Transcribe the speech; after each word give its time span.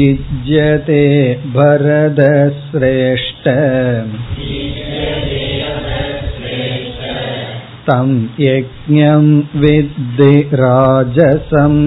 युज्यते 0.00 1.04
भरदश्रेष्ठ 1.58 3.46
தம் 7.87 8.31
யஜம் 8.37 9.31
வித்தி 9.61 10.33
ராஜசம். 10.63 11.81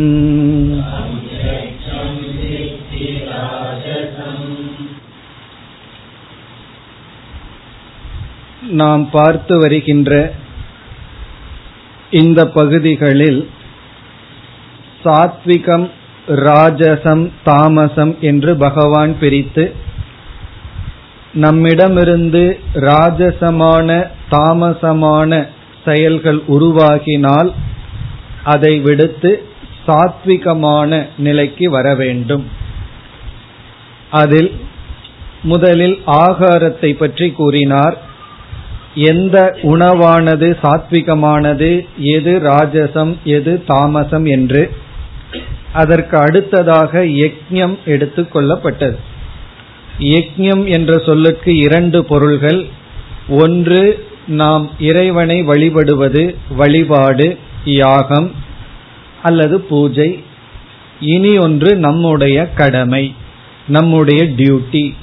நாம் 8.70 9.10
பார்த்து 9.10 9.59
வருகின்ற 9.59 10.32
இந்த 12.10 12.46
பகுதிகளில் 12.46 13.51
சாத்விகம் 15.04 15.90
ராஜசம் 16.28 17.30
தாமசம் 17.45 18.16
என்று 18.20 18.56
பகவான் 18.56 19.18
பிரித்து 19.18 19.74
நம்மிடமிருந்து 21.32 22.60
ராஜசமான 22.74 24.10
தாமசமான 24.30 25.46
செயல்கள் 25.84 26.40
உருவாகினால் 26.48 27.50
அதை 28.44 28.78
விடுத்து 28.78 29.30
சாத்விகமான 29.87 31.09
நிலைக்கு 31.16 31.70
வர 31.70 31.95
வேண்டும். 31.95 32.45
அதில் 34.10 34.50
முதலில் 35.42 35.96
ஆகாரத்தை 36.06 36.90
பற்றி 36.96 37.30
கூறினார். 37.30 37.96
எந்த 38.95 39.37
உணவானது 39.62 40.48
சாத்விகமானது 40.62 41.70
எது 41.96 42.32
ராஜசம் 42.38 43.12
எது 43.24 43.62
தாமசம் 43.66 44.26
என்று. 44.26 44.62
அதற்கு 45.72 46.18
அடுத்ததாக 46.18 47.02
யக்ஞம் 47.04 47.74
எடுத்துக்கொள்ளப்பட்டது 47.87 48.96
யக்ஞம் 49.98 50.65
என்ற 50.66 50.92
சொல்லுக்கு 50.98 51.56
இரண்டு 51.56 52.04
பொருள்கள். 52.04 52.60
ஒன்று 53.28 54.09
நாம் 54.26 54.71
இறைவனை 54.79 55.43
வழிபடுவது 55.43 56.37
வழிபாடு 56.57 57.38
யாகம் 57.65 58.35
அல்லது 59.23 59.60
பூஜை. 59.60 60.24
இனி 61.01 61.38
ஒன்று 61.38 61.77
நம்முடைய 61.77 62.49
கடமை 62.49 63.15
நம்முடைய 63.66 64.25
டியூட்டி. 64.25 64.94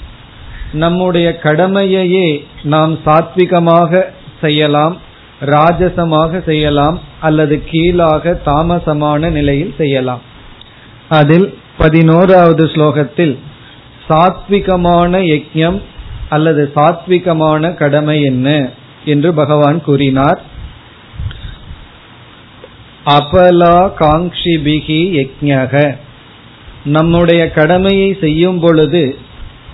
நம்முடைய 0.73 1.39
கடமையையே 1.43 2.45
நாம் 2.63 2.99
சாத்விகமாக 3.05 4.03
செய்யலாம் 4.41 4.97
ராஜசமாக 5.45 6.43
செய்யலாம் 6.45 6.99
அல்லது 7.19 7.63
கீழாக 7.65 8.41
தாமசமான 8.45 9.29
நிலையில் 9.29 9.73
செய்யலாம். 9.77 10.21
அதில் 11.09 11.57
பதினோராவது 11.77 12.65
ஸ்லோகத்தில் 12.65 13.37
சாத்விகமான 14.09 15.19
யஜ்யம் 15.19 15.81
அல்லது 16.29 16.71
சாத்விகமான 16.75 17.73
கடமை 17.73 18.21
என்ன? 18.21 18.69
என்று 19.07 19.33
பகவான் 19.33 19.79
கூறினார். 19.83 20.39
அபலா 23.05 23.77
காங்ஷிபிகி 23.99 24.99
யஜ்ஞக 25.17 25.95
நம்முடைய 26.83 27.41
கடமையை 27.51 28.17
செய்யும் 28.21 28.59
பொழுது 28.59 29.03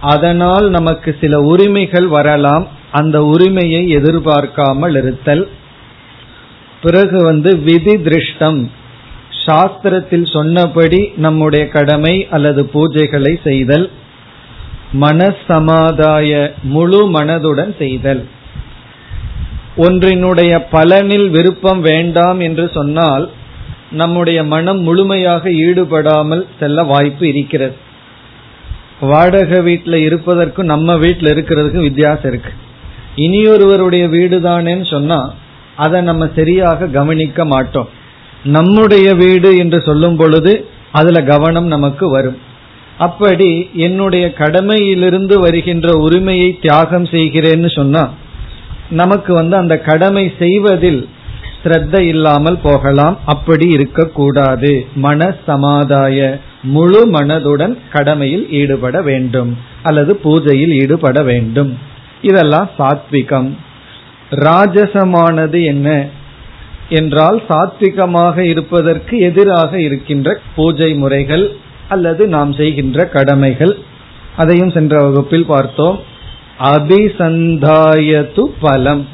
அதனால் 0.01 0.69
நமக்கு 0.69 1.17
சில 1.21 1.39
உரிமைகள் 1.41 2.07
வரலாம். 2.07 2.67
அந்த 2.91 3.17
உரிமையை 3.23 3.89
எதிர்பார்க்காமல் 3.89 4.95
இருத்தல். 4.95 5.43
பிறகு 6.81 7.23
வந்து 7.23 7.51
விதி 7.57 7.95
திருஷ்டம் 7.97 8.59
சாஸ்திரத்தில் 9.45 10.25
சொன்னபடி 10.33 11.01
நம்முடைய 11.17 11.63
கடமை 11.67 12.27
அல்லது 12.29 12.61
பூஜைகளை 12.73 13.33
செய்தல். 13.43 13.87
மனசமாதாய 15.01 16.51
முழு 16.63 17.01
மனதுடன் 17.19 17.73
செய்தல். 17.77 18.23
ஒன்றினுடைய 19.77 20.65
பலனில் 20.71 21.29
விருப்பம் 21.29 21.81
வேண்டாம் 21.81 22.39
என்று 22.39 22.69
சொன்னால் 22.73 23.31
நம்முடைய 23.91 24.43
மனம் 24.43 24.79
முழுமையாக 24.79 25.51
ஈடுபடாமல் 25.51 26.47
செல்ல 26.59 26.83
வாய்ப்பு 26.83 27.27
இருக்கிறது. 27.27 27.75
வாடகை 28.99 29.61
வீட்டில் 29.61 29.93
இருப்பதற்கும் 29.93 30.65
நம்ம 30.65 30.97
வீட்டில் 30.97 31.33
இருக்கிறதுக்கும் 31.33 31.87
வித்தியாசம் 31.89 32.31
இருக்கு. 32.31 32.51
இனியொருவருடைய 33.15 34.09
வீடு 34.09 34.39
தானேன்னு 34.39 34.89
சொன்னா 34.89 35.33
அதை 35.75 36.01
நம்ம 36.01 36.29
சரியாக 36.35 36.85
கவனிக்க 36.85 37.45
மாட்டோம். 37.45 37.89
நம்முடைய 38.43 39.13
வீடு 39.13 39.57
என்று 39.57 39.81
சொல்லும் 39.81 40.15
பொழுது 40.15 40.67
அதுல 40.91 41.23
கவனம் 41.23 41.65
நமக்கு 41.65 42.09
வரும். 42.09 42.37
அப்படி 42.97 43.69
என்னுடைய 43.73 44.33
கடமையிலிருந்து 44.37 45.39
வருகின்ற 45.39 45.91
உரிமையை 45.91 46.59
தியாகம் 46.61 47.03
செய்கிறேன்னு 47.03 47.75
சொன்னா 47.75 48.03
நமக்கு 48.93 49.33
வந்து 49.33 49.55
அந்த 49.57 49.77
கடமை 49.77 50.31
செய்வதில் 50.39 51.09
ஸ்ரத்த 51.63 51.99
இல்லாமல் 51.99 52.59
போகலாம். 52.63 53.19
அப்படி 53.25 53.69
இருக்கக்கூடாது. 53.69 54.85
மன 54.95 55.35
சமாதாய 55.45 56.39
முழு 56.63 57.07
மனதுடன் 57.11 57.77
கடமையில் 57.91 58.51
ஈடுபட 58.51 59.01
வேண்டும். 59.01 59.57
அல்லது 59.83 60.19
பூஜையில் 60.23 60.73
ஈடுபட 60.81 61.23
வேண்டும். 61.23 61.77
இதெல்லாம் 62.21 62.69
சாத்விகம். 62.79 63.49
ராஜசமானது 64.29 65.63
என்ன? 65.63 66.07
என்றால் 66.89 67.41
சாத்விகமாக 67.49 68.37
இருப்பதற்கு 68.37 69.19
எதிராக 69.19 69.79
இருக்கின்ற 69.79 70.39
பூஜை 70.55 70.93
முறைகள் 70.93 71.51
அல்லது 71.89 72.27
நாம் 72.27 72.53
செய்கின்ற 72.53 73.05
கடமைகள். 73.05 73.77
அதையும் 74.37 74.69
சென்ற 74.69 74.97
வகுப்பில் 75.03 75.45
பார்த்தோம். 75.45 75.99
அபிசந்தாயத்து 76.59 78.45
பலம். 78.61 79.07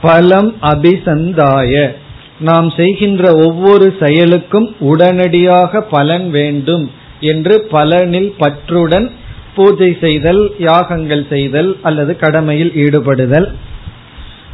பலம் 0.00 0.54
அபிசந்தாய. 0.62 1.94
நாம் 2.40 2.70
செய்கின்ற 2.70 3.36
ஒவ்வொரு 3.36 3.96
செயலுக்கும் 4.00 4.74
உடனடியாக 4.78 5.80
பலன் 5.80 6.30
வேண்டும் 6.30 6.90
என்று 7.20 7.68
பலனில் 7.72 8.32
பற்றுடன் 8.38 9.10
பூஜை 9.54 9.96
செய்தல் 10.00 10.50
யாகங்கள் 10.58 11.26
செய்தல் 11.28 11.76
அல்லது 11.82 12.16
கடமையில் 12.16 12.72
ஈடுபடுதல். 12.74 13.52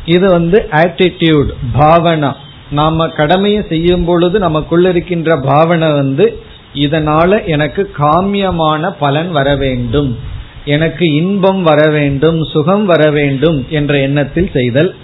இது 0.05 0.31
வந்து 0.31 0.69
ஆட்டிடியூட் 0.71 1.51
பாவனா. 1.79 2.33
நாம 2.71 3.09
கடமையை 3.09 3.63
செய்யும் 3.69 4.05
பொழுது 4.05 4.39
நமக்குள்ள 4.39 4.89
இருக்கின்ற 4.89 5.37
பாவனை 5.37 5.93
வந்து 5.93 6.39
இதனால 6.75 7.45
எனக்கு 7.45 7.91
காமியமான 7.99 8.95
பலன் 8.99 9.31
வர 9.31 9.57
வேண்டும். 9.57 10.19
எனக்கு 10.65 11.07
இன்பம் 11.15 11.63
வர 11.63 11.91
வேண்டும் 11.91 12.39
சுகம் 12.43 12.85
வர 12.85 13.11
வேண்டும் 13.11 13.67
என்ற 13.69 13.99
எண்ணத்தில் 13.99 14.51
செய்தல். 14.53 14.95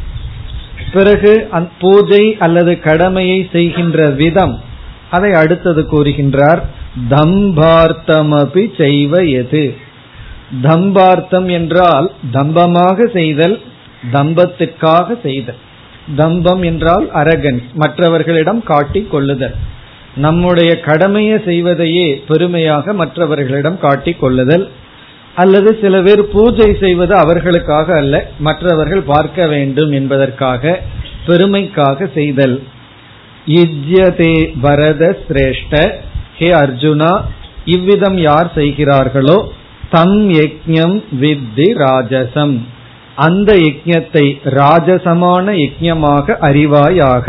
பிறகு 0.93 1.33
பூஜை 1.79 2.37
அல்லது 2.39 2.73
கடமையை 2.81 3.49
செய்கின்ற 3.53 4.09
விதம் 4.11 4.55
அதை 5.11 5.33
அடுத்தது 5.33 5.83
கூறுகின்றார். 5.93 6.63
தம்பார்த்தமபி 7.11 8.65
செய்வ 8.79 9.15
எது? 9.33 9.65
தம்பார்த்தம் 10.63 11.49
என்றால் 11.51 12.13
தம்பமாக 12.33 13.11
செய்தல் 13.13 13.61
தம்பத்துக்காக 14.13 15.21
செய்தல். 15.23 15.61
தம்பம் 16.17 16.63
என்றால் 16.63 17.07
அரகன் 17.15 17.61
மற்றவர்களிடம் 17.75 18.63
காட்டிக் 18.63 19.11
கொள்ளுதல். 19.11 19.55
நம்முடைய 20.17 20.71
கடமையை 20.81 21.39
செய்வதையே 21.45 22.09
பெருமையாக 22.29 22.93
மற்றவர்களிடம் 22.93 23.79
காட்டிக் 23.79 24.21
கொள்ளுதல். 24.21 24.67
அல்லது 25.35 25.79
சில 25.81 26.03
பேர் 26.03 26.23
பூஜை 26.33 26.77
செய்வது 26.81 27.15
அவர்களுக்காக 27.15 27.89
அல்ல 27.97 28.15
மற்றவர்கள் 28.39 29.03
பார்க்க 29.03 29.47
வேண்டும் 29.47 29.93
என்பதற்காக 29.93 30.63
பெருமைக்காக 31.27 32.09
செய்தல். 32.15 32.57
இஜ்யதே 33.61 34.35
பரத 34.61 35.03
சிரேஷ்ட 35.27 35.75
ஹே 36.39 36.49
அர்ஜுனா 36.63 37.13
இவ்விதம் 37.65 38.19
யார் 38.21 38.51
செய்கிறார்களோ 38.55 39.39
தம் 39.91 40.21
யஜ்யம் 40.41 40.99
வித்தி 41.23 41.69
ராஜசம். 41.87 42.57
அந்த 43.17 43.51
யஜ்யத்தை 43.55 44.27
ராஜசமான 44.45 45.47
யஜ்யமாக 45.53 46.37
அறிவாயாக. 46.49 47.29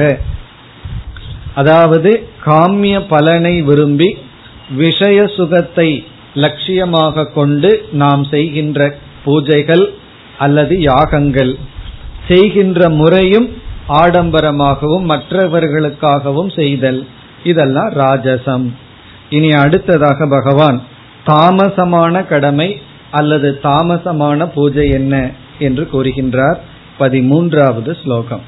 அதாவது 1.55 2.11
காமிய 2.45 2.99
பலனை 3.07 3.61
விரும்பி 3.61 4.09
விஷய 4.75 5.27
சுகத்தை 5.37 5.89
லட்சியமாக 6.35 7.33
கொண்டு 7.33 7.85
நாம் 7.91 8.23
செய்கின்ற 8.23 8.95
பூஜைகள் 9.25 9.87
அல்லது 10.37 10.79
யாகங்கள். 10.79 11.55
செய்கின்ற 12.27 12.89
முறையும் 12.89 13.49
ஆடம்பரமாகவும் 13.89 15.09
மற்றவர்களுக்காகவும் 15.09 16.55
செய்தல். 16.55 17.07
இதெல்லாம் 17.43 17.89
ராஜசம். 17.89 18.69
இனி 19.29 19.49
அடுத்ததாக 19.49 20.27
பகவான் 20.27 20.81
தாமசமான 21.25 22.27
கடமை 22.27 22.81
அல்லது 23.11 23.59
தாமசமான 23.63 24.45
பூஜை 24.45 24.89
என்ன 24.89 25.31
என்று 25.59 25.89
கூறுகின்றார். 25.93 26.57
பதிமூன்றாவது 26.99 27.95
ஸ்லோகம். 28.03 28.41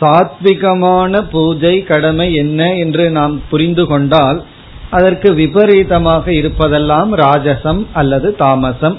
சாத்விகமான 0.00 1.22
பூஜை 1.30 1.82
கடமை 1.82 2.34
என்ன 2.34 2.76
என்று 2.76 3.10
நாம் 3.10 3.42
புரிந்து 3.50 3.86
கொண்டால் 3.86 4.44
அதற்கு 4.90 5.34
விபரீதமாக 5.34 6.30
இருப்பதெல்லாம் 6.30 7.10
ராஜசம் 7.14 7.86
அல்லது 7.92 8.36
தாமசம். 8.36 8.98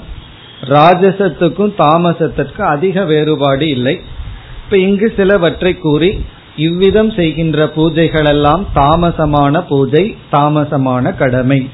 ராஜசத்துக்கும் 0.68 1.72
தாமசத்திற்கும் 1.78 2.70
அதிக 2.74 3.04
வேறுபாடு 3.04 3.68
இல்லை. 3.68 4.00
இப்ப 4.64 4.78
இங்கு 4.78 5.12
சிலவற்றை 5.16 5.78
கூறி 5.78 6.24
இவ்விதம் 6.56 7.10
செய்கின்ற 7.10 7.72
பூஜைகளெல்லாம் 7.76 8.62
தாமசமான 8.74 9.64
பூஜை 9.68 10.16
தாமசமான 10.32 11.14
கடமை. 11.16 11.70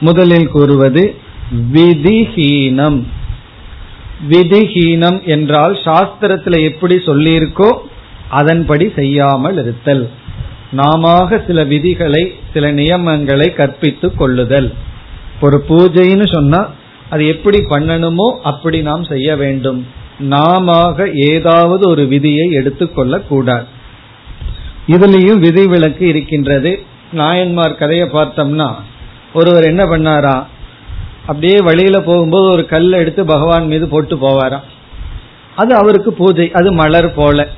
முதலில் 0.00 0.48
கூறுவது 0.48 1.14
விதிஹீனம். 1.72 3.02
விதிஹீனம் 4.30 5.22
என்றால் 5.24 5.78
சாஸ்திரத்துல 5.84 6.60
எப்படி 6.60 6.94
சொல்லியிருக்கோ 6.94 7.70
அதன்படி 8.30 8.92
செய்யாமல் 8.96 9.58
இருத்தல். 9.62 10.10
நாம 10.72 11.28
சில 11.46 11.64
விதிகளை 11.64 12.34
சில 12.52 12.72
நியமங்களை 12.72 13.54
கற்பித்து 13.54 14.14
கொள்ளுதல். 14.14 14.72
ஒரு 15.40 15.64
பூஜைன்னு 15.68 16.32
சொன்னா 16.34 16.70
அது 17.10 17.26
எப்படி 17.26 17.58
பண்ணணுமோ 17.58 18.36
அப்படி 18.42 18.82
நாம் 18.82 19.04
செய்ய 19.04 19.36
வேண்டும். 19.36 19.86
நாம 20.18 20.94
ஏதாவது 21.14 21.88
ஒரு 21.88 22.06
விதியை 22.06 22.50
எடுத்துக்கொள்ள 22.50 23.20
கூடாது. 23.20 23.64
இதுலயும் 24.86 25.38
விதிவிலக்கு 25.38 26.02
இருக்கின்றது. 26.02 26.82
நாயன்மார் 27.12 27.74
கதையை 27.74 28.08
பார்த்தோம்னா 28.08 28.74
ஒருவர் 29.34 29.64
என்ன 29.64 29.84
பண்ணாரா? 29.84 30.46
அப்படியே 31.26 31.58
வழியில 31.60 32.00
போகும்போது 32.00 32.50
ஒரு 32.50 32.66
கல் 32.66 32.92
எடுத்து 32.92 33.24
பகவான் 33.24 33.66
மீது 33.66 33.88
போட்டு 33.88 34.16
போவாராம். 34.16 34.62
அது 35.56 35.74
அவருக்கு 35.74 36.12
பூஜை 36.12 36.52
அது 36.52 36.72
மலர் 36.72 37.14
போல. 37.14 37.48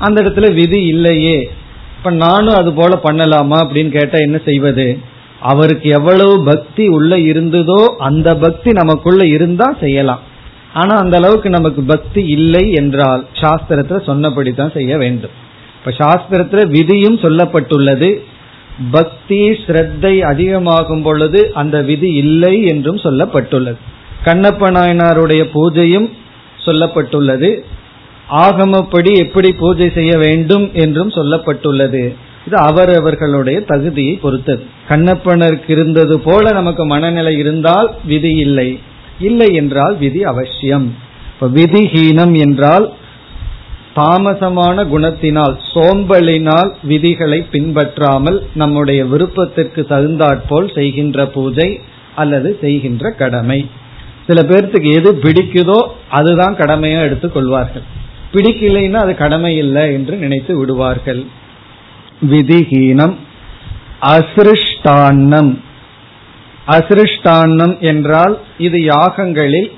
அந்த 0.00 0.16
இடத்துல 0.22 0.48
விதி 0.54 0.80
இல்லையே. 0.84 1.38
இப்ப 1.96 2.10
நானும் 2.10 2.54
அது 2.54 2.70
போல 2.72 2.98
பண்ணலாமா 3.04 3.56
அப்படின்னு 3.62 3.92
கேட்டா 3.98 4.18
என்ன 4.18 4.38
செய்வது? 4.44 4.86
அவருக்கு 5.40 5.88
எவ்வளவு 5.90 6.44
பக்தி 6.44 6.84
உள்ள 6.88 7.12
இருந்ததோ 7.18 7.80
அந்த 7.98 8.28
பக்தி 8.34 8.70
நமக்குள்ள 8.70 9.22
இருந்தா 9.26 9.76
செய்யலாம். 9.80 10.22
ஆனா 10.74 10.94
அந்த 10.96 11.16
அளவுக்கு 11.16 11.50
நமக்கு 11.50 11.82
பக்தி 11.82 12.22
இல்லை 12.26 12.64
என்றால் 12.72 13.22
சாஸ்திரத்துல 13.40 14.00
சொன்னபடிதான் 14.08 14.72
செய்ய 14.72 14.96
வேண்டும். 14.96 15.34
இப்ப 15.78 15.92
சாஸ்திரத்துல 16.02 16.66
விதியும் 16.66 17.18
சொல்லப்பட்டுள்ளது. 17.18 18.10
பக்தி 18.90 19.40
ஸ்ரத்தை 19.62 20.12
அதிகமாகும் 20.20 21.02
பொழுது 21.02 21.40
அந்த 21.54 21.76
விதி 21.82 22.10
இல்லை 22.14 22.54
என்றும் 22.62 22.96
சொல்லப்பட்டுள்ளது. 22.96 23.80
கண்ணப்ப 24.24 24.70
நாயனாருடைய 24.70 25.42
பூஜையும் 25.54 26.08
சொல்லப்பட்டுள்ளது. 26.66 27.50
ஆகமப்படி 28.28 29.14
எப்படி 29.14 29.52
பூஜை 29.52 29.90
செய்ய 29.94 30.18
வேண்டும் 30.18 30.70
என்றும் 30.74 31.08
சொல்லப்பட்டுள்ளது. 31.08 32.14
இது 32.46 32.56
அவரவர்களுடைய 32.56 33.60
தகுதியை 33.60 34.14
பொறுத்தது. 34.14 34.64
கண்ணப்பனருக்கு 34.88 35.70
இருந்தது 35.70 36.20
போல 36.20 36.52
நமக்கு 36.52 36.86
மனநிலை 36.86 37.38
இருந்தால் 37.38 37.90
விதி 38.04 38.30
இல்லை. 38.30 38.78
இல்லை 39.18 39.54
என்றால் 39.54 39.96
விதி 39.96 40.24
அவசியம். 40.24 40.96
இப்ப 41.34 41.48
விதிஹீனம் 41.48 42.38
என்றால் 42.38 42.92
தாமசமான 43.96 44.84
குணத்தினால் 44.84 45.58
சோம்பலினால் 45.74 46.74
விதிகளை 46.82 47.46
பின்பற்றாமல் 47.50 48.46
நம்முடைய 48.54 49.04
விருப்பத்திற்கு 49.04 49.86
தகுந்தாற்போல் 49.86 50.72
செய்கின்ற 50.74 51.26
பூஜை 51.26 51.80
அல்லது 52.14 52.58
செய்கின்ற 52.60 53.10
கடமை. 53.10 53.70
சில 54.26 54.42
பேர்த்துக்கு 54.42 54.92
எது 54.94 55.12
பிடிக்குதோ 55.22 55.82
அதுதான் 56.08 56.54
கடமையா 56.54 57.00
எடுத்துக் 57.00 57.32
கொள்வார்கள். 57.32 57.82
பிடிக்கலைன்னா 58.32 58.94
அது 58.94 59.14
கடமை 59.14 59.56
இல்லை 59.56 59.92
என்று 59.92 60.16
நினைத்து 60.16 60.58
விடுவார்கள். 60.58 61.24
விதிஹீனம் 62.30 63.14
அசிருஷ்டான்னம். 64.00 65.52
அசிருஷ்டான்னம் 66.66 67.78
என்றால் 67.78 68.38
இது 68.58 68.78
யாகங்களில் 68.78 69.70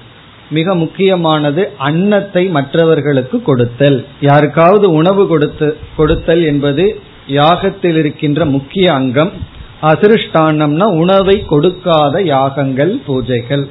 மிக 0.50 0.74
முக்கியமானது 0.74 1.72
அன்னத்தை 1.78 2.46
மற்றவர்களுக்கு 2.46 3.42
கொடுத்தல். 3.42 4.06
யாருக்காவது 4.20 4.92
உணவு 4.92 5.26
கொடுத்து 5.26 5.76
கொடுத்தல் 5.96 6.42
என்பது 6.42 7.00
யாகத்தில் 7.26 7.98
இருக்கின்ற 7.98 8.44
முக்கிய 8.44 8.92
அங்கம். 8.92 9.32
அசிருஷ்டானம்னா 9.82 10.86
உணவை 10.98 11.36
கொடுக்காத 11.46 12.22
யாகங்கள் 12.22 13.00
பூஜைகள். 13.06 13.64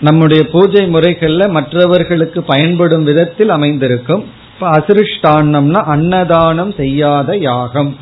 நம்முடைய 0.00 0.46
பூஜை 0.46 0.84
முறைகள்ல 0.84 1.50
மற்றவர்களுக்கு 1.50 2.42
பயன்படும் 2.42 3.04
விதத்தில் 3.04 3.48
அமைந்திருக்கும். 3.48 4.24
இப்ப 4.54 4.70
அசிருஷ்டானம்னா 4.70 5.80
அன்னதானம் 5.84 6.72
செய்யாத 6.72 7.36
யாகம். 7.36 7.96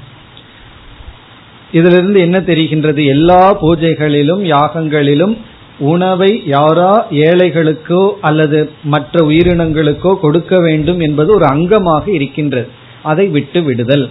இதிலிருந்து 1.72 2.20
என்ன 2.20 2.38
தெரிகின்றது? 2.38 3.06
எல்லா 3.06 3.58
பூஜைகளிலும் 3.62 4.42
யாகங்களிலும் 4.44 5.36
உணவை 5.78 6.42
யாரா 6.46 7.06
ஏழைகளுக்கோ 7.10 8.10
அல்லது 8.20 8.70
மற்ற 8.84 9.24
உயிரினங்களுக்கோ 9.24 10.20
கொடுக்க 10.20 10.60
வேண்டும் 10.60 11.00
என்பது 11.00 11.34
ஒரு 11.34 11.44
அங்கமாக 11.44 12.08
இருக்கின்றது. 12.08 12.68
அதை 13.02 13.26
விட்டு 13.26 13.62
விடுதல். 13.62 14.10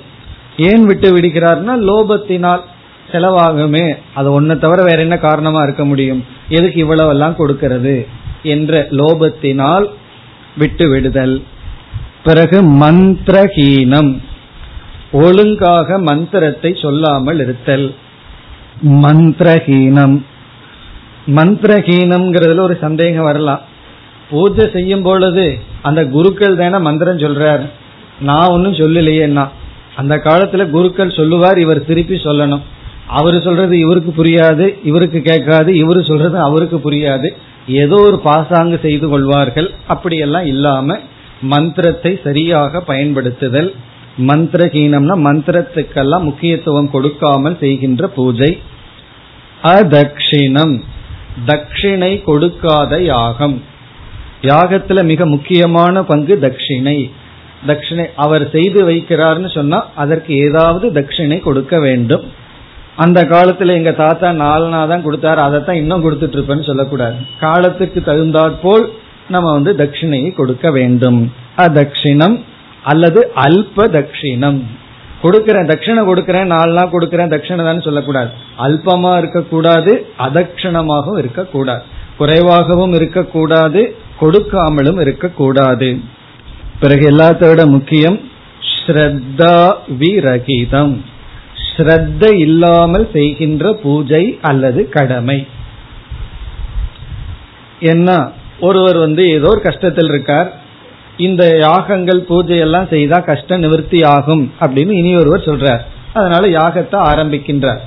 ஏன் 0.57 0.83
விட்டு 0.85 1.17
விடுகிறார்னா 1.17 1.73
லோபத்தினால் 1.89 2.61
செலவாகுமே. 3.11 3.97
அது 4.13 4.41
ஒன்ன 4.41 4.57
தவிர 4.57 4.83
வேற 4.83 4.97
என்ன 4.97 5.17
காரணமா 5.17 5.63
இருக்க 5.63 5.85
முடியும்? 5.85 6.25
எதுக்கு 6.49 6.79
இவ்வளவு 6.79 7.09
எல்லாம் 7.09 7.35
கொடுக்கிறது? 7.35 8.07
என்ற 8.43 8.87
லோபத்தினால் 8.91 9.85
விட்டு 10.57 10.89
விடுதல் 10.89 11.43
பிறகு 12.23 12.61
மந்திரஹீனம். 12.61 14.17
ஒழுங்காக 15.11 15.99
மந்திரத்தை 15.99 16.77
சொல்லாமல் 16.81 17.39
இருத்தல். 17.39 17.95
மந்திரஹீனம். 18.85 20.21
மந்திரஹீனம்ங்கிறதுல 21.27 22.59
ஒரு 22.59 22.77
சந்தேகம் 22.81 23.23
வரலாம். 23.23 23.61
பூஜை 24.29 24.69
செய்யும் 24.73 25.01
பொழுது 25.01 25.59
அந்த 25.81 26.05
குருக்கள் 26.05 26.55
தானே 26.55 26.77
மந்திரம் 26.77 27.17
சொல்றார். 27.17 27.69
நான் 28.19 28.47
ஒன்னும் 28.47 28.73
சொல்லலையேன்னா. 28.73 29.47
அந்த 29.95 30.15
காலத்துல 30.15 30.69
குருக்கள் 30.69 31.11
சொல்லுவார் 31.11 31.59
இவர் 31.59 31.85
திருப்பி 31.85 32.15
சொல்லணும். 32.15 32.61
அவரு 33.07 33.41
சொல்றது 33.41 33.79
இவருக்கு 33.79 34.11
புரியாது 34.17 34.65
இவருக்கு 34.83 35.21
கேட்காது 35.21 35.71
இவரு 35.73 36.01
சொல்றது 36.07 36.37
அவருக்கு 36.39 36.77
புரியாது. 36.77 37.29
ஏதோ 37.81 37.97
ஒரு 38.01 38.17
பாசாங்கு 38.19 38.79
செய்து 38.81 39.07
கொள்வார்கள். 39.09 39.73
அப்படியெல்லாம் 39.87 40.45
இல்லாம 40.45 40.97
மந்திரத்தை 41.41 42.19
சரியாக 42.23 42.81
பயன்படுத்துதல் 42.81 43.73
மந்திரஹீனம்னா 44.29 45.15
மந்திரத்துக்கெல்லாம் 45.27 46.27
முக்கியத்துவம் 46.29 46.89
கொடுக்காமல் 46.89 47.57
செய்கின்ற 47.59 48.07
பூஜை. 48.07 48.51
அதக்ஷிணம் 49.61 50.75
தட்சிணை 51.45 52.23
கொடுக்காத 52.23 53.01
யாகம். 53.03 53.63
யாகத்துல 54.41 55.03
மிக 55.03 55.25
முக்கியமான 55.25 56.03
பங்கு 56.03 56.35
தட்சிணை 56.45 56.97
தட்சிணை 57.67 58.05
அவர் 58.15 58.49
செய்து 58.51 58.79
வைக்கிறார்னு 58.89 59.49
சொன்னா 59.57 59.79
அதற்கு 59.95 60.33
ஏதாவது 60.47 60.87
தட்சிணை 60.91 61.39
கொடுக்க 61.39 61.79
வேண்டும். 61.79 62.25
அந்த 63.03 63.19
காலத்துல 63.31 63.73
எங்க 63.79 63.91
தாத்தா 63.91 64.27
நாலனா 64.41 64.81
தான் 64.91 65.05
கொடுத்தாரு. 65.05 65.39
அதைத்தான் 65.47 65.79
இன்னும் 65.81 66.03
கொடுத்துட்டு 66.05 66.37
இருப்பேன்னு 66.37 66.67
சொல்லக்கூடாது. 66.69 67.17
காலத்துக்கு 67.39 67.99
தகுந்தாற்போல் 68.09 68.85
நம்ம 69.33 69.47
வந்து 69.57 69.71
தட்சிணையை 69.81 70.29
கொடுக்க 70.39 70.71
வேண்டும். 70.77 71.19
அதட்சிணம் 71.65 72.35
அல்லது 72.91 73.19
அல்ப 73.45 73.87
தட்சிணம் 73.95 74.59
கொடுக்கறேன் 75.23 75.69
தட்சிணை 75.71 76.01
கொடுக்கறேன் 76.09 76.51
நாலு 76.53 76.71
நாள் 76.77 76.93
கொடுக்கறேன் 76.93 77.31
தட்சிணை 77.33 77.63
தான் 77.67 77.85
சொல்லக்கூடாது. 77.87 78.29
அல்பமா 78.65 79.11
இருக்கக்கூடாது 79.21 79.93
அதட்சணமாகவும் 80.25 81.19
இருக்கக்கூடாது. 81.23 81.83
குறைவாகவும் 82.19 82.93
இருக்கக்கூடாது 82.99 83.81
கொடுக்காமலும் 84.21 84.99
இருக்கக்கூடாது. 85.05 85.89
பிறகு 86.79 87.05
எல்லாத்தோட 87.11 87.61
முக்கியம் 87.75 88.17
ஸ்ரத்தா 88.71 89.57
விரகிதம். 90.01 90.95
ஸ்ரத்த 91.77 92.33
இல்லாமல் 92.37 93.09
செய்கின்ற 93.13 93.73
பூஜை 93.73 94.39
அல்லது 94.41 94.89
கடமை. 94.89 95.47
என்ன? 97.79 98.31
ஒருவர் 98.59 98.97
வந்து 98.97 99.29
ஏதோ 99.29 99.47
ஒரு 99.47 99.61
கஷ்டத்தில் 99.63 100.09
இருக்கார். 100.09 100.49
இந்த 101.17 101.57
யாகங்கள் 101.59 102.21
பூஜை 102.21 102.57
எல்லாம் 102.57 102.87
செய்தா 102.87 103.19
கஷ்ட 103.19 103.57
நிவர்த்தி 103.57 104.03
ஆகும் 104.03 104.53
அப்படின்னு 104.59 104.91
இனி 104.91 105.15
ஒருவர் 105.15 105.47
சொல்றார். 105.49 105.83
அதனால 106.13 106.47
யாகத்தை 106.47 106.97
ஆரம்பிக்கின்றார். 107.11 107.81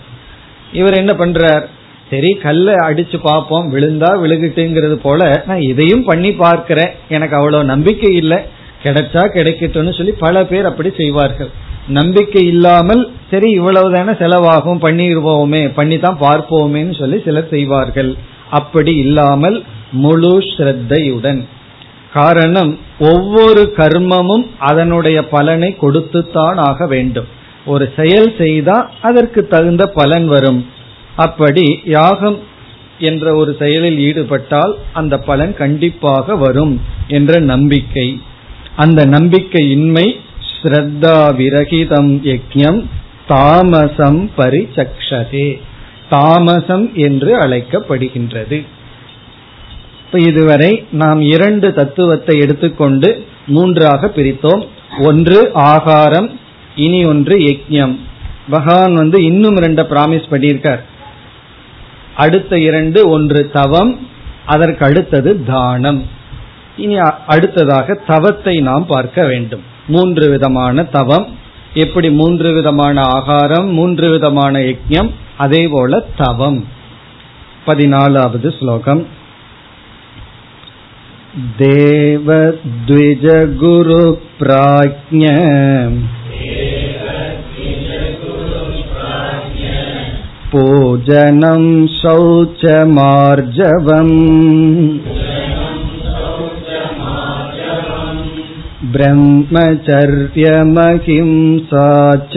இவர் 0.73 0.95
என்ன 0.95 1.13
பண்றார்? 1.13 1.65
சரி 2.11 2.35
கல்ல 2.35 2.75
அடிச்சு 2.75 3.19
பார்ப்போம். 3.23 3.75
விழுந்தா 3.75 4.11
விழுகிட்டுங்கிறது 4.25 4.93
போல 4.93 5.43
நான் 5.47 5.61
இதையும் 5.61 6.05
பண்ணி 6.05 6.33
பார்க்கிறேன். 6.33 6.93
எனக்கு 7.09 7.37
அவ்வளவு 7.37 7.65
நம்பிக்கை 7.65 8.15
இல்லை. 8.15 8.39
கிடைச்சா 8.83 9.23
கிடைக்கட்டும்னு 9.37 9.97
சொல்லி 9.97 10.13
பல 10.19 10.45
பேர் 10.45 10.65
அப்படி 10.65 10.93
செய்வார்கள். 10.97 11.51
நம்பிக்கை 11.97 12.43
இல்லாமல் 12.47 13.03
சரி 13.31 13.49
இவ்வளவு 13.51 13.89
தானே 13.95 14.13
செலவாகும் 14.21 14.83
பண்ணிடுவோமே 14.85 15.61
பண்ணி 15.75 15.97
தான் 15.99 16.19
பார்ப்போமேன்னு 16.21 16.95
சொல்லி 16.99 17.19
சிலர் 17.27 17.49
செய்வார்கள். 17.49 18.11
அப்படி 18.51 18.93
இல்லாமல் 18.97 19.57
முழு 20.05 20.33
ஸ்ரத்தையுடன். 20.51 21.41
காரணம் 22.13 22.79
ஒவ்வொரு 22.99 23.63
கர்மமும் 23.77 24.45
அதனுடைய 24.59 25.19
பலனை 25.35 25.71
கொடுத்துத்தான் 25.81 26.59
ஆக 26.71 26.87
வேண்டும். 26.87 27.29
ஒரு 27.67 27.93
செயல் 27.97 28.31
செய்தா 28.39 28.77
அதற்கு 29.01 29.41
தகுந்த 29.47 29.87
பலன் 29.99 30.29
வரும். 30.29 30.61
அப்படி 31.17 31.67
யாகம் 31.97 32.39
என்ற 33.09 33.35
ஒரு 33.35 33.57
செயலில் 33.59 33.99
ஈடுபட்டால் 33.99 34.73
அந்த 34.93 35.15
பலன் 35.19 35.55
கண்டிப்பாக 35.55 36.37
வரும் 36.37 36.75
என்ற 37.09 37.41
நம்பிக்கை. 37.53 38.09
அந்த 38.77 39.01
நம்பிக்கையின்மை 39.07 40.07
ஸ்ரத்தா 40.63 41.17
விரகிதம் 41.41 42.11
யஜ்யம் 42.23 42.85
தாமசம் 43.29 44.31
பரிச்சக்ஷதே. 44.37 45.61
தாமசம் 46.11 46.95
என்று 46.95 47.39
அழைக்கப்படுகின்றது. 47.39 48.67
இப்ப 50.01 50.19
இதுவரை 50.19 50.87
நாம் 50.91 51.21
இரண்டு 51.21 51.75
தத்துவத்தை 51.75 52.39
எடுத்துக்கொண்டு 52.39 53.25
மூன்றாக 53.47 54.11
பிரித்தோம். 54.17 54.67
ஒன்று 54.99 55.51
ஆகாரம் 55.53 56.41
இனி 56.77 57.05
ஒன்று 57.05 57.39
யஜ்யம். 57.39 57.99
பகவான் 58.51 58.95
வந்து 58.95 59.25
இன்னும் 59.25 59.57
ரெண்ட 59.57 59.83
பிராமிஸ் 59.91 60.31
பண்ணியிருக்கார். 60.31 60.81
அடுத்த 62.17 62.59
இரண்டு 62.59 63.09
ஒன்று 63.09 63.51
தவம் 63.51 64.09
அதற்கு 64.47 64.85
அடுத்தது 64.85 65.45
தானம். 65.45 66.07
இனி 66.77 66.97
அடுத்ததாக 67.27 67.99
தவத்தை 68.07 68.61
நாம் 68.61 68.87
பார்க்க 68.87 69.27
வேண்டும். 69.27 69.77
மூன்று 69.88 70.26
விதமான 70.30 70.84
தவம் 70.92 71.26
எப்படி 71.76 72.10
மூன்று 72.12 72.50
விதமான 72.54 72.96
ஆகாரம் 73.16 73.68
மூன்று 73.72 74.08
விதமான 74.10 74.60
யஜ்யம் 74.60 75.12
அதே 75.38 75.64
போல 75.68 76.02
தவம் 76.18 76.60
பதினாலாவது 77.66 78.50
ஸ்லோகம் 78.60 79.04
देवद्विजगुरुप्राज्ञ 83.86 85.26
पूजनं 90.54 91.64
शौचमार्जवम् 91.96 92.92
ब्रह्मचर्यमहिंसा 98.94 101.88
च 102.34 102.36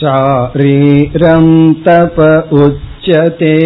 शारीरं 0.00 1.46
तप 1.82 2.16
उच्यते 2.60 3.56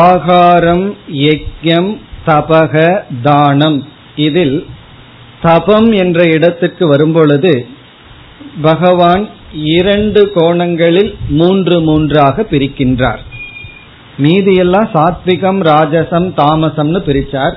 ஆகாரம் 0.00 0.96
யஜ்யம் 1.22 2.00
தபக 2.26 3.02
தானம் 3.22 3.84
இதில் 4.16 4.66
தபம் 5.42 5.92
என்ற 5.92 6.26
இடத்துக்கு 6.26 6.88
வரும்பொழுது 6.88 7.66
பகவான் 8.61 9.29
இரண்டு 9.53 10.31
கோணங்களில் 10.31 11.15
மூன்று 11.29 11.81
மூன்றாக 11.81 12.41
பிரிக்கின்றார். 12.41 13.17
மீதியெல்லாம் 14.17 14.89
சாத்விகம் 14.93 15.59
ராஜசம் 15.63 16.33
தாமசம்னு 16.37 16.99
பிரிச்சார். 16.99 17.53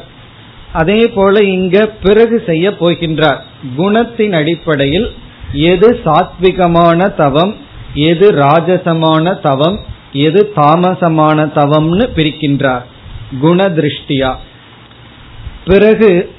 அதே 0.73 1.09
போல 1.15 1.45
இங்க 1.45 1.87
பிறகு 1.87 2.43
செய்ய 2.47 2.71
போகின்றார். 2.71 3.39
குணத்தின் 3.79 4.33
அடிப்படையில் 4.33 5.13
எது 5.53 6.01
சாத்விகமான 6.05 7.15
தவம் 7.15 7.57
எது 7.95 8.33
ராஜசமான 8.33 9.41
தவம் 9.41 9.79
எது 10.13 10.53
தாமசமான 10.57 11.45
தவம்னு 11.55 12.09
பிரிக்கின்றார். 12.17 12.83
குண 13.41 13.65
திருஷ்டியா. 13.65 14.35
பிறகு 15.65 16.31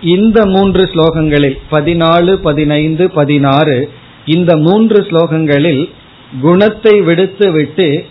இந்த 0.00 0.46
மூன்று 0.46 0.90
ஸ்லோகங்களில் 0.94 1.58
பதினாலு 1.70 2.32
பதினைந்து 2.32 3.10
பதினாறு 3.10 3.90
இந்த 4.24 4.56
மூன்று 4.56 5.06
ஸ்லோகங்களில் 5.10 5.90
குணத்தை 6.40 7.00
விடுத்து 7.00 7.52
விட்டு 7.52 8.06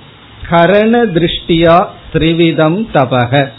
கரண 0.49 1.05
திருஷ்டியா 1.05 1.87
திரிவிதம் 2.13 2.85
தபக. 2.93 3.49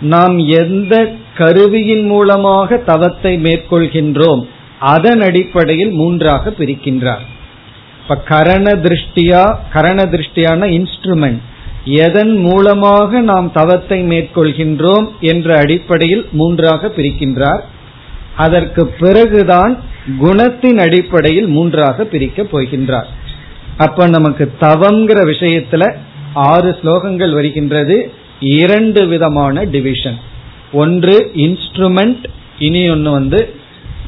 நாம் 0.00 0.38
எந்த 0.38 1.14
கருவியின் 1.34 2.06
மூலமாக 2.06 2.76
தவத்தை 2.76 3.38
மேற்கொள்கின்றோம் 3.42 4.46
அதன் 4.78 5.20
அடிப்படையில் 5.20 5.90
மூன்றாக 5.90 6.54
பிரிக்கின்றார். 6.58 7.24
இப்ப 8.02 8.16
கரண 8.16 8.74
திருஷ்டியா 8.74 9.58
கரண 9.72 10.02
திருஷ்டியான 10.02 10.66
இன்ஸ்ட்ருமெண்ட் 10.70 11.38
எதன் 11.86 12.36
மூலமாக 12.36 13.20
நாம் 13.20 13.52
தவத்தை 13.52 14.02
மேற்கொள்கின்றோம் 14.02 15.10
என்ற 15.20 15.58
அடிப்படையில் 15.58 16.28
மூன்றாக 16.32 16.92
பிரிக்கின்றார். 16.96 17.60
அதற்கு 18.36 18.86
பிறகுதான் 18.86 19.78
குணத்தின் 20.20 20.78
அடிப்படையில் 20.78 21.46
மூன்றாக 21.46 22.04
பிரிக்க 22.04 22.42
போகின்றார். 22.42 23.04
அப்ப 23.76 24.06
நமக்கு 24.06 24.52
தவங்கிற 24.60 25.32
விஷயத்துல 25.32 25.94
ஆறு 26.34 26.76
ஸ்லோகங்கள் 26.82 27.32
வருகின்றது. 27.32 28.12
இரண்டு 28.40 29.06
விதமான 29.06 29.62
டிவிஷன் 29.64 30.18
ஒன்று 30.72 31.30
இன்ஸ்ட்ருமெண்ட் 31.34 32.24
இனி 32.58 32.90
ஒன்று 32.90 33.10
வந்து 33.10 33.54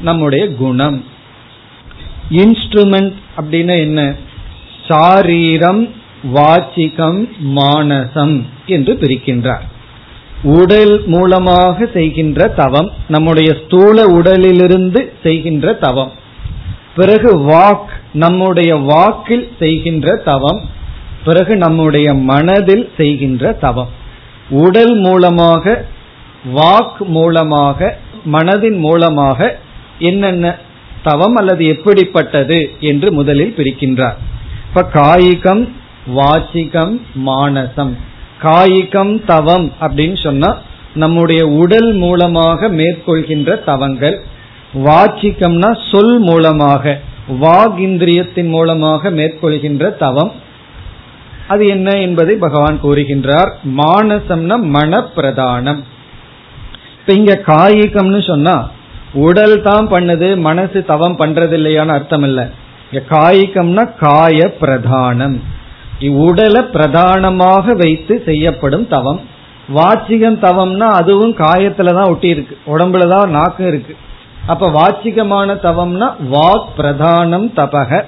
நம்முடைய 0.01 0.47
குணம். 0.47 1.05
இன்ஸ்ட்ருமெண்ட் 2.31 3.13
அப்படின்னா 3.37 3.79
என்ன? 3.79 4.15
சாரீரம் 4.87 5.93
வாச்சிகம் 6.23 7.29
மானசம் 7.55 8.41
என்று 8.65 8.93
பிரிக்கின்றார். 8.93 9.61
உடல் 10.43 11.03
மூலமாக 11.05 11.89
செய்கின்ற 11.93 12.47
தவம் 12.47 12.91
நம்முடைய 13.07 13.55
ஸ்தூல 13.65 14.07
உடலிலிருந்து 14.07 15.13
செய்கின்ற 15.23 15.73
தவம். 15.73 16.11
பிறகு 16.95 17.39
வாக் 17.39 17.89
நம்முடைய 18.13 18.75
வாக்கில் 18.75 19.51
செய்கின்ற 19.59 20.15
தவம். 20.15 20.61
பிறகு 21.25 21.55
நம்முடைய 21.55 22.13
மனதில் 22.13 22.91
செய்கின்ற 22.97 23.51
தவம். 23.51 23.89
உடல் 24.49 24.95
மூலமாக 24.95 25.85
வாக் 26.55 26.97
மூலமாக 26.97 27.97
மனதின் 28.31 28.77
மூலமாக 28.77 29.57
என்னென்ன 29.99 30.57
தவம் 31.03 31.35
அல்லது 31.35 31.65
எப்படிப்பட்டது 31.65 32.71
என்று 32.79 33.13
முதலில் 33.13 33.53
பிரிக்கின்றார். 33.57 34.17
இப்ப 34.67 34.83
காயிகம் 34.83 35.69
வாச்சிகம் 36.17 37.01
மானசம். 37.25 37.93
காய்கம் 38.41 39.25
தவம் 39.25 39.71
அப்படின்னு 39.81 40.17
சொன்னா 40.23 40.57
நம்முடைய 40.93 41.47
உடல் 41.47 41.93
மூலமாக 41.93 42.69
மேற்கொள்கின்ற 42.69 43.63
தவங்கள். 43.63 44.17
வாச்சிக்கம்னா 44.85 45.77
சொல் 45.91 46.19
மூலமாக 46.19 46.99
வாக் 47.41 47.77
இந்திரியத்தின் 47.77 48.49
மூலமாக 48.49 49.09
மேற்கொள்கின்ற 49.09 49.97
தவம். 49.97 50.31
அது 51.47 51.67
என்ன 51.67 51.89
என்பதை 51.91 52.35
பகவான் 52.35 52.79
கூறுகின்றார். 52.83 53.51
மானசம்னா 53.77 54.57
மன 54.75 55.01
பிரதானம் 55.15 55.79
இப்ப 56.99 57.13
இங்க 57.13 57.41
காய்கம்னு 57.45 58.27
சொன்னா 58.27 58.69
உடல் 59.13 59.61
தான் 59.61 59.87
பண்ணுது 59.87 60.37
மனசு 60.37 60.85
தவம் 60.85 61.17
பண்றது 61.17 61.51
இல்லையான 61.51 61.93
அர்த்தம் 61.93 62.23
இல்லை 62.23 62.45
இங்க 62.91 63.05
காய்கம்னா 63.15 63.83
காய 63.97 64.53
பிரதானம் 64.61 65.39
உடலை 66.07 66.61
பிரதானமாக 66.61 67.73
வைத்து 67.73 68.21
செய்யப்படும் 68.25 68.87
தவம். 68.87 69.19
வாச்சிகம் 69.73 70.37
தவம்னா 70.41 70.87
அதுவும் 70.99 71.33
காயத்துல 71.33 71.93
தான் 71.93 72.09
ஒட்டி 72.09 72.27
இருக்கு 72.27 72.57
உடம்புல 72.65 73.07
தான் 73.07 73.29
நாக்கு 73.29 73.67
இருக்கு. 73.67 73.95
அப்ப 74.47 74.69
வாச்சிகமான 74.69 75.55
தவம்னா 75.65 76.07
வாக் 76.35 76.69
பிரதானம் 76.77 77.47
தபக. 77.55 78.03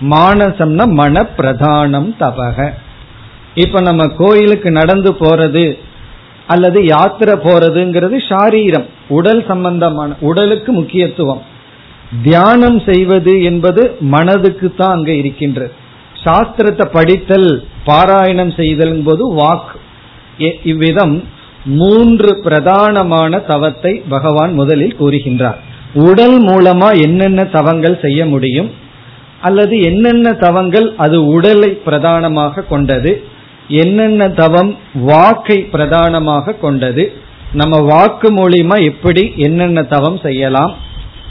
மானசம்னா 0.00 0.86
மன 0.92 1.26
பிரதானம் 1.38 2.10
தபக. 2.20 2.72
இப்ப 3.54 3.80
நம்ம 3.80 4.06
கோயிலுக்கு 4.06 4.70
நடந்து 4.70 5.10
போறது 5.12 5.78
அல்லது 6.46 6.84
யாத்திரை 6.84 7.34
போறதுங்கிறது 7.34 8.16
சாரீரம் 8.28 8.86
உடல் 9.08 9.44
சம்பந்தமான 9.46 10.16
உடலுக்கு 10.20 10.72
முக்கியத்துவம். 10.72 11.42
தியானம் 12.22 12.78
செய்வது 12.80 13.42
என்பது 13.42 13.96
மனதுக்கு 14.00 14.74
தான் 14.74 14.90
அங்க 14.90 15.12
இருக்கின்றது. 15.12 15.72
சாஸ்திரத்தை 16.26 16.86
படித்தல் 16.92 17.66
பாராயணம் 17.86 18.56
செய்தல் 18.56 19.02
போது 19.02 19.34
வாக் 19.34 19.72
இவ்விதம் 20.62 21.22
மூன்று 21.64 22.42
பிரதானமான 22.44 23.44
தவத்தை 23.46 24.02
பகவான் 24.08 24.52
முதலில் 24.52 24.96
கூறுகின்றார். 24.98 25.56
உடல் 25.94 26.38
மூலமா 26.42 27.02
என்னென்ன 27.02 27.44
தவங்கள் 27.44 28.00
செய்ய 28.00 28.26
முடியும் 28.26 28.70
அல்லது 29.40 29.80
என்னென்ன 29.80 30.32
தவங்கள் 30.32 30.94
அது 30.96 31.26
உடலை 31.26 31.70
பிரதானமாக 31.70 32.62
கொண்டது 32.62 33.22
என்னென்ன 33.68 34.28
தவம் 34.28 34.76
வாக்கை 34.94 35.58
பிரதானமாக 35.64 36.52
கொண்டது 36.52 37.12
நம்ம 37.52 37.78
வாக்கு 37.78 38.28
மூலியமா 38.32 38.84
எப்படி 38.84 39.32
என்னென்ன 39.36 39.82
தவம் 39.82 40.18
செய்யலாம் 40.18 40.74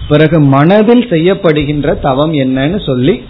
பிறகு 0.08 0.40
மனதில் 0.40 1.06
செய்யப்படுகின்ற 1.10 2.00
தவம் 2.00 2.34
என்னன்னு 2.34 2.86
சொல்லி 2.86 3.24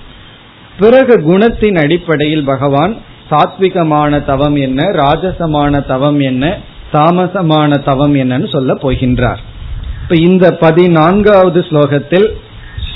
பிறகு 0.80 1.14
குணத்தின் 1.28 1.78
அடிப்படையில் 1.84 2.46
பகவான் 2.46 2.96
சாத்விகமான 3.30 4.26
தவம் 4.26 4.56
என்ன 4.56 4.84
ராஜசமான 4.84 5.86
தவம் 5.86 6.20
என்ன 6.20 6.46
தாமசமான 6.94 7.84
தவம் 7.84 8.16
என்னன்னு 8.16 8.52
சொல்ல 8.52 8.74
போகின்றார். 8.74 9.42
இப்ப 10.02 10.16
இந்த 10.16 10.46
பதினான்காவது 10.52 11.60
ஸ்லோகத்தில் 11.70 12.28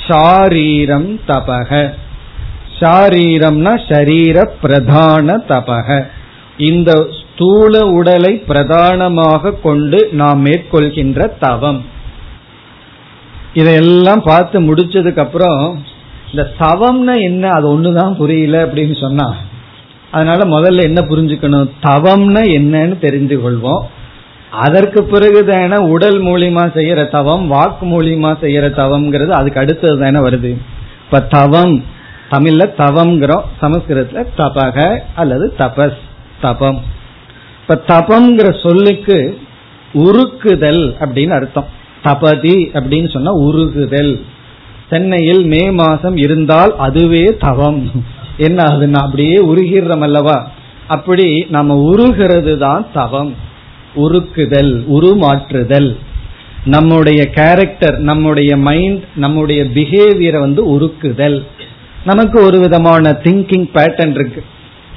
ஷாரீரம் 0.06 1.10
தபக 1.28 1.70
ஷாரீரம்னா 2.80 3.72
ஷரீர 3.88 4.44
பிரதான 4.62 5.36
தபக 5.48 5.88
இந்த 6.56 6.90
ஸ்தூல 7.18 7.86
உடலை 7.86 8.32
பிரதானமாக 8.46 9.52
கொண்டு 9.62 10.08
நாம் 10.12 10.40
மேற்கொள்கின்ற 10.46 11.28
தவம். 11.38 11.84
இதையெல்லாம் 13.54 14.22
பார்த்து 14.22 14.60
முடிச்சதுக்கு 14.60 15.18
அப்புறம் 15.18 15.62
இந்த 16.32 16.50
தவம்னா 16.58 17.20
என்ன? 17.20 17.50
அது 17.50 17.80
ஒண்ணுதான் 17.80 18.14
புரியல 18.14 18.64
அப்படின்னு 18.64 19.00
சொன்னா. 19.00 19.36
அதனால 20.10 20.60
முதல்ல 20.60 20.82
என்ன 20.82 21.00
புரிஞ்சுக்கணும்? 21.00 21.70
தவம்னா 21.82 22.42
என்னன்னு 22.58 22.98
தெரிந்து 22.98 23.38
கொள்வோம் 23.38 23.82
அதற்கு 24.50 25.04
பிறகு 25.04 25.44
தானே 25.44 25.76
உடல் 25.76 26.22
மூலியமா 26.22 26.64
செய்யற 26.74 27.10
தவம் 27.10 27.46
வாக்கு 27.46 27.86
மூலியமா 27.86 28.32
செய்யற 28.42 28.68
தவம்ங்கிறது 28.70 29.28
அதுக்கு 29.28 29.60
அடுத்தது 29.60 29.98
தானே 29.98 30.18
வருது. 30.18 30.56
இப்ப 31.04 31.20
தவம் 31.20 31.84
தமிழ்ல 32.30 32.70
தவம்ங்கிறோம். 32.78 33.42
சமஸ்கிருதத்துல 33.62 34.24
தபக 34.38 34.98
அல்லது 35.14 35.54
தபஸ் 35.58 35.96
தபம். 36.40 36.82
இப்ப 37.60 37.82
தபம்ங்கிற 37.86 38.68
சொல்லுக்கு 38.68 39.38
உருக்குதல் 39.94 40.94
அப்படின்னு 41.00 41.30
அர்த்தம். 41.30 41.66
தபதி 42.02 42.70
அப்படின்னு 42.72 43.10
சொன்னா 43.10 43.32
உருகுதல். 43.32 44.20
சென்னையில் 44.90 45.44
மே 45.44 45.70
மாசம் 45.70 46.16
இருந்தால் 46.16 46.76
அதுவே 46.76 47.36
தவம். 47.38 47.90
என்ன 48.36 48.62
ஆகுதுன்னா 48.64 48.92
அப்படியே 48.92 49.38
உருகிறோம் 49.38 50.00
அல்லவா? 50.00 50.50
அப்படி 50.86 51.46
நம்ம 51.50 51.74
உருகிறது 51.74 52.58
தான் 52.58 52.86
தவம். 52.92 53.34
உருக்குதல் 53.96 54.84
உருமாற்றுதல். 54.92 55.96
நம்முடைய 56.64 57.30
கேரக்டர் 57.30 57.98
நம்முடைய 57.98 58.56
மைண்ட் 58.56 59.04
நம்முடைய 59.16 59.64
பிஹேவியரை 59.64 60.38
வந்து 60.38 60.78
உருக்குதல். 60.78 61.46
நமக்கு 62.04 62.42
ஒரு 62.42 62.58
விதமான 62.58 63.10
திங்கிங் 63.10 63.68
பேட்டர்ன் 63.74 64.10
இருக்கு. 64.10 64.44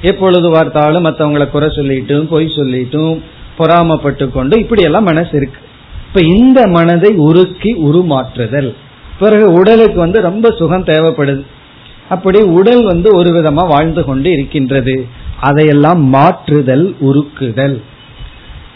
எப்பொழுது 0.02 0.50
பார்த்தாலும் 0.50 1.06
மற்றவங்களை 1.06 1.50
குறை 1.50 1.68
சொல்லிட்டும் 1.68 2.22
பொய் 2.22 2.46
சொல்லிட்டும் 2.46 3.20
பொறாமப்பட்டு 3.58 4.30
கொண்டு 4.30 4.58
இப்படி 4.58 4.82
எல்லாம் 4.82 5.04
மனசு 5.04 5.28
இருக்கு. 5.32 5.60
இப்ப 6.08 6.20
இந்த 6.20 6.66
மனதை 6.66 7.14
உருக்கி 7.16 7.74
உருமாற்றுதல். 7.74 8.74
பிறகு 9.18 9.52
உடலுக்கு 9.52 9.98
வந்து 9.98 10.20
ரொம்ப 10.20 10.50
சுகம் 10.50 10.84
தேவைப்படுது. 10.84 11.46
அப்படி 12.08 12.40
உடல் 12.42 12.84
வந்து 12.84 13.14
ஒரு 13.14 13.30
விதமா 13.30 13.66
வாழ்ந்து 13.68 14.04
கொண்டு 14.04 14.32
இருக்கின்றது. 14.32 15.06
அதையெல்லாம் 15.40 16.14
மாற்றுதல் 16.14 16.96
உருக்குதல். 17.00 17.82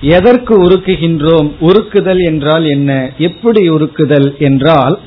எதற்கு 0.00 0.62
உருக்குகின்றோம்? 0.62 1.52
உருக்குதல் 1.60 2.24
என்றால் 2.24 2.64
என்ன? 2.64 3.10
எப்படி 3.18 3.70
உருக்குதல் 3.70 4.36
என்றால் 4.38 4.98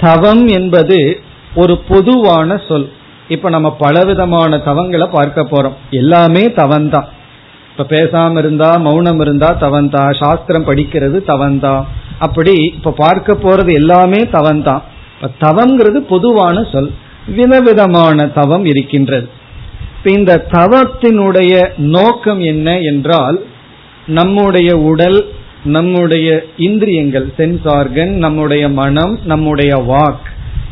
தவம் 0.00 0.46
என்பது 0.46 1.20
ஒரு 1.54 1.78
பொதுவான 1.78 2.60
சொல். 2.68 2.88
இப்ப 3.28 3.48
நம்ம 3.48 3.76
பலவிதமான 3.78 4.56
தவங்களை 4.56 5.08
பார்க்க 5.10 5.46
போறோம். 5.50 5.74
எல்லாமே 5.90 6.48
தவந்தான் 6.48 7.08
இப்ப 7.76 7.96
பேசாம 7.96 8.38
இருந்தா 8.38 8.76
மௌனம் 8.76 9.20
இருந்தா 9.20 9.56
தவந்தா 9.60 10.14
சாஸ்திரம் 10.20 10.66
படிக்கிறது 10.66 11.18
தவந்தா. 11.26 11.84
அப்படி 12.18 12.52
இப்ப 12.52 12.90
பார்க்க 12.96 13.32
போறது 13.32 13.72
எல்லாமே 13.72 14.18
தவந்தான் 14.18 14.82
இப்ப 15.20 15.30
தவங்கிறது 15.40 15.96
பொதுவான 15.96 16.64
சொல். 16.72 16.90
விதவிதமான 17.26 18.26
தவம் 18.26 18.64
இருக்கின்றது. 18.64 19.28
இப்ப 19.98 20.10
இந்த 20.10 20.46
தவத்தினுடைய 20.50 21.78
நோக்கம் 21.78 22.40
என்ன 22.40 22.78
என்றால் 22.80 23.40
நம்முடைய 24.06 24.76
உடல் 24.76 25.26
நம்முடைய 25.64 26.28
இந்திரியங்கள் 26.56 27.32
சென்ஸ் 27.36 27.66
ஆர்கன் 27.66 28.12
நம்முடைய 28.16 28.68
மனம் 28.68 29.18
நம்முடைய 29.24 29.72
வாக் 29.76 30.26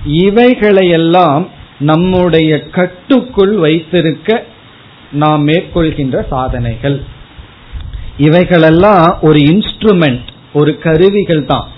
இவைகளையெல்லாம் 0.06 1.46
நம்முடைய 1.78 2.50
கட்டுக்குள் 2.68 3.54
வைத்திருக்க 3.56 4.44
நாம் 5.12 5.48
மேற்கொள்கின்ற 5.48 6.26
சாதனைகள். 6.28 7.04
இவைகளெல்லாம் 8.16 9.18
ஒரு 9.20 9.38
இன்ஸ்ட்ருமெண்ட் 9.38 10.26
ஒரு 10.52 10.78
கருவிகள் 10.78 11.44
தான். 11.44 11.68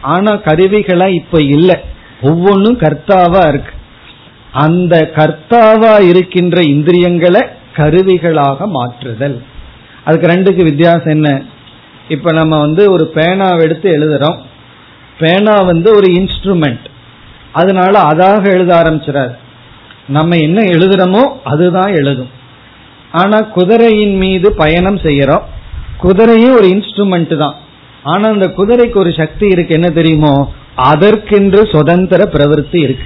ஆனா 0.00 0.32
கருவிகளா 0.32 1.08
இப்ப 1.08 1.42
இல்லை. 1.42 1.80
ஒவ்வொன்றும் 2.22 2.78
கர்த்தாவா 2.78 3.48
இருக்கு. 3.48 3.72
அந்த 4.52 5.10
கர்த்தாவா 5.14 6.00
இருக்கின்ற 6.00 6.60
இந்திரியங்களை 6.60 7.40
கருவிகளாக 7.76 8.66
மாற்றுதல். 8.66 9.42
அதுக்கு 10.04 10.26
ரெண்டுக்கு 10.26 10.64
வித்தியாசம் 10.64 11.06
என்ன? 11.06 11.42
இப்ப 12.08 12.32
நம்ம 12.32 12.60
வந்து 12.60 12.92
ஒரு 12.92 13.10
பேனாவை 13.14 13.62
எடுத்து 13.62 13.90
எழுதுறோம். 13.90 14.38
பேனா 15.18 15.62
வந்து 15.62 15.96
ஒரு 15.96 16.12
இன்ஸ்ட்ருமெண்ட் 16.12 16.84
அதனால 17.52 18.02
அதாக 18.02 18.52
எழுத 18.52 18.82
ஆரம்பிச்சிடாரு 18.82 19.36
நம்ம 20.08 20.36
என்ன 20.36 20.62
எழுதுறோமோ 20.62 21.36
அதுதான் 21.44 21.94
எழுதும். 21.94 22.40
ஆனா 23.12 23.40
குதிரையின் 23.40 24.16
மீது 24.16 24.52
பயணம் 24.52 24.98
செய்யறோம். 24.98 25.42
குதிரையும் 26.02 26.56
ஒரு 26.56 26.68
இன்ஸ்ட்ருமெண்ட் 26.68 27.36
தான். 27.36 27.54
ஆனா 28.02 28.28
அந்த 28.28 28.46
குதிரைக்கு 28.46 28.96
ஒரு 28.96 29.12
சக்தி 29.12 29.48
இருக்கு. 29.48 29.74
என்ன 29.74 29.88
தெரியுமோ? 29.88 30.52
அதற்கென்று 30.74 31.66
சுதந்திர 31.66 32.28
பிரவருத்தி 32.32 32.82
இருக்கு. 32.82 33.04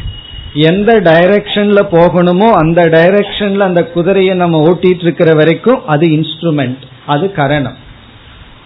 எந்த 0.53 1.01
டைரக்ஷன்ல 1.01 1.81
போகணுமோ 1.93 2.51
அந்த 2.51 2.83
டைரக்ஷன்ல 2.83 3.59
அந்த 3.59 3.85
குதிரையை 3.85 4.37
நம்ம 4.37 4.69
ஓட்டிட்டு 4.69 5.01
இருக்கிற 5.01 5.35
வரைக்கும் 5.35 5.87
அது 5.87 6.09
இன்ஸ்ட்ருமெண்ட் 6.09 6.79
அது 7.07 7.33
கரணம். 7.33 7.77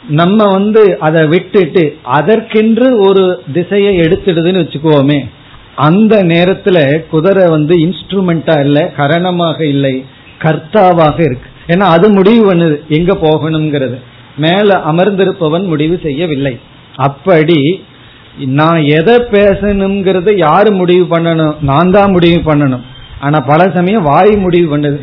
நம்ம 0.08 0.44
வந்து 0.52 0.98
அதை 0.98 1.26
விட்டுட்டு 1.26 1.96
அதற்கென்று 2.02 2.98
ஒரு 2.98 3.42
திசையை 3.52 3.98
எடுத்துடுதுன்னு 3.98 4.62
வச்சுக்கோமே 4.62 5.28
அந்த 5.74 6.24
நேரத்துல 6.24 7.06
குதிரை 7.06 7.48
வந்து 7.48 7.76
இன்ஸ்ட்ருமெண்டா 7.76 8.60
இல்லை 8.60 8.82
கரணமாக 8.82 9.60
இல்லை. 9.60 10.04
கர்த்தாவாக 10.44 11.18
இருக்கு. 11.20 11.48
ஏன்னா 11.66 11.86
அது 11.94 12.06
முடிவு 12.10 12.42
பண்ணுது. 12.52 12.76
எங்க 12.88 13.12
போகணுங்கிறது 13.22 13.96
மேல 14.36 14.76
அமர்ந்திருப்பவன் 14.90 15.64
முடிவு 15.66 16.00
செய்யவில்லை. 16.02 16.60
அப்படி 17.06 17.60
நான் 18.58 18.82
எதை 18.98 19.14
பேசணுங்கிறத 19.14 20.36
யாரு 20.36 20.72
முடிவு 20.72 21.16
பண்ணணும்? 21.16 21.56
நான் 21.60 21.90
தான் 21.90 22.10
முடிவு 22.10 22.52
பண்ணணும். 22.52 22.84
ஆனா 23.20 23.38
பல 23.40 23.70
சமயம் 23.74 24.02
வாய் 24.02 24.30
முடிவு 24.36 24.76
பண்ணுது. 24.76 25.00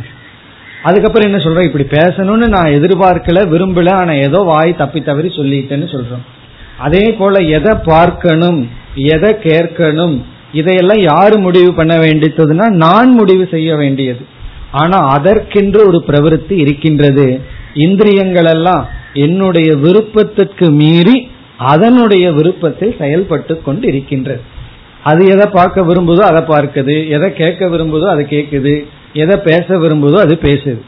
அதுக்கப்புறம் 0.83 1.27
என்ன 1.29 1.39
சொல்றேன் 1.43 1.67
இப்படி 1.69 1.85
பேசணும்னு 1.97 2.47
நான் 2.47 2.75
எதிர்பார்க்கல 2.77 3.41
விரும்பல 3.53 3.93
ஆனா 3.93 4.13
ஏதோ 4.13 4.39
வாய் 4.39 4.71
தப்பி 4.75 5.01
தவறி 5.01 5.27
சொல்லிட்டேன்னு 5.27 5.87
சொல்றோம். 5.93 6.25
அதே 6.77 7.03
போல 7.19 7.39
எதை 7.39 7.73
பார்க்கணும்? 7.83 8.59
எதை 8.95 9.31
கேட்கணும்? 9.43 10.15
இதையெல்லாம் 10.51 11.01
யாரு 11.01 11.37
முடிவு 11.39 11.73
பண்ண 11.73 11.95
வேண்டியதுன்னா 11.97 12.67
நான் 12.85 13.11
முடிவு 13.11 13.47
செய்ய 13.51 13.75
வேண்டியது. 13.75 14.25
ஆனா 14.71 14.97
அதற்கென்று 15.07 15.79
ஒரு 15.87 16.03
பிரவருத்தி 16.07 16.51
இருக்கின்றது. 16.51 17.41
இந்திரியங்கள் 17.73 18.45
எல்லாம் 18.45 18.89
என்னுடைய 19.13 19.75
விருப்பத்திற்கு 19.75 20.71
மீறி 20.71 21.31
அதனுடைய 21.57 22.31
விருப்பத்தில் 22.31 22.95
செயல்பட்டு 22.97 23.61
கொண்டு 23.61 23.87
இருக்கின்றது 23.87 24.41
அது 25.03 25.25
எதை 25.25 25.45
பார்க்க 25.45 25.81
விரும்புதோ 25.81 26.23
அதை 26.31 26.41
பார்க்குது. 26.41 27.07
எதை 27.07 27.33
கேட்க 27.33 27.67
விரும்புதோ 27.67 28.07
அதை 28.13 28.25
கேட்குது. 28.25 28.85
எதை 29.13 29.37
பேச 29.37 29.77
விரும்புதோ 29.77 30.17
அது 30.17 30.39
பேசுது. 30.41 30.81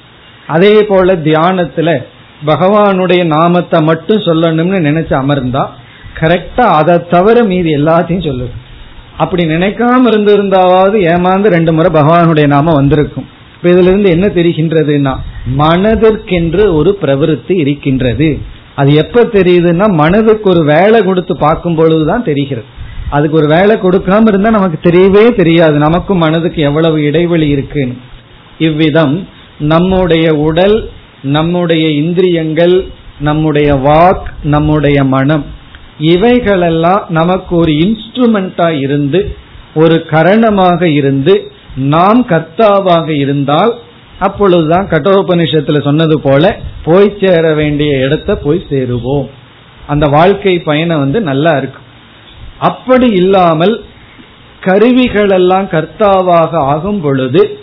அதே 0.48 0.84
போல 0.84 1.16
தியானத்துல 1.16 2.04
பகவானுடைய 2.46 3.24
நாமத்தை 3.26 3.82
மட்டும் 3.82 4.22
சொல்லணும்னு 4.22 4.80
நினைச்சு 4.88 5.14
அமர்ந்தா 5.22 5.64
கரெக்டா 6.20 6.66
அதை 6.80 7.08
தவிர 7.10 7.44
மீதி 7.44 7.76
எல்லாத்தையும் 7.76 8.28
சொல்லுது. 8.30 8.56
அப்படி 9.18 9.44
நினைக்காம 9.46 10.08
இருந்திருந்தாவது 10.08 11.00
ஏமாந்து 11.00 11.56
ரெண்டு 11.56 11.74
முறை 11.74 12.02
பகவானுடைய 12.02 12.48
நாமம் 12.48 12.74
வந்திருக்கும். 12.74 13.28
இப்ப 13.62 13.70
இதுல 13.70 13.90
இருந்து 13.92 14.10
என்ன 14.10 14.28
தெரிகின்றதுன்னா 14.28 15.14
மனதிற்கென்று 15.58 16.74
ஒரு 16.74 16.98
பிரவருத்தி 17.02 17.56
இருக்கின்றது. 17.58 18.40
அது 18.76 18.94
எப்ப 18.94 19.24
தெரியுதுன்னா 19.24 19.88
மனதுக்கு 19.94 20.50
ஒரு 20.50 20.64
வேலை 20.64 21.02
கொடுத்து 21.02 21.38
பார்க்கும் 21.38 21.76
பொழுதுதான் 21.76 22.24
தெரிகிறது. 22.24 22.66
அதுக்கு 23.10 23.38
ஒரு 23.38 23.48
வேலை 23.48 23.76
கொடுக்காம 23.76 24.28
இருந்தா 24.28 24.50
நமக்கு 24.50 24.90
தெரியவே 24.90 25.36
தெரியாது. 25.36 25.78
நமக்கும் 25.78 26.18
மனதுக்கு 26.18 26.62
எவ்வளவு 26.62 27.04
இடைவெளி 27.04 27.50
இருக்குன்னு. 27.50 27.94
இவ்விதம் 28.60 29.28
நம்முடைய 29.60 30.36
உடல் 30.36 30.90
நம்முடைய 31.22 31.90
இந்திரியங்கள் 31.90 32.86
நம்முடைய 33.20 33.76
வாக் 33.76 34.28
நம்முடைய 34.44 35.04
மனம் 35.04 35.46
இவைகளெல்லாம் 36.00 37.06
நமக்கு 37.10 37.56
ஒரு 37.56 37.72
இன்ஸ்ட்ருமெண்டா 37.72 38.80
இருந்து 38.80 39.36
ஒரு 39.76 40.06
கரணமாக 40.10 40.82
இருந்து 40.82 41.52
நாம் 41.76 42.28
கர்த்தாவாக 42.28 43.18
இருந்தால் 43.18 43.80
அப்பொழுதுதான் 44.20 44.88
கட்டோபனிஷத்துல 44.88 45.84
சொன்னது 45.84 46.20
போல 46.20 46.60
போய் 46.84 47.18
சேர 47.22 47.54
வேண்டிய 47.54 47.98
இடத்த 47.98 48.36
போய் 48.36 48.66
சேருவோம். 48.70 49.28
அந்த 49.88 50.08
வாழ்க்கை 50.08 50.60
பயணம் 50.60 51.00
வந்து 51.00 51.22
நல்லா 51.22 51.58
இருக்கும் 51.58 51.88
அப்படி 52.60 53.12
இல்லாமல் 53.12 53.84
கருவிகள் 54.60 55.30
எல்லாம் 55.30 55.66
கர்த்தாவாக 55.66 56.50
ஆகும் 56.52 57.02
பொழுது 57.02 57.60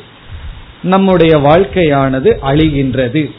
நம்முடைய 0.82 1.38
வாழ்க்கையானது 1.38 2.36
அழிகின்றது. 2.42 3.30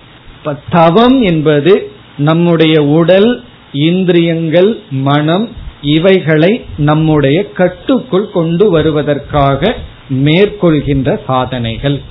தவம் 0.70 1.22
என்பது 1.22 1.92
நம்முடைய 2.18 2.84
உடல் 2.84 3.44
இந்திரியங்கள் 3.72 4.80
மனம் 4.90 5.50
இவைகளை 5.82 6.66
நம்முடைய 6.78 7.52
கட்டுக்குள் 7.52 8.32
கொண்டு 8.32 8.70
வருவதற்காக 8.70 9.76
மேற்கொள்கின்ற 10.10 11.20
சாதனைகள். 11.28 12.02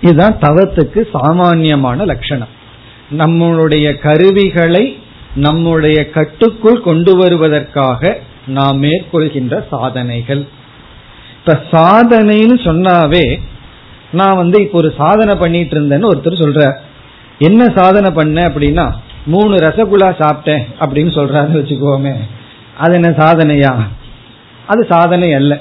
இதுதான் 0.00 0.38
தவத்துக்கு 0.40 1.08
சாமானியமான 1.12 2.04
லட்சணம். 2.04 2.48
நம்மளுடைய 3.18 3.98
கருவிகளை 3.98 4.98
நம்முடைய 5.34 6.10
கட்டுக்குள் 6.10 6.80
கொண்டு 6.80 7.16
வருவதற்காக 7.16 8.18
நாம் 8.46 8.82
மேற்கொள்கின்ற 8.82 9.64
சாதனைகள். 9.70 10.46
இப்ப 11.38 11.62
சாதனைன்னு 11.70 12.56
சொன்னாவே 12.64 13.40
நான் 14.10 14.36
வந்து 14.36 14.62
இப்போ 14.62 14.78
ஒரு 14.78 14.94
சாதனை 14.96 15.34
பண்ணிட்டு 15.34 15.80
இருந்தேன்னு 15.80 16.14
ஒருத்தர் 16.14 16.42
சொல்ற 16.42 16.74
என்ன 17.38 17.72
சாதனை 17.74 18.10
பண்ண 18.10 18.42
அப்படின்னா 18.42 18.92
மூணு 19.26 19.54
ரசகுல்லா 19.54 20.10
சாப்பிட்டேன் 20.18 20.62
அப்படின்னு 20.80 21.10
சொல்றாரு 21.12 21.56
வச்சுக்கோமே. 21.56 22.14
அது 22.76 22.94
என்ன 22.94 23.08
சாதனையா? 23.08 23.76
அது 24.66 24.86
சாதனை 24.88 25.32
அல்ல. 25.32 25.60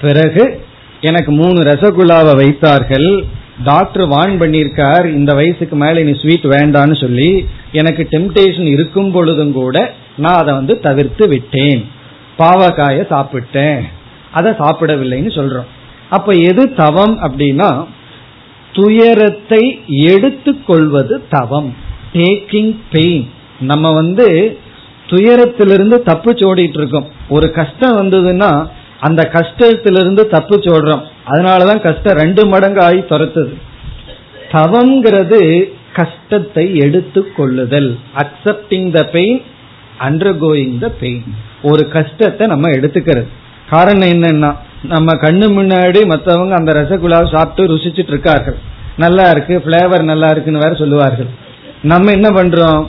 பிறகு 0.00 0.64
எனக்கு 1.00 1.32
மூணு 1.32 1.62
ரசகுல்லாவை 1.62 2.36
வைத்தார்கள். 2.36 3.24
டாக்டர் 3.64 4.06
வான் 4.06 4.40
பண்ணியிருக்கார் 4.40 5.06
இந்த 5.06 5.34
வயசுக்கு 5.34 5.76
மேல 5.76 6.00
நீ 6.00 6.18
ஸ்வீட் 6.20 6.44
வேண்டான்னு 6.44 7.00
சொல்லி 7.00 7.46
எனக்கு 7.72 8.08
டெம்டேஷன் 8.10 8.66
இருக்கும் 8.66 9.12
பொழுதும் 9.12 9.52
கூட 9.52 9.94
நான் 10.16 10.34
அதை 10.34 10.54
வந்து 10.54 10.80
தவிர்த்து 10.80 11.28
விட்டேன். 11.28 11.90
பாவக்காய 12.38 13.06
சாப்பிட்டேன். 13.10 13.82
அதை 14.32 14.52
சாப்பிடவில்லைன்னு 14.52 15.30
சொல்றோம். 15.30 15.66
அப்ப 16.10 16.32
எது 16.32 16.74
தவம் 16.74 17.22
அப்படின்னா 17.22 17.86
துயரத்தை 18.72 19.80
எடுத்துக்கொள்வது 19.86 21.24
தவம். 21.30 21.76
டேக்கிங் 22.12 22.76
பெயின் 22.90 23.30
நம்ம 23.60 23.92
வந்து 23.92 24.58
துயரத்திலிருந்து 25.06 26.02
தப்பு 26.02 26.32
சோடிட்டு 26.32 26.78
இருக்கோம். 26.78 27.08
ஒரு 27.28 27.50
கஷ்டம் 27.50 27.96
வந்ததுன்னா 27.96 28.66
அந்த 29.06 29.22
கஷ்டத்திலிருந்து 29.36 30.22
தப்பு 30.34 30.56
சொல்றோம். 30.66 31.02
அதனாலதான் 31.30 31.84
கஷ்டம் 31.86 32.20
ரெண்டு 32.22 32.42
மடங்கு 32.52 32.80
ஆகி 32.88 33.00
துரத்துது. 33.12 33.54
தவங்கிறது 34.52 35.40
கஷ்டத்தை 35.98 36.64
எடுத்து 36.84 37.20
கொள்ளுதல். 37.36 37.90
Accepting 38.22 38.88
the 38.96 39.00
pain 39.16 39.40
undergoing 40.44 40.76
the 40.84 40.88
pain 41.00 41.26
ஒரு 41.70 41.82
கஷ்டத்தை 41.96 42.46
நம்ம 42.52 42.70
எடுத்துக்கிறது. 42.76 43.28
காரணம் 43.70 44.12
என்னன்னா 44.14 44.50
நம்ம 44.94 45.12
கண்ணு 45.24 45.46
முன்னாடி 45.58 46.00
மற்றவங்க 46.12 46.54
அந்த 46.60 46.70
ரசகுல்லாவை 46.78 47.28
சாப்பிட்டு 47.34 47.70
ருசிச்சுட்டு 47.72 48.12
இருக்கார்கள். 48.14 48.58
நல்லா 49.04 49.24
இருக்கு 49.34 49.54
பிளேவர் 49.66 50.02
நல்லா 50.10 50.28
இருக்குன்னு 50.34 50.64
வேற 50.64 50.74
சொல்லுவார்கள். 50.80 51.30
நம்ம 51.92 52.10
என்ன 52.10 52.28
பண்றோம்? 52.30 52.82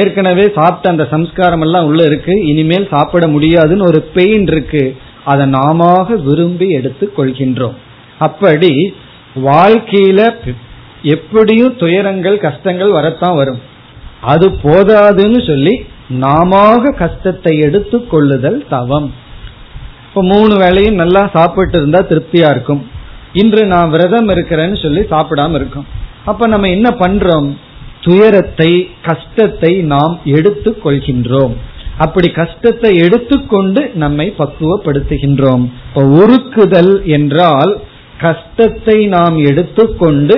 ஏற்கனவே 0.00 0.44
சாப்பிட்ட 0.56 0.88
அந்த 0.90 1.04
சம்ஸ்காரம் 1.14 1.64
எல்லாம் 1.66 1.86
உள்ள 1.86 2.00
இருக்கு. 2.10 2.34
இனிமேல் 2.46 2.90
சாப்பிட 2.90 3.24
முடியாதுன்னு 3.26 3.88
ஒரு 3.92 4.00
பெயின் 4.16 4.46
இருக்கு. 4.52 4.84
அதை 5.24 5.46
நாம 5.46 6.06
விரும்பி 6.24 6.70
எடுத்துக் 6.70 7.18
கொள்கின்றோம். 7.18 7.74
அப்படி 8.18 8.94
வாழ்க்கையில 9.36 10.34
எப்படியும் 11.02 11.76
துயரங்கள் 11.76 12.38
கஷ்டங்கள் 12.38 12.90
வரத்தான் 12.90 13.36
வரும். 13.36 13.60
அது 14.20 14.50
போதாதுன்னு 14.50 15.46
சொல்லி 15.46 15.86
நாம 16.08 16.78
கஷ்டத்தை 16.92 17.58
எடுத்து 17.58 18.06
கொள்ளுதல் 18.06 18.64
தவம். 18.68 19.14
இப்ப 20.08 20.22
மூணு 20.22 20.56
வேளையும் 20.56 20.94
நல்லா 20.94 21.30
சாப்பிட்டு 21.32 21.78
இருந்தா 21.78 21.98
திருப்தியா 21.98 22.50
இருக்கும். 22.50 22.86
இன்று 23.32 23.66
நான் 23.66 23.90
விரதம் 23.90 24.28
இருக்கிறேன்னு 24.28 24.82
சொல்லி 24.82 25.00
சாப்பிடாம 25.00 25.54
இருக்கும். 25.54 25.86
அப்ப 26.24 26.46
நம்ம 26.46 26.68
என்ன 26.68 26.96
பண்றோம்? 26.98 27.56
துயரத்தை 28.00 28.90
கஷ்டத்தை 29.02 29.76
நாம் 29.76 30.20
எடுத்து 30.24 30.78
கொள்கின்றோம். 30.84 31.54
அப்படி 32.04 32.28
கஷ்டத்தை 32.40 32.90
எடுத்துக்கொண்டு 33.04 33.80
நம்மை 34.02 34.26
பக்குவப்படுத்துகின்றோம். 34.38 35.64
இப்போ 35.88 36.02
உருக்குதல் 36.20 36.94
என்றால் 37.16 37.72
கஷ்டத்தை 38.26 38.98
நாம் 39.16 39.36
எடுத்துக்கொண்டு 39.50 40.36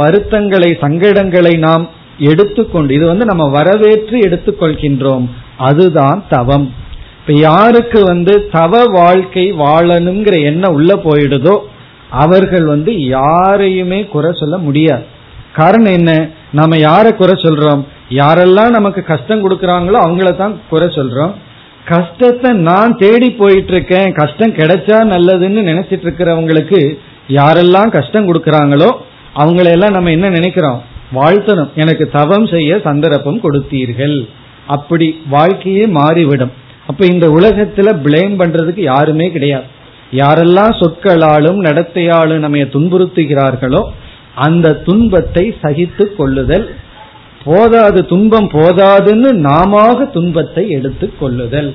வருத்தங்களை 0.00 0.70
சங்கடங்களை 0.84 1.54
நாம் 1.66 1.84
எடுத்துக்கொண்டு 2.30 2.90
இது 2.94 3.04
வந்து 3.06 3.24
நம்ம 3.30 3.44
வரவேற்று 3.58 4.16
எடுத்துக்கொள்கின்றோம். 4.28 5.26
அதுதான் 5.68 6.20
தவம். 6.28 6.66
இப்ப 7.20 7.32
யாருக்கு 7.48 8.00
வந்து 8.12 8.32
தவ 8.50 8.82
வாழ்க்கை 8.98 9.46
வாழணுங்கிற 9.64 10.36
எண்ணம் 10.50 10.76
உள்ள 10.78 10.92
போயிடுதோ 11.06 11.54
அவர்கள் 12.22 12.66
வந்து 12.72 12.92
யாரையுமே 13.16 14.00
குறை 14.14 14.30
சொல்ல 14.40 14.56
முடியாது. 14.66 15.04
காரணம் 15.58 15.96
என்ன? 15.98 16.12
நம்ம 16.58 16.78
யாரை 16.78 17.10
குறை 17.16 17.34
சொல்றோம்? 17.42 17.82
யாரெல்லாம் 18.20 18.70
நமக்கு 18.76 19.00
கஷ்டம் 19.10 19.42
கொடுக்கறாங்களோ 19.44 19.98
அவங்கள 20.04 20.30
தான் 20.36 20.54
குறை 20.70 20.88
சொல்றோம். 20.98 21.34
கஷ்டத்தை 21.92 22.50
நான் 22.68 22.92
தேடி 23.02 23.28
போயிட்டு 23.40 23.72
இருக்கேன் 23.72 24.08
கஷ்டம் 24.12 24.56
கிடைச்சா 24.60 24.98
நல்லதுன்னு 25.14 25.62
நினைச்சிட்டு 25.70 26.06
இருக்கிறவங்களுக்கு 26.06 26.80
யாரெல்லாம் 27.38 27.90
கஷ்டம் 27.96 28.28
கொடுக்கறாங்களோ 28.28 28.90
அவங்களையெல்லாம் 29.42 29.96
நம்ம 29.96 30.10
என்ன 30.10 30.28
நினைக்கிறோம்? 30.28 30.80
வாழ்த்தணும். 31.18 31.70
எனக்கு 31.82 32.04
தவம் 32.10 32.46
செய்ய 32.46 32.78
சந்தர்ப்பம் 32.88 33.40
கொடுத்தீர்கள். 33.44 34.16
அப்படி 34.76 35.06
வாழ்க்கையே 35.30 35.84
மாறிவிடும். 35.98 36.52
அப்ப 36.86 37.06
இந்த 37.06 37.26
உலகத்துல 37.28 37.90
பிளேம் 38.04 38.34
பண்றதுக்கு 38.40 38.82
யாருமே 38.92 39.26
கிடையாது. 39.34 39.66
யாரெல்லாம் 40.20 40.74
சொற்களாலும் 40.80 41.60
நடத்தையாலும் 41.66 42.42
நம்ம 42.44 42.64
துன்புறுத்துகிறார்களோ 42.74 43.82
அந்த 44.34 44.72
துன்பத்தை 44.72 45.44
சகித்து 45.62 46.04
கொள்ளுதல். 46.16 46.66
போதாது 47.44 48.06
துன்பம் 48.06 48.48
போதாதுன்னு 48.48 49.30
நாம 49.48 49.82
துன்பத்தை 50.12 50.70
எடுத்து 50.70 51.06
கொள்ளுதல். 51.20 51.74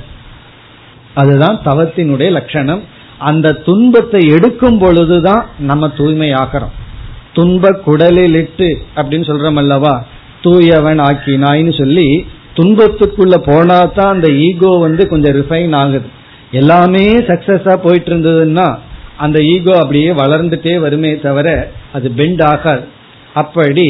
அதுதான் 1.14 1.60
தவத்தினுடைய 1.66 2.32
லட்சணம். 2.32 2.82
அந்த 3.18 3.52
துன்பத்தை 3.52 4.22
எடுக்கும் 4.28 4.78
பொழுதுதான் 4.78 5.46
நம்ம 5.60 5.88
தூய்மையாகிறோம். 5.88 6.76
துன்ப 7.34 7.72
குடலில் 7.86 8.36
இட்டு 8.36 8.70
அப்படின்னு 8.96 9.28
சொல்றோம் 9.30 9.56
அல்லவா 9.56 10.04
தூயவன் 10.42 11.00
ஆக்கினாய்னு 11.00 11.74
சொல்லி 11.78 12.26
துன்பத்துக்குள்ள 12.56 13.36
போனா 13.46 13.80
தான் 13.96 14.14
அந்த 14.14 14.28
ஈகோ 14.32 14.72
வந்து 14.78 15.08
கொஞ்சம் 15.08 15.36
ரிஃபைன் 15.36 15.76
ஆகுது. 15.76 16.08
எல்லாமே 16.52 17.06
சக்சஸா 17.30 17.76
போயிட்டு 17.76 18.12
இருந்ததுன்னா 18.12 18.68
அந்த 19.26 19.38
ஈகோ 19.54 19.74
அப்படியே 19.82 20.10
வளர்ந்துட்டே 20.22 20.74
வருமே 20.86 21.12
தவிர 21.26 21.48
அது 21.96 22.08
பெண்ட் 22.20 22.44
ஆகாது. 22.54 22.84
அப்படி 23.42 23.88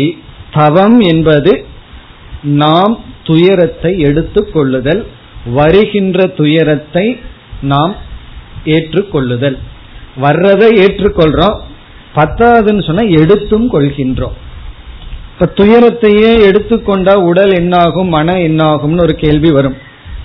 தவம் 0.57 0.99
என்பது 1.11 1.53
நாம் 2.61 2.93
துயரத்தை 3.29 3.91
எடுத்துக்கொள்ளுதல் 4.09 5.01
வருகின்ற 5.57 6.25
துயரத்தை 6.39 7.05
நாம் 7.71 7.93
ஏற்றுக்கொள்ளுதல் 8.75 9.57
வர்றதை 10.23 10.69
ஏற்றுக்கொள்றோம் 10.83 11.57
பத்தாதுன்னு 12.15 12.83
சொன்னா 12.87 13.03
எடுத்தும் 13.21 13.67
கொள்கின்றோம். 13.73 14.35
இப்ப 15.33 15.47
துயரத்தையே 15.59 16.31
எடுத்துக்கொண்டா 16.49 17.13
உடல் 17.29 17.53
என்னாகும் 17.59 18.09
மன 18.15 18.33
என்னாகும்னு 18.47 19.05
ஒரு 19.07 19.15
கேள்வி 19.23 19.51
வரும். 19.57 19.77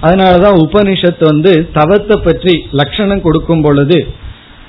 அதனாலதான் 0.02 0.56
உபனிஷத்து 0.64 1.24
வந்து 1.32 1.52
தவத்தை 1.78 2.16
பற்றி 2.22 2.54
லட்சணம் 2.80 3.24
கொடுக்கும் 3.26 3.62
பொழுது 3.62 3.98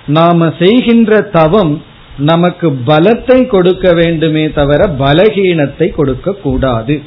நாம 0.07 0.47
செய்கின்ற 0.59 1.21
தவம் 1.21 1.73
நமக்கு 2.17 2.67
பலத்தை 2.85 3.47
கொடுக்க 3.47 3.93
வேண்டுமே 3.93 4.51
தவிர 4.51 4.87
பலகீனத்தை 4.99 5.87
கொடுக்க 5.93 6.31
கூடாது. 6.31 7.01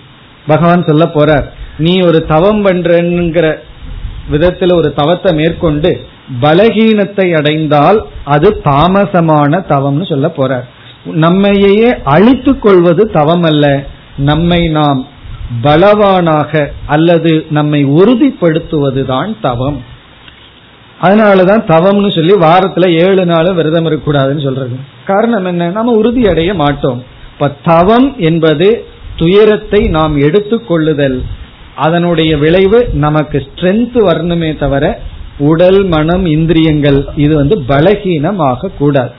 பகவான் 0.47 0.85
சொல்ல 0.85 1.05
போறார் 1.05 1.47
நீ 1.79 2.01
ஒரு 2.01 2.25
தவம் 2.27 2.65
பண்றங்கிற 2.65 3.47
விதத்துல 4.33 4.75
ஒரு 4.75 4.93
தவத்தை 4.97 5.35
மேற்கொண்டு 5.35 5.91
பலகீனத்தை 6.41 7.27
அடைந்தால் 7.37 8.07
அது 8.25 8.61
தாமசமான 8.65 9.61
தவம்னு 9.69 10.09
சொல்ல 10.09 10.33
போறார். 10.37 10.67
நம்மையே 11.05 11.89
அழித்து 12.05 12.59
கொள்வது 12.59 13.11
தவம் 13.11 13.43
அல்ல 13.43 13.85
நம்மை 14.17 14.69
நாம் 14.69 15.07
பலவானாக 15.63 16.69
அல்லது 16.87 17.47
நம்மை 17.51 17.85
உறுதிப்படுத்துவதுதான் 17.85 19.37
தவம். 19.41 19.79
அதனாலதான் 21.03 21.67
தவம்னு 21.69 22.15
சொல்லி 22.15 22.33
வாரத்துல 22.33 23.07
ஏழு 23.07 23.27
நாளும் 23.27 23.57
விரதம் 23.57 23.87
இருக்கக்கூடாதுன்னு 23.87 24.43
சொல்றது. 24.43 24.77
காரணம் 25.07 25.45
என்ன? 25.45 25.69
நம்ம 25.69 25.93
உறுதி 25.93 26.29
அடைய 26.29 26.55
மாட்டோம். 26.55 27.05
இப்ப 27.33 27.57
தவம் 27.65 28.17
என்பது 28.19 28.85
துயரத்தை 29.17 29.87
நாம் 29.87 30.21
எடுத்துக்கொள்ளுதல் 30.21 31.23
அதனுடைய 31.77 32.37
விளைவு 32.37 32.89
நமக்கு 32.93 33.39
ஸ்ட்ரென்த் 33.39 33.97
வரணுமே 33.97 34.59
தவிர 34.59 34.99
உடல் 35.39 35.85
மனம் 35.85 36.27
இந்திரியங்கள் 36.27 37.07
இது 37.17 37.35
வந்து 37.35 37.61
பலகீனமாக 37.69 38.69
கூடாது. 38.79 39.11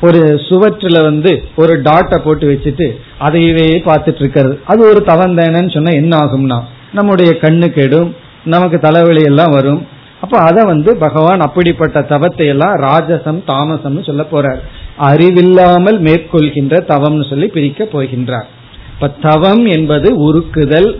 ஒரு 0.00 0.40
சுவற்றில் 0.48 1.02
வந்து 1.02 1.44
ஒரு 1.56 1.82
டாட்டை 1.82 2.18
போட்டு 2.18 2.50
வச்சுட்டு 2.50 2.96
அதையவே 3.20 3.68
பார்த்துட்டு 3.86 4.20
இருக்கிறது 4.20 4.60
அது 4.64 4.88
ஒரு 4.88 5.02
தவம் 5.02 5.36
தானேன்னு 5.36 5.74
சொன்னா 5.74 5.90
என்ன 5.90 6.16
ஆகும்னா? 6.16 6.60
நம்முடைய 6.92 7.32
கண்ணு 7.40 7.66
கெடும் 7.66 8.14
நமக்கு 8.44 8.78
தலைவலி 8.78 9.22
எல்லாம் 9.22 9.50
வரும். 9.50 9.86
அப்ப 10.20 10.38
அதை 10.38 10.64
வந்து 10.64 10.96
பகவான் 10.96 11.40
அப்படிப்பட்ட 11.40 12.02
தவத்தை 12.02 12.46
எல்லாம் 12.46 12.76
ராஜசம் 12.80 13.40
தாமசம்னு 13.46 14.04
சொல்ல 14.06 14.22
போறார். 14.32 14.60
அறிவில்லாமல் 14.96 15.98
மேற்கொள்கின்ற 16.00 16.74
தவம்னு 16.88 17.28
சொல்லி 17.28 17.46
பிரிக்க 17.46 17.84
போகின்றார். 17.84 18.48
இப்ப 18.94 19.08
தவம் 19.20 19.64
என்பது 19.66 20.08
உருக்குதல் 20.26 20.90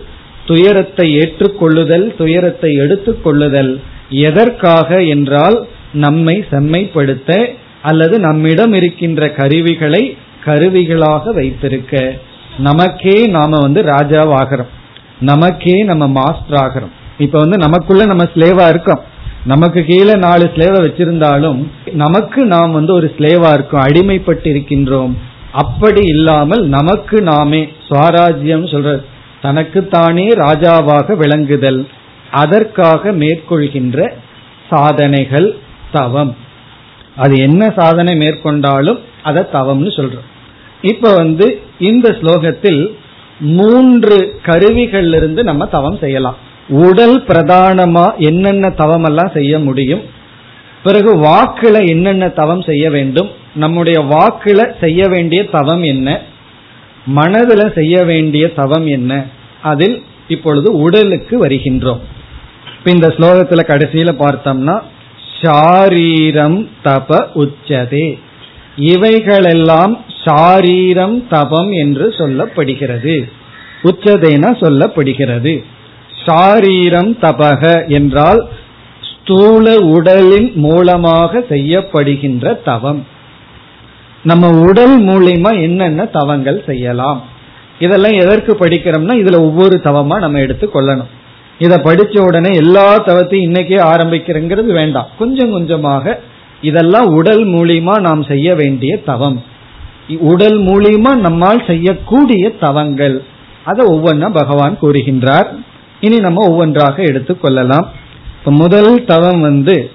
துயரத்தை 0.45 1.07
ஏற்றுக்கொள்ளுதல் 1.17 2.05
துயரத்தை 2.15 2.71
எடுத்துக்கொள்ளுதல். 2.75 3.71
எதற்காக 4.09 4.99
என்றால் 5.03 5.57
நம்மை 5.93 6.35
செம்மைப்படுத்த 6.51 7.31
அல்லது 7.81 8.15
நம்மிடம் 8.19 8.73
இருக்கின்ற 8.73 9.29
கருவிகளை 9.29 10.03
கருவிகளாக 10.45 11.33
வைத்திருக்க. 11.33 11.93
நமக்கே 12.57 13.17
நாம 13.27 13.57
வந்து 13.61 13.81
ராஜாவாகிறோம். 13.83 14.71
நமக்கே 15.21 15.75
நம்ம 15.83 16.07
மாஸ்டர் 16.07 16.59
ஆகிறோம் 16.61 16.95
இப்ப 17.17 17.39
வந்து 17.39 17.57
நமக்குள்ள 17.57 18.05
நம்ம 18.05 18.23
ஸ்லேவா 18.23 18.65
இருக்கோம். 18.69 19.01
நமக்கு 19.45 19.79
கீழே 19.83 20.13
நாலு 20.13 20.45
ஸ்லேவை 20.55 20.79
வச்சிருந்தாலும் 20.85 21.59
நமக்கு 21.93 22.39
நாம் 22.45 22.71
வந்து 22.71 22.93
ஒரு 22.93 23.07
ஸ்லேவா 23.17 23.49
இருக்கோம் 23.53 23.85
அடிமைப்பட்டு 23.87 24.47
இருக்கின்றோம் 24.53 25.13
அப்படி 25.51 26.01
இல்லாமல் 26.05 26.63
நமக்கு 26.67 27.17
நாமே 27.21 27.61
சுவாராஜ்யம் 27.89 28.71
சொல்றது 28.71 29.01
தனக்குத்தானே 29.41 30.27
ராஜாவாக 30.27 31.15
விளங்குதல் 31.17 31.87
அதற்காக 32.31 33.11
மேற்கொள்கின்ற 33.11 34.07
சாதனைகள் 34.69 35.47
தவம். 35.91 36.33
அது 37.15 37.35
என்ன 37.37 37.73
சாதனை 37.77 38.13
மேற்கொண்டாலும் 38.15 38.99
அதை 39.23 39.43
தவம்னு 39.53 39.91
சொல்றோம். 39.99 40.27
இப்ப 40.81 41.13
வந்து 41.13 41.45
இந்த 41.79 42.09
ஸ்லோகத்தில் 42.19 42.81
மூன்று 43.39 44.17
கருவிகள் 44.43 45.09
இருந்து 45.13 45.43
நம்ம 45.43 45.65
தவம் 45.65 45.97
செய்யலாம். 45.97 46.37
உடல் 46.67 47.21
பிரதானமா 47.21 48.17
என்னென்ன 48.17 48.69
தவம் 48.69 49.03
எல்லாம் 49.03 49.31
செய்ய 49.33 49.59
முடியும் 49.59 50.01
பிறகு 50.83 51.15
வாக்குல 51.15 51.87
என்னென்ன 51.87 52.29
தவம் 52.29 52.61
செய்ய 52.61 52.89
வேண்டும் 52.89 53.29
நம்முடைய 53.53 53.99
வாக்குல 53.99 54.79
செய்ய 54.79 55.07
வேண்டிய 55.07 55.45
தவம் 55.45 55.83
என்ன 55.83 56.21
மனதுல 57.15 57.73
செய்ய 57.73 58.03
வேண்டிய 58.03 58.53
தவம் 58.53 58.87
என்ன 58.87 59.25
அதில் 59.61 60.03
இப்பொழுது 60.27 60.77
உடலுக்கு 60.77 61.45
வருகின்றோம். 61.45 61.99
இந்த 62.83 63.07
ஸ்லோகத்துல 63.07 63.59
கடைசியில 63.67 64.11
பார்த்தோம்னா 64.19 64.81
ஷாரீரம் 65.41 66.69
தப 66.83 67.25
உச்சதே. 67.35 68.19
இவைகளெல்லாம் 68.75 70.05
ஷாரீரம் 70.25 71.27
தபம் 71.27 71.71
என்று 71.71 72.09
சொல்லப்படுகிறது. 72.09 73.29
உச்சதேன 73.83 74.51
சொல்லப்படுகிறது. 74.61 75.63
சாரீரம் 76.27 77.11
தபக 77.21 77.63
என்றால் 77.87 78.41
ஸ்தூல 79.09 79.75
உடலின் 79.75 80.51
மூலமாக 80.55 81.39
செய்யப்படுகின்ற 81.49 82.63
தவம். 82.63 83.05
நம்ம 84.23 84.47
உடல் 84.59 84.95
மூலியமா 85.01 85.61
என்னென்ன 85.61 86.05
தவங்கள் 86.05 86.63
செய்யலாம்? 86.65 87.19
இதெல்லாம் 87.79 88.11
எதற்கு 88.11 88.53
படிக்கிறோம்னா 88.53 89.13
இதுல 89.21 89.37
ஒவ்வொரு 89.39 89.75
தவமா 89.83 90.15
நம்ம 90.17 90.39
எடுத்து 90.39 90.69
கொள்ளணும். 90.73 91.11
இதை 91.59 91.77
படிச்ச 91.77 92.19
உடனே 92.19 92.51
எல்லா 92.55 92.87
தவத்தையும் 93.03 93.47
இன்னைக்கே 93.47 93.77
ஆரம்பிக்கிறங்கிறது 93.91 94.71
வேண்டாம். 94.71 95.07
கொஞ்சம் 95.17 95.51
கொஞ்சமாக 95.51 96.19
இதெல்லாம் 96.61 97.05
உடல் 97.05 97.45
மூலியமா 97.47 97.99
நாம் 97.99 98.23
செய்ய 98.23 98.55
வேண்டிய 98.55 99.01
தவம். 99.01 99.43
உடல் 100.19 100.59
மூலியமா 100.59 101.15
நம்மால் 101.15 101.63
செய்யக்கூடிய 101.67 102.51
தவங்கள். 102.59 103.23
அதை 103.63 103.85
ஒவ்வொன்றா 103.85 104.29
பகவான் 104.33 104.77
கூறுகின்றார். 104.81 105.47
இனி 105.99 106.17
நம்ம 106.17 106.49
ஒவ்வொன்றாக 106.49 107.03
எடுத்துக்கொள்ளலாம் 107.03 107.87
முதல் 108.43 109.05
தவம் 109.05 109.41
வந்து 109.41 109.91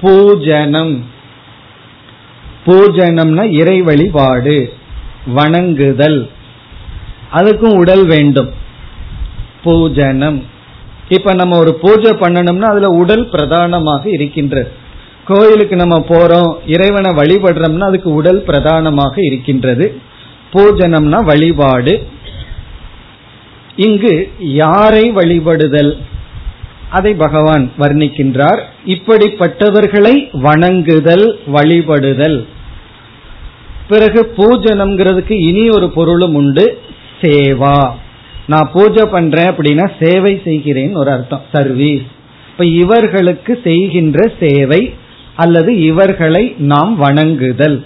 பூஜனம். 0.00 1.02
பூஜனம்னா 2.66 3.50
இறை 3.50 3.82
வழிபாடு 3.82 4.72
வணங்குதல். 5.34 6.30
அதுக்கும் 7.32 7.76
உடல் 7.76 8.06
வேண்டும். 8.06 8.50
பூஜனம். 9.64 10.42
இப்ப 11.08 11.34
நம்ம 11.34 11.58
ஒரு 11.58 11.74
பூஜை 11.74 12.10
பண்ணணும்னா 12.10 12.60
அதுல 12.60 12.86
உடல் 12.86 13.28
பிரதானமாக 13.28 14.10
இருக்கின்றது 14.10 14.72
கோயிலுக்கு 15.24 15.76
நம்ம 15.76 15.98
போறோம் 15.98 16.56
இறைவனை 16.66 17.10
வழிபடுறோம்னா 17.10 17.80
அதுக்கு 17.80 18.10
உடல் 18.10 18.42
பிரதானமாக 18.42 19.14
இருக்கின்றது. 19.16 20.00
பூஜனம்னா 20.52 21.24
வழிபாடு. 21.24 22.06
இங்கு 23.78 24.30
யாரை 24.38 25.12
வழிபடுதல்? 25.12 25.96
அதை 26.90 27.14
பகவான் 27.14 27.70
வர்ணிக்கின்றார். 27.78 28.60
இப்படிப்பட்டவர்களை 28.86 30.28
வணங்குதல் 30.32 31.38
வழிபடுதல். 31.52 32.46
பிறகு 33.88 34.34
பூஜனம்ங்கிறதுக்கு 34.36 35.32
இனி 35.32 35.68
ஒரு 35.68 35.90
பொருளும் 35.90 36.34
உண்டு 36.34 36.78
சேவா. 37.20 37.90
நான் 38.46 38.70
பூஜை 38.72 39.04
பண்றேன் 39.04 39.50
அப்படின்னா 39.50 39.90
சேவை 40.02 40.40
செய்கிறேன் 40.44 40.94
ஒரு 40.94 41.10
அர்த்தம் 41.10 41.42
சர்வீஸ். 41.52 42.06
இப்ப 42.50 42.64
இவர்களுக்கு 42.64 43.60
செய்கின்ற 43.64 44.32
சேவை 44.40 44.94
அல்லது 45.36 45.80
இவர்களை 45.82 46.54
நாம் 46.58 46.96
வணங்குதல். 46.96 47.84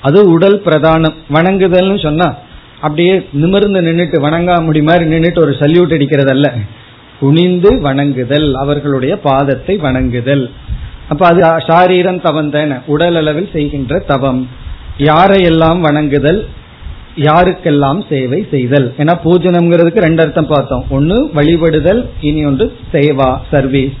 அது 0.00 0.30
உடல் 0.30 0.62
பிரதானம். 0.64 1.14
வணங்குதல்னு 1.32 2.02
சொன்னா 2.02 2.38
அப்படியே 2.84 3.14
நிமிர்ந்து 3.42 3.80
நின்றுட்டு 3.88 4.18
வணங்கா 4.26 4.54
முடி 4.66 4.82
மாதிரி 4.82 5.04
நின்றுட்டு 5.12 5.40
ஒரு 5.44 5.52
சல்யூட் 5.60 5.94
அடிக்கிறதல்ல. 5.96 6.48
குனிந்து 7.20 7.70
வணங்குதல் 7.80 8.48
அவர்களுடைய 8.62 9.14
பாதத்தை 9.24 9.74
வணங்குதல். 9.86 10.44
அப்ப 11.12 11.22
அது 11.26 11.40
சாரீரம் 11.66 12.20
தவம் 12.26 12.50
தானே 12.50 12.76
உடல் 12.94 13.16
அளவில் 13.20 13.52
செய்கின்ற 13.52 13.98
தவம். 14.10 14.42
யாரையெல்லாம் 15.08 15.80
வணங்குதல் 15.86 16.40
யாருக்கெல்லாம் 17.26 18.00
சேவை 18.10 18.40
செய்தல்? 18.50 18.86
ஏன்னா 18.98 19.14
பூஜனம்ங்கிறதுக்கு 19.24 20.04
ரெண்டு 20.06 20.22
அர்த்தம் 20.24 20.50
பார்த்தோம். 20.52 20.84
ஒன்னு 20.96 21.16
வழிபடுதல் 21.34 22.00
இனி 22.20 22.42
ஒன்று 22.50 22.66
சேவா 22.92 23.30
சர்வீஸ் 23.50 23.98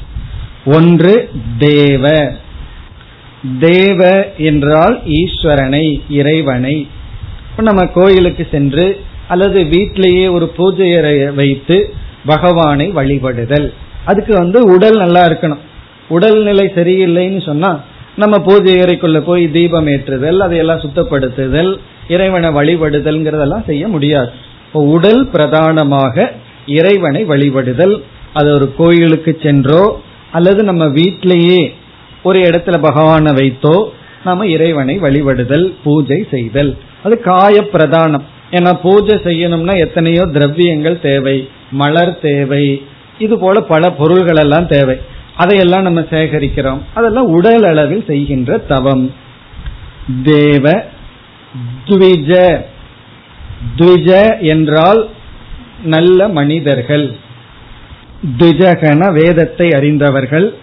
ஒன்று 0.76 1.14
தேவ. 1.58 2.04
தேவ 3.66 4.00
என்றால் 4.48 4.96
ஈஸ்வரனை 5.20 5.84
இறைவனை. 6.18 6.76
இப்ப 7.52 7.62
நம்ம 7.62 7.82
கோயிலுக்கு 7.86 8.46
சென்று 8.50 8.84
அல்லது 9.28 9.58
வீட்டிலேயே 9.64 10.26
ஒரு 10.28 10.46
பூஜையரை 10.58 11.34
வைத்து 11.34 11.76
பகவானை 12.26 12.86
வழிபடுதல். 12.94 13.66
அதுக்கு 14.04 14.32
வந்து 14.34 14.58
உடல் 14.74 14.96
நல்லா 14.96 15.22
இருக்கணும். 15.26 15.62
உடல்நிலை 16.08 16.72
சரியில்லைன்னு 16.76 17.42
சொன்னா 17.44 17.70
நம்ம 18.16 18.38
பூஜை 18.38 18.74
அறைக்குள்ள 18.80 19.18
போய் 19.20 19.50
தீபம் 19.50 19.86
ஏற்றுதல் 19.86 20.40
அதையெல்லாம் 20.40 20.82
சுத்தப்படுத்துதல் 20.84 21.70
இறைவனை 22.08 22.48
வழிபடுதல்ங்கிறதெல்லாம் 22.58 23.66
செய்ய 23.66 23.88
முடியாது. 23.88 24.30
உடல் 24.72 25.28
பிரதானமாக 25.28 26.32
இறைவனை 26.66 27.24
வழிபடுதல். 27.24 27.94
அது 28.32 28.48
ஒரு 28.52 28.74
கோயிலுக்கு 28.76 29.38
சென்றோ 29.42 29.82
அல்லது 30.30 30.62
நம்ம 30.62 30.88
வீட்டிலேயே 30.88 31.74
ஒரு 32.22 32.40
இடத்துல 32.40 32.78
பகவானை 32.80 33.32
வைத்தோ 33.32 33.76
நாம 34.24 34.46
இறைவனை 34.46 35.00
வழிபடுதல் 35.00 35.66
பூஜை 35.84 36.26
செய்தல். 36.30 36.72
அது 37.02 37.20
காய 37.20 37.60
பிரதானம் 37.60 38.24
ஏன்னா 38.50 38.80
பூஜை 38.82 39.16
செய்யணும்னா 39.16 39.78
எத்தனையோ 39.78 40.22
திரவியங்கள் 40.26 41.00
தேவை. 41.00 41.48
மலர் 41.70 42.18
தேவை. 42.18 42.82
இது 43.18 43.38
போல 43.38 43.60
பல 43.60 43.90
பொருள்கள் 43.90 44.36
எல்லாம் 44.36 44.66
தேவை. 44.66 44.96
அதையெல்லாம் 45.36 45.82
நம்ம 45.82 46.00
சேகரிக்கிறோம். 46.00 46.80
அதெல்லாம் 46.94 47.26
உடல் 47.26 47.64
அளவில் 47.64 48.04
செய்கின்ற 48.06 48.58
தவம். 48.58 49.14
தேவ 50.22 50.84
துவிஜ. 51.88 52.60
துவிஜ 53.76 54.40
என்றால் 54.40 55.08
நல்ல 55.84 56.28
மனிதர்கள். 56.28 57.16
துஜகன 58.38 59.12
வேதத்தை 59.12 59.68
அறிந்தவர்கள் 59.70 60.54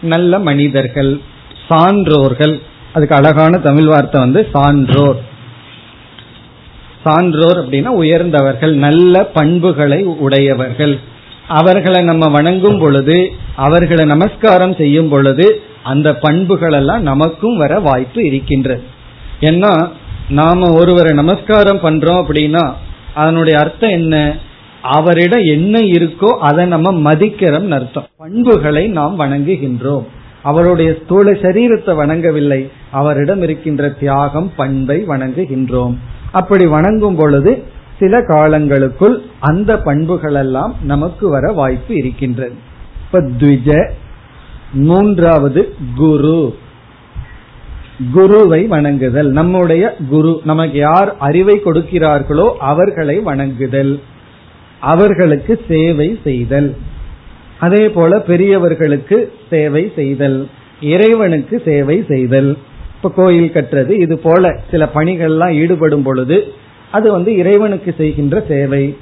நல்ல 0.00 0.38
மனிதர்கள். 0.38 1.20
சான்றோர்கள். 1.68 2.60
அதுக்கு 2.92 3.14
அழகான 3.14 3.58
தமிழ் 3.58 3.84
வார்த்தை 3.84 4.20
வந்து 4.20 4.48
சான்றோர். 4.52 5.32
சான்றோர் 7.04 7.58
அப்படின்னா 7.62 7.86
உயர்ந்தவர்கள் 7.86 8.74
நல்ல 8.74 9.24
பண்புகளை 9.24 10.04
உடையவர்கள். 10.04 10.94
அவர்களை 11.48 12.02
நம்ம 12.02 12.28
வணங்கும் 12.28 12.78
பொழுது 12.78 13.32
அவர்களை 13.56 14.04
நமஸ்காரம் 14.04 14.74
செய்யும் 14.74 15.08
பொழுது 15.08 15.60
அந்த 15.82 16.16
பண்புகள் 16.16 16.72
எல்லாம் 16.72 17.02
நமக்கும் 17.02 17.56
வர 17.56 17.78
வாய்ப்பு 17.78 18.24
இருக்கின்றது. 18.24 18.82
ஏன்னா 19.40 19.88
நாம 20.28 20.70
ஒருவரை 20.72 21.12
நமஸ்காரம் 21.12 21.82
பண்றோம் 21.82 22.20
அப்படின்னா 22.22 22.64
அதனுடைய 23.14 23.58
அர்த்தம் 23.58 23.90
என்ன? 23.90 24.36
அவரிடம் 24.82 25.42
என்ன 25.42 25.78
இருக்கோ 25.78 26.30
அதை 26.40 26.66
நம்ம 26.66 27.12
மதிக்கிறோம் 27.12 27.70
அர்த்தம். 27.70 28.06
பண்புகளை 28.16 28.86
நாம் 28.86 29.20
வணங்குகின்றோம். 29.20 30.06
அவருடைய 30.42 30.96
ஸ்தூல 31.04 31.32
சரீரத்தை 31.32 31.92
வணங்கவில்லை. 32.00 32.68
அவரிடம் 32.90 33.42
இருக்கின்ற 33.42 33.88
தியாகம் 33.88 34.50
பண்பை 34.56 35.04
வணங்குகின்றோம். 35.08 35.94
அப்படி 36.34 36.66
வணங்கும் 36.66 37.16
பொழுது 37.16 37.52
சில 37.98 38.20
காலங்களுக்குள் 38.20 39.16
அந்த 39.40 39.76
பண்புகள் 39.78 40.34
எல்லாம் 40.34 40.74
நமக்கு 40.82 41.28
வர 41.28 41.52
வாய்ப்பு 41.52 41.94
இருக்கின்றது. 41.96 42.54
இப்ப 43.04 43.20
த்விஜ 43.20 43.90
மூன்றாவது 44.72 45.62
குரு. 45.96 46.38
குருவை 48.12 48.66
வணங்குதல். 48.66 49.30
நம்முடைய 49.30 49.84
குரு 50.08 50.40
நமக்கு 50.44 50.78
யார் 50.78 51.16
அறிவை 51.18 51.60
கொடுக்கிறார்களோ 51.64 52.46
அவர்களை 52.70 53.20
வணங்குதல். 53.20 54.00
அவர்களுக்கு 54.80 55.60
சேவை 55.68 56.08
செய்தல். 56.24 56.70
அதே 57.60 57.88
போல 57.88 58.20
பெரியவர்களுக்கு 58.20 59.32
சேவை 59.50 59.92
செய்தல். 59.96 60.38
இறைவனுக்கு 60.80 61.62
சேவை 61.64 62.04
செய்தல். 62.08 62.50
இப்ப 63.04 63.22
கோயில் 63.22 63.50
கட்டுறது 63.54 63.92
இது 64.02 64.18
போல 64.18 64.50
சில 64.70 64.84
பணிகள்லாம் 64.94 65.54
ஈடுபடும் 65.62 66.02
பொழுது 66.02 66.36
அது 66.90 67.06
வந்து 67.12 67.30
இறைவனுக்கு 67.36 67.94
செய்கின்ற 67.98 68.36
சேவை 68.48 68.96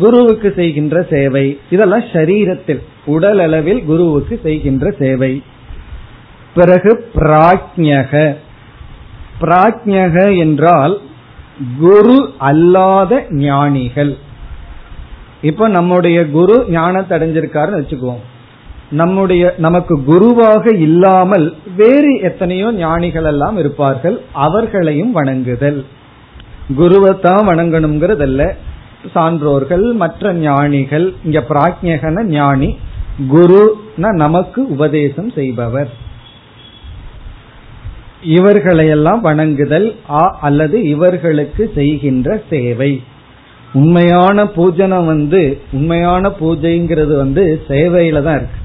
குருவுக்கு 0.00 0.48
செய்கின்ற 0.56 1.02
சேவை 1.10 1.58
இதெல்லாம் 1.70 2.04
சரீரத்தில் 2.12 2.82
உடல் 3.04 3.38
அளவில் 3.38 3.80
குருவுக்கு 3.84 4.34
செய்கின்ற 4.42 4.90
சேவை. 4.98 5.32
பிறகு 6.54 6.92
பிராஜ்யக 7.14 8.14
பிராஜ்யக 9.40 10.16
என்றால் 10.38 10.94
குரு 11.78 12.18
அல்லாத 12.50 13.26
ஞானிகள். 13.30 14.12
இப்ப 15.42 15.68
நம்முடைய 15.68 16.20
குரு 16.28 16.64
ஞானத்தை 16.68 17.18
அடைஞ்சிருக்காருன்னு 17.18 17.82
வச்சுக்குவோம். 17.82 18.22
நம்முடைய 18.90 19.54
நமக்கு 19.64 19.94
குருவாக 20.04 20.72
இல்லாமல் 20.86 21.46
வேறு 21.76 22.12
எத்தனையோ 22.28 22.68
ஞானிகள் 22.72 23.24
எல்லாம் 23.24 23.56
இருப்பார்கள் 23.58 24.16
அவர்களையும் 24.46 25.12
வணங்குதல். 25.12 25.78
குருவைத்தான் 26.78 27.48
வணங்கணுங்கிறதல்ல. 27.50 28.42
சான்றோர்கள் 29.14 29.86
மற்ற 30.02 30.32
ஞானிகள் 30.46 31.06
இங்க 31.24 31.40
பிராஜ்யகன 31.50 32.24
ஞானி 32.36 32.70
குருனா 33.32 34.10
நமக்கு 34.24 34.60
உபதேசம் 34.68 35.30
செய்பவர். 35.38 35.90
இவர்களையெல்லாம் 38.36 39.20
வணங்குதல் 39.20 39.88
அல்லது 40.40 40.76
இவர்களுக்கு 40.94 41.64
செய்கின்ற 41.74 42.42
சேவை. 42.50 42.92
உண்மையான 43.72 44.44
பூஜனம் 44.56 45.06
வந்து 45.12 45.42
உண்மையான 45.72 46.32
பூஜைங்கிறது 46.40 47.14
வந்து 47.16 47.44
சேவையில 47.68 48.22
தான் 48.22 48.38
இருக்கு. 48.40 48.59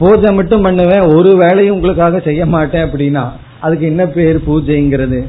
பூஜை 0.00 0.30
மட்டும் 0.34 0.62
பண்ணுவேன் 0.62 1.04
ஒரு 1.16 1.30
வேலையும் 1.36 1.74
உங்களுக்காக 1.74 2.20
செய்ய 2.28 2.42
மாட்டேன் 2.46 2.86
அப்படின்னா 2.86 3.24
அதுக்கு 3.64 3.84
என்ன 3.86 4.04
பேர் 4.16 4.38
பூஜைங்கிறது? 4.48 5.20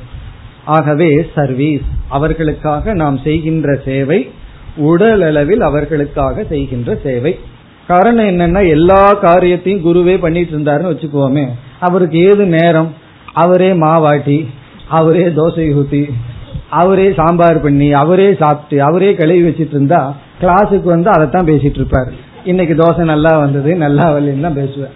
ஆகவே 0.75 1.09
சர்வீஸ் 1.35 1.87
அவர்களுக்காக 2.09 2.93
நாம் 2.93 3.17
செய்கின்ற 3.23 3.75
சேவை 3.85 4.19
உடல் 4.89 5.23
அளவில் 5.29 5.63
அவர்களுக்காக 5.69 6.45
செய்கின்ற 6.51 6.91
சேவை. 7.03 7.33
காரணம் 7.87 8.29
என்னன்னா 8.31 8.61
எல்லா 8.69 9.01
காரியத்தையும் 9.25 9.85
குருவே 9.87 10.15
பண்ணிட்டு 10.19 10.53
இருந்தாருன்னு 10.55 10.93
வச்சுக்கோமே 10.93 11.45
அவருக்கு 11.79 12.17
ஏது 12.29 12.45
நேரம்? 12.57 12.89
அவரே 13.43 13.71
மாவாட்டி 13.83 14.39
அவரே 14.99 15.25
தோசை 15.39 15.65
ஊத்தி 15.79 16.03
அவரே 16.81 17.07
சாம்பார் 17.19 17.59
பண்ணி 17.61 17.87
அவரே 18.01 18.27
சாப்பிட்டு 18.39 18.77
அவரே 18.83 19.09
கழுவி 19.15 19.43
வச்சிட்டு 19.47 19.75
இருந்தா 19.77 20.01
கிளாஸுக்கு 20.41 20.87
வந்து 20.95 21.09
அதைத்தான் 21.09 21.49
பேசிட்டு 21.51 21.79
இருப்பாரு. 21.81 22.13
இன்னைக்கு 22.45 22.73
தோசை 22.75 23.03
நல்லா 23.03 23.37
வந்தது 23.37 23.75
நல்லா 23.75 24.11
வரலன்னு 24.13 24.41
தான் 24.41 24.53
பேசுவேன். 24.53 24.93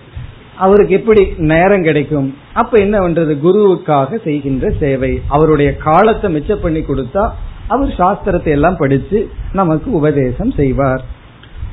அவருக்கு 0.56 0.96
எப்படி 0.96 1.34
நேரம் 1.38 1.84
கிடைக்கும்? 1.84 2.36
அப்ப 2.54 2.80
என்ன 2.80 3.00
பண்றது? 3.00 3.34
குருவுக்காக 3.46 4.20
செய்கின்ற 4.24 4.70
சேவை. 4.80 5.22
அவருடைய 5.28 5.78
காலத்தை 5.78 6.36
மிச்ச 6.36 6.56
பண்ணி 6.56 6.80
கொடுத்தா 6.80 7.30
அவர் 7.68 7.88
சாஸ்திரத்தை 7.88 8.48
எல்லாம் 8.48 8.78
படிச்சு 8.78 9.30
நமக்கு 9.54 9.92
உபதேசம் 9.92 10.52
செய்வார். 10.52 11.04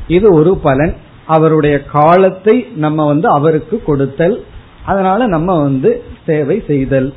இது 0.08 0.34
ஒரு 0.34 0.56
பலன். 0.56 0.94
அவருடைய 1.26 1.84
காலத்தை 1.84 2.66
நம்ம 2.76 3.06
வந்து 3.06 3.28
அவருக்கு 3.28 3.82
கொடுத்தல். 3.82 4.44
அதனால 4.84 5.26
நம்ம 5.26 5.62
வந்து 5.62 6.02
சேவை 6.26 6.62
செய்தல். 6.66 7.14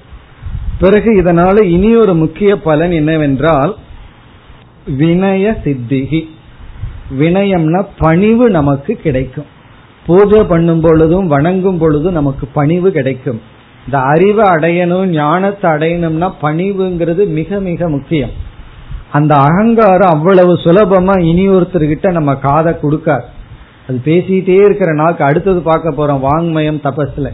பிறகு 0.79 1.11
இதனால 1.21 1.63
இனி 1.63 1.95
ஒரு 1.95 2.13
முக்கிய 2.13 2.61
பலன் 2.61 2.91
என்னவென்றால் 2.91 3.75
வினய 4.99 5.55
சித்திகி. 5.63 6.21
வினயம்னா 7.19 7.85
பணிவு 7.97 8.49
நமக்கு 8.49 8.93
கிடைக்கும். 8.93 9.45
பூஜை 10.05 10.43
பண்ணும் 10.43 10.81
பொழுதும் 10.81 11.27
வணங்கும் 11.27 11.77
பொழுதும் 11.77 12.13
நமக்கு 12.13 12.47
பணிவு 12.47 12.91
கிடைக்கும். 12.91 13.41
இந்த 13.85 13.97
அறிவை 13.99 14.45
அடையணும் 14.49 15.05
ஞானத்தை 15.05 15.71
அடையணும்னா 15.71 16.29
பணிவுங்கிறது 16.41 17.27
மிக 17.27 17.59
மிக 17.59 17.89
முக்கியம். 17.89 18.29
அந்த 19.11 19.35
அகங்காரம் 19.35 20.09
அவ்வளவு 20.09 20.53
சுலபமா 20.53 21.19
இனி 21.19 21.49
ஒருத்தர்கிட்ட 21.49 22.11
நம்ம 22.11 22.35
காதை 22.35 22.73
கொடுக்கார் 22.73 23.25
அது 23.89 24.01
பேசிட்டே 24.05 24.55
இருக்கிற 24.65 24.93
நாக்கு 24.93 25.23
அடுத்தது 25.23 25.59
பார்க்க 25.61 25.89
போறோம் 25.89 26.23
வாங்மயம் 26.27 26.81
தபஸ்ல. 26.83 27.29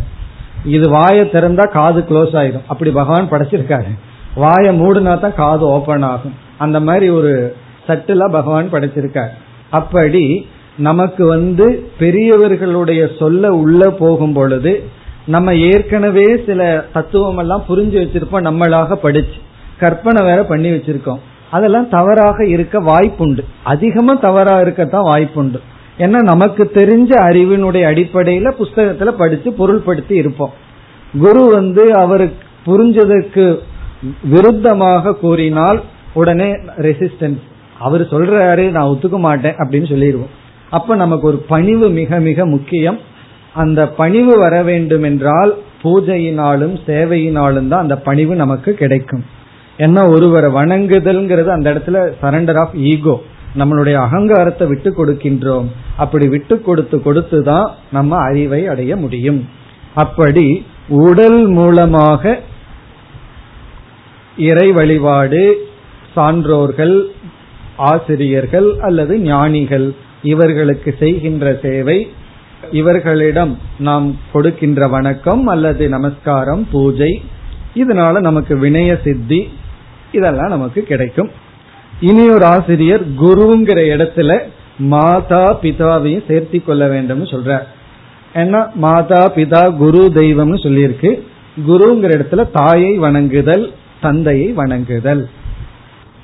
இது 0.65 0.89
வாயை 0.89 1.25
திறந்தா 1.25 1.71
காது 1.71 2.01
க்ளோஸ் 2.09 2.35
ஆயிடும். 2.41 2.67
அப்படி 2.67 2.91
பகவான் 2.91 3.31
படைச்சிருக்காரு. 3.31 3.91
வாயை 4.35 4.79
மூடுனா 4.81 5.19
தான் 5.19 5.33
காது 5.33 5.65
ஓபன் 5.65 6.01
ஆகும். 6.01 6.33
அந்த 6.57 6.79
மாதிரி 6.79 7.09
ஒரு 7.09 7.55
சட்டுல 7.87 8.31
பகவான் 8.31 8.71
படைச்சிருக்காரு. 8.71 9.33
அப்படி 9.73 10.23
நமக்கு 10.77 11.23
வந்து 11.27 11.65
பெரியவர்களுடைய 11.99 13.01
சொல்ல 13.19 13.51
உள்ள 13.53 13.89
போகும் 13.89 14.33
பொழுது 14.33 14.73
நம்ம 15.25 15.55
ஏற்கனவே 15.55 16.25
சில 16.45 16.85
தத்துவம் 16.93 17.37
எல்லாம் 17.37 17.63
புரிஞ்சு 17.69 17.97
வச்சிருப்போம் 18.03 18.47
நம்மளாக 18.49 18.95
படிச்சு. 18.95 19.39
கற்பனை 19.79 20.21
வேற 20.25 20.43
பண்ணி 20.43 20.69
வச்சிருக்கோம். 20.71 21.21
அதெல்லாம் 21.51 21.89
தவறாக 21.89 22.47
இருக்க 22.47 22.81
வாய்ப்புண்டு. 22.81 23.43
அதிகமா 23.63 24.13
தவறா 24.13 24.55
இருக்கத்தான் 24.59 25.09
வாய்ப்புண்டு. 25.13 25.59
ஏன்னா 25.97 26.19
நமக்கு 26.31 26.63
தெரிஞ்ச 26.73 27.11
அறிவினுடைய 27.29 27.83
அடிப்படையில 27.91 28.51
புஸ்தகத்துல 28.59 29.11
படிச்சு 29.21 29.49
பொருள்படுத்தி 29.51 30.13
இருப்போம். 30.21 30.53
குரு 31.19 31.43
வந்து 31.51 31.93
அவருக்கு 31.93 32.41
புரிஞ்சதற்கு 32.65 33.45
விருத்தமாக 34.33 35.15
கூறினால் 35.15 35.81
உடனே 36.13 36.51
ரெசிஸ்டன்ஸ் 36.87 37.43
அவர் 37.87 38.03
சொல்றாரு 38.13 38.65
நான் 38.75 38.89
ஒத்துக்க 38.91 39.17
மாட்டேன் 39.27 39.59
அப்படின்னு 39.61 39.87
சொல்லிடுவோம். 39.93 40.33
அப்ப 40.77 40.95
நமக்கு 41.03 41.25
ஒரு 41.31 41.39
பணிவு 41.53 41.87
மிக 41.99 42.19
மிக 42.27 42.45
முக்கியம். 42.55 42.99
அந்த 43.63 43.81
பணிவு 44.01 44.33
வர 44.43 44.55
வேண்டும் 44.69 45.05
என்றால் 45.09 45.51
பூஜையினாலும் 45.83 46.75
சேவையினாலும் 46.87 47.69
தான் 47.71 47.83
அந்த 47.85 47.95
பணிவு 48.07 48.33
நமக்கு 48.43 48.71
கிடைக்கும். 48.81 49.23
ஏன்னா 49.83 50.01
ஒருவரை 50.15 50.49
வணங்குதல்ங்கிறது 50.59 51.49
அந்த 51.55 51.67
இடத்துல 51.73 51.99
சரண்டர் 52.21 52.59
ஆஃப் 52.63 52.75
ஈகோ 52.91 53.15
நம்மளுடைய 53.59 53.95
அகங்காரத்தை 54.05 54.65
விட்டு 54.71 54.89
கொடுக்கின்றோம். 54.99 55.67
அப்படி 56.03 56.25
விட்டு 56.35 56.55
கொடுத்து 56.67 56.97
கொடுத்து 57.07 57.39
தான் 57.49 57.67
நம்ம 57.97 58.11
அறிவை 58.29 58.61
அடைய 58.73 58.95
முடியும். 59.03 59.41
அப்படி 60.03 60.45
உடல் 61.07 61.41
மூலமாக 61.57 62.33
இறை 64.49 64.67
வழிபாடு 64.77 65.43
சான்றோர்கள் 66.15 66.95
ஆசிரியர்கள் 67.77 68.75
அல்லது 68.79 69.19
ஞானிகள் 69.19 69.95
இவர்களுக்கு 70.23 70.95
செய்கின்ற 70.99 71.59
சேவை 71.61 72.07
இவர்களிடம் 72.71 73.57
நாம் 73.79 74.15
கொடுக்கின்ற 74.31 74.87
வணக்கம் 74.87 75.47
அல்லது 75.47 75.89
நமஸ்காரம் 75.89 76.67
பூஜை 76.71 77.21
இதனால 77.75 78.19
நமக்கு 78.19 78.57
வினய 78.57 79.03
சித்தி 79.03 79.49
இதெல்லாம் 80.11 80.49
நமக்கு 80.49 80.83
கிடைக்கும். 80.83 81.29
இனி 81.99 82.29
ஒரு 82.29 82.45
ஆசிரியர் 82.45 83.01
குருங்கிற 83.11 83.79
இடத்துல 83.95 84.39
மாதா 84.77 85.59
பிதாவையும் 85.61 86.27
சேர்த்தி 86.27 86.63
கொள்ள 86.63 86.87
வேண்டும் 86.87 87.23
சொல்றார். 87.23 87.63
ஏன்னா 88.33 88.73
மாதா 88.73 89.31
பிதா 89.35 89.77
குரு 89.77 90.11
தெய்வம்னு 90.13 90.59
சொல்லியிருக்கு. 90.63 91.11
குருங்கிற 91.67 92.11
இடத்துல 92.17 92.49
தாயை 92.51 92.97
வணங்குதல் 92.97 93.73
தந்தையை 94.01 94.51
வணங்குதல். 94.51 95.29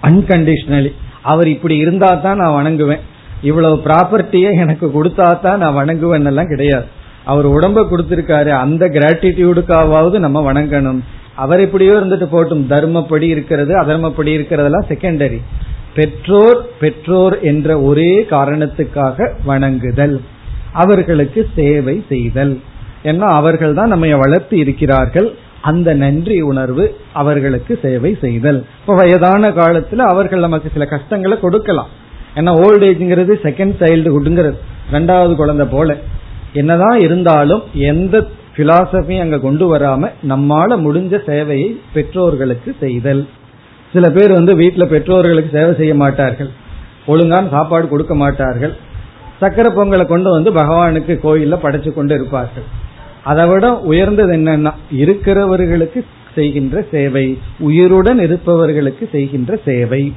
அன்கண்டிஷனலி 0.02 0.92
அவர் 1.32 1.48
இப்படி 1.56 1.76
இருந்தா 1.84 2.10
தான் 2.26 2.40
நான் 2.42 2.58
வணங்குவேன். 2.60 3.04
இவ்வளவு 3.50 3.76
ப்ராப்பர்ட்டியை 3.88 4.50
எனக்கு 4.64 4.88
கொடுத்தா 4.96 5.28
தான் 5.46 5.62
நான் 5.64 5.78
வணங்குவேன் 5.80 6.30
எல்லாம் 6.32 6.52
கிடையாது. 6.54 6.88
அவர் 7.32 7.48
உடம்ப 7.56 7.80
கொடுத்திருக்காரு 7.92 8.52
அந்த 8.64 8.84
கிராட்டிடியூடுக்காவது 8.98 10.20
நம்ம 10.26 10.42
வணங்கணும். 10.50 11.02
அவர் 11.44 11.64
எப்படியோ 11.66 11.94
இருந்துட்டு 12.00 12.28
போட்டும் 12.36 12.64
தர்மப்படி 12.74 13.28
இருக்கிறது 13.36 13.74
அதர்மப்படி 13.82 14.32
இருக்கிறதெல்லாம் 14.38 14.90
செகண்டரி 14.92 15.40
பெற்றோர் 15.98 16.60
பெற்றோர் 16.82 17.36
என்ற 17.52 17.70
ஒரே 17.90 18.12
காரணத்துக்காக 18.34 19.28
வணங்குதல். 19.50 20.18
அவர்களுக்கு 20.82 21.42
சேவை 21.56 21.96
செய்தல். 22.12 22.54
ஏன்னா 23.10 23.28
அவர்கள் 23.40 23.78
தான் 23.80 23.92
நம்ம 23.94 24.18
வளர்த்து 24.24 24.56
இருக்கிறார்கள். 24.64 25.30
அந்த 25.62 25.94
நன்றி 25.94 26.42
உணர்வு 26.42 26.96
அவர்களுக்கு 27.14 27.80
சேவை 27.82 28.18
செய்தல். 28.22 28.66
இப்ப 28.82 28.96
வயதான 28.96 29.50
காலத்துல 29.50 29.96
அவர்கள் 29.96 30.40
நமக்கு 30.40 30.70
சில 30.74 30.86
கஷ்டங்களை 30.86 31.40
கொடுக்கலாம். 31.40 31.88
ஏன்னா 32.36 32.52
ஓல்ட் 32.66 32.84
ஏஜ்ங்கிறது 32.84 33.34
செகண்ட் 33.44 33.76
சைல்டுஹுட்ங்கிறது 33.80 34.58
ரெண்டாவது 34.92 35.36
குழந்தை 35.36 35.66
போல. 35.66 35.98
என்னதான் 36.54 37.00
இருந்தாலும் 37.00 37.64
எந்த 37.74 38.28
பிலாசபியும் 38.58 39.20
அங்க 39.20 39.40
கொண்டு 39.40 39.78
வராம 39.78 40.12
நம்மால 40.30 40.78
முடிஞ்ச 40.86 41.20
சேவையை 41.26 41.70
பெற்றோர்களுக்கு 41.94 42.76
செய்தல். 42.80 43.28
சில 43.94 44.10
பேர் 44.10 44.32
வந்து 44.32 44.56
வீட்டுல 44.56 44.86
பெற்றோர்களுக்கு 44.86 45.58
சேவை 45.58 45.76
செய்ய 45.76 45.96
மாட்டார்கள். 45.96 46.50
ஒழுங்கான 47.06 47.50
சாப்பாடு 47.50 47.88
கொடுக்க 47.88 48.16
மாட்டார்கள். 48.16 48.74
சக்கர 49.40 49.68
பொங்கலை 49.76 50.06
கொண்டு 50.06 50.30
வந்து 50.30 50.52
பகவானுக்கு 50.54 51.20
கோயிலில் 51.20 51.64
படைச்சு 51.64 51.94
கொண்டு 51.94 52.16
இருப்பார்கள். 52.16 52.64
அதை 53.24 53.48
விட 53.48 53.80
உயர்ந்தது 53.80 54.38
என்னன்னா 54.38 54.74
இருக்கிறவர்களுக்கு 54.96 56.06
செய்கின்ற 56.36 56.86
சேவை 56.92 57.38
உயிருடன் 57.60 58.20
இருப்பவர்களுக்கு 58.20 59.10
செய்கின்ற 59.12 59.60
சேவை. 59.66 60.14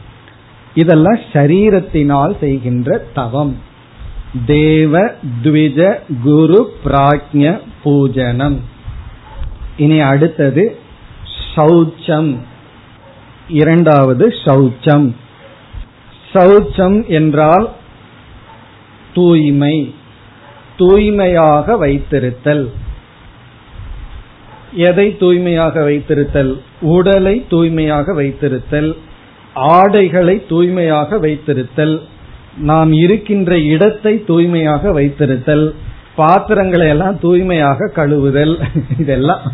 இதெல்லாம் 0.75 1.19
சரீரத்தினால் 1.33 2.39
செய்கின்ற 2.41 3.05
தவம். 3.15 3.57
தேவ 4.47 5.11
த்விஜ 5.43 5.99
குரு 6.23 6.73
பிராஜ்ய 6.85 7.61
பூஜனம். 7.85 8.59
இனி 9.77 10.01
அடுத்தது 10.01 10.79
சௌச்சம். 11.55 12.37
இரண்டாவது 13.49 14.29
சௌச்சம். 14.29 15.15
சௌச்சம் 16.33 17.07
என்றால் 17.07 17.71
தூய்மை. 19.15 19.95
தூய்மையாக 20.77 21.87
வைத்திருத்தல். 21.87 22.71
எதை 24.75 25.17
தூய்மையாக 25.17 25.81
வைத்திருத்தல்? 25.81 26.59
உடலை 26.81 27.45
தூய்மையாக 27.51 28.13
வைத்திருத்தல். 28.13 28.93
ஆடைகளை 29.55 30.47
தூய்மையாக 30.49 31.17
வைத்திருத்தல். 31.17 32.01
நாம் 32.59 32.93
இருக்கின்ற 32.93 33.59
இடத்தை 33.59 34.25
தூய்மையாக 34.25 34.93
வைத்திருத்தல். 34.93 35.75
பாத்திரங்களை 36.17 36.89
எல்லாம் 36.89 37.21
தூய்மையாக 37.21 37.91
கழுவுதல். 37.97 38.63
இதெல்லாம். 38.99 39.53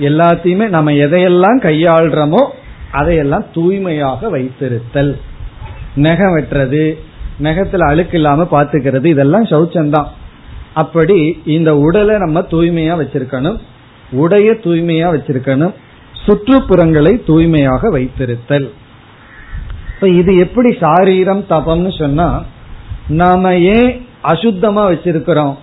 எல்லாத்தையுமே 0.00 0.68
நம்ம 0.68 0.92
எதையெல்லாம் 0.92 1.60
கையாள்றோமோ 1.60 2.46
அதையெல்லாம் 2.92 3.44
தூய்மையாக 3.54 4.38
வைத்திருத்தல். 4.38 5.16
நகம் 5.94 6.36
வெட்டுறது 6.36 6.98
நெகத்துல 7.42 7.78
அழுக்கு 7.78 8.16
இல்லாம 8.16 8.48
பாத்துக்கிறது 8.50 9.04
இதெல்லாம் 9.04 9.44
சௌச்சம்தான். 9.44 10.06
அப்படி 10.74 11.42
இந்த 11.44 11.76
உடலை 11.76 12.18
நம்ம 12.18 12.40
தூய்மையா 12.40 13.02
வச்சிருக்கணும். 13.02 13.58
உடைய 14.10 14.52
தூய்மையா 14.52 15.08
வச்சிருக்கணும். 15.14 15.74
சுற்றுப்புறங்களை 16.26 17.24
தூய்மையாக 17.26 17.90
வைத்திருத்தல். 17.90 18.70
இப்ப 19.94 20.08
இது 20.08 20.36
எப்படி 20.36 20.76
சாரீரம் 20.80 21.44
தபம்னு 21.48 21.98
சொன்னா 21.98 22.42
நாம 23.08 23.56
ஏன் 23.56 24.06
அசுத்தமா 24.24 24.82
வச்சிருக்கிறோம்? 24.92 25.54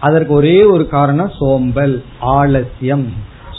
அதற்கு 0.00 0.34
ஒரே 0.34 0.62
ஒரு 0.62 0.88
காரணம் 0.88 1.30
சோம்பல் 1.38 2.02
ஆலசியம் 2.20 3.12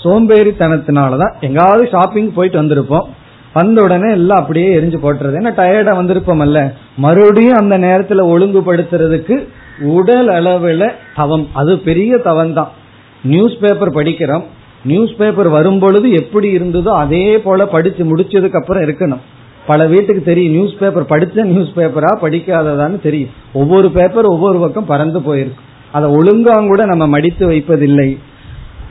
சோம்பேறித்தனத்தினாலதான் 0.03 1.33
எங்காவது 1.39 1.89
ஷாப்பிங் 1.89 2.33
போயிட்டு 2.33 2.61
வந்திருப்போம். 2.61 3.07
வந்த 3.53 3.83
உடனே 3.83 4.11
எல்லாம் 4.11 4.39
அப்படியே 4.39 4.79
எரிஞ்சு 4.79 4.97
போட்டுறது. 5.03 5.35
ஏன்னா 5.39 5.51
டயர்டா 5.59 5.93
வந்திருப்போம் 5.99 6.39
அல்ல 6.39 6.73
மறுபடியும் 6.97 7.57
அந்த 7.57 7.77
நேரத்துல 7.77 8.21
ஒழுங்குபடுத்துறதுக்கு 8.33 9.47
உடல் 9.79 10.27
அளவுல 10.27 10.91
தவம். 11.15 11.47
அது 11.53 11.79
பெரிய 11.79 12.17
தவம் 12.17 12.53
தான் 12.53 12.71
நியூஸ் 13.31 13.55
பேப்பர் 13.63 13.97
படிக்கிறோம். 13.97 14.43
நியூஸ் 14.89 15.13
பேப்பர் 15.19 15.49
வரும்பொழுது 15.57 16.07
எப்படி 16.21 16.47
இருந்ததோ 16.57 16.91
அதே 17.03 17.25
போல 17.45 17.65
படிச்சு 17.75 18.03
முடிச்சதுக்கு 18.09 18.59
அப்புறம் 18.59 18.83
இருக்கணும். 18.85 19.21
பல 19.67 19.85
வீட்டுக்கு 19.91 20.21
தெரியும் 20.23 20.55
நியூஸ் 20.55 20.79
பேப்பர் 20.79 21.11
படித்த 21.11 21.43
நியூஸ் 21.51 21.71
பேப்பரா 21.75 22.11
படிக்காததான்னு 22.23 22.97
தெரியும். 23.05 23.33
ஒவ்வொரு 23.61 23.89
பேப்பர் 23.97 24.27
ஒவ்வொரு 24.31 24.57
பக்கம் 24.63 24.89
பறந்து 24.91 25.19
போயிருக்கு. 25.27 25.61
அதை 25.97 26.07
ஒழுங்காங்கூட 26.19 26.83
நம்ம 26.91 27.05
மடித்து 27.13 27.45
வைப்பதில்லை. 27.51 28.09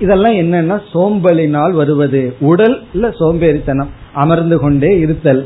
இதெல்லாம் 0.05 0.37
என்னன்னா 0.43 0.77
சோம்பலினால் 0.93 1.75
வருவது. 1.81 2.23
உடல்ல 2.51 3.11
சோம்பேறித்தனம். 3.19 3.91
அமர்ந்து 4.23 4.57
கொண்டே 4.63 4.93
இருத்தல். 5.05 5.43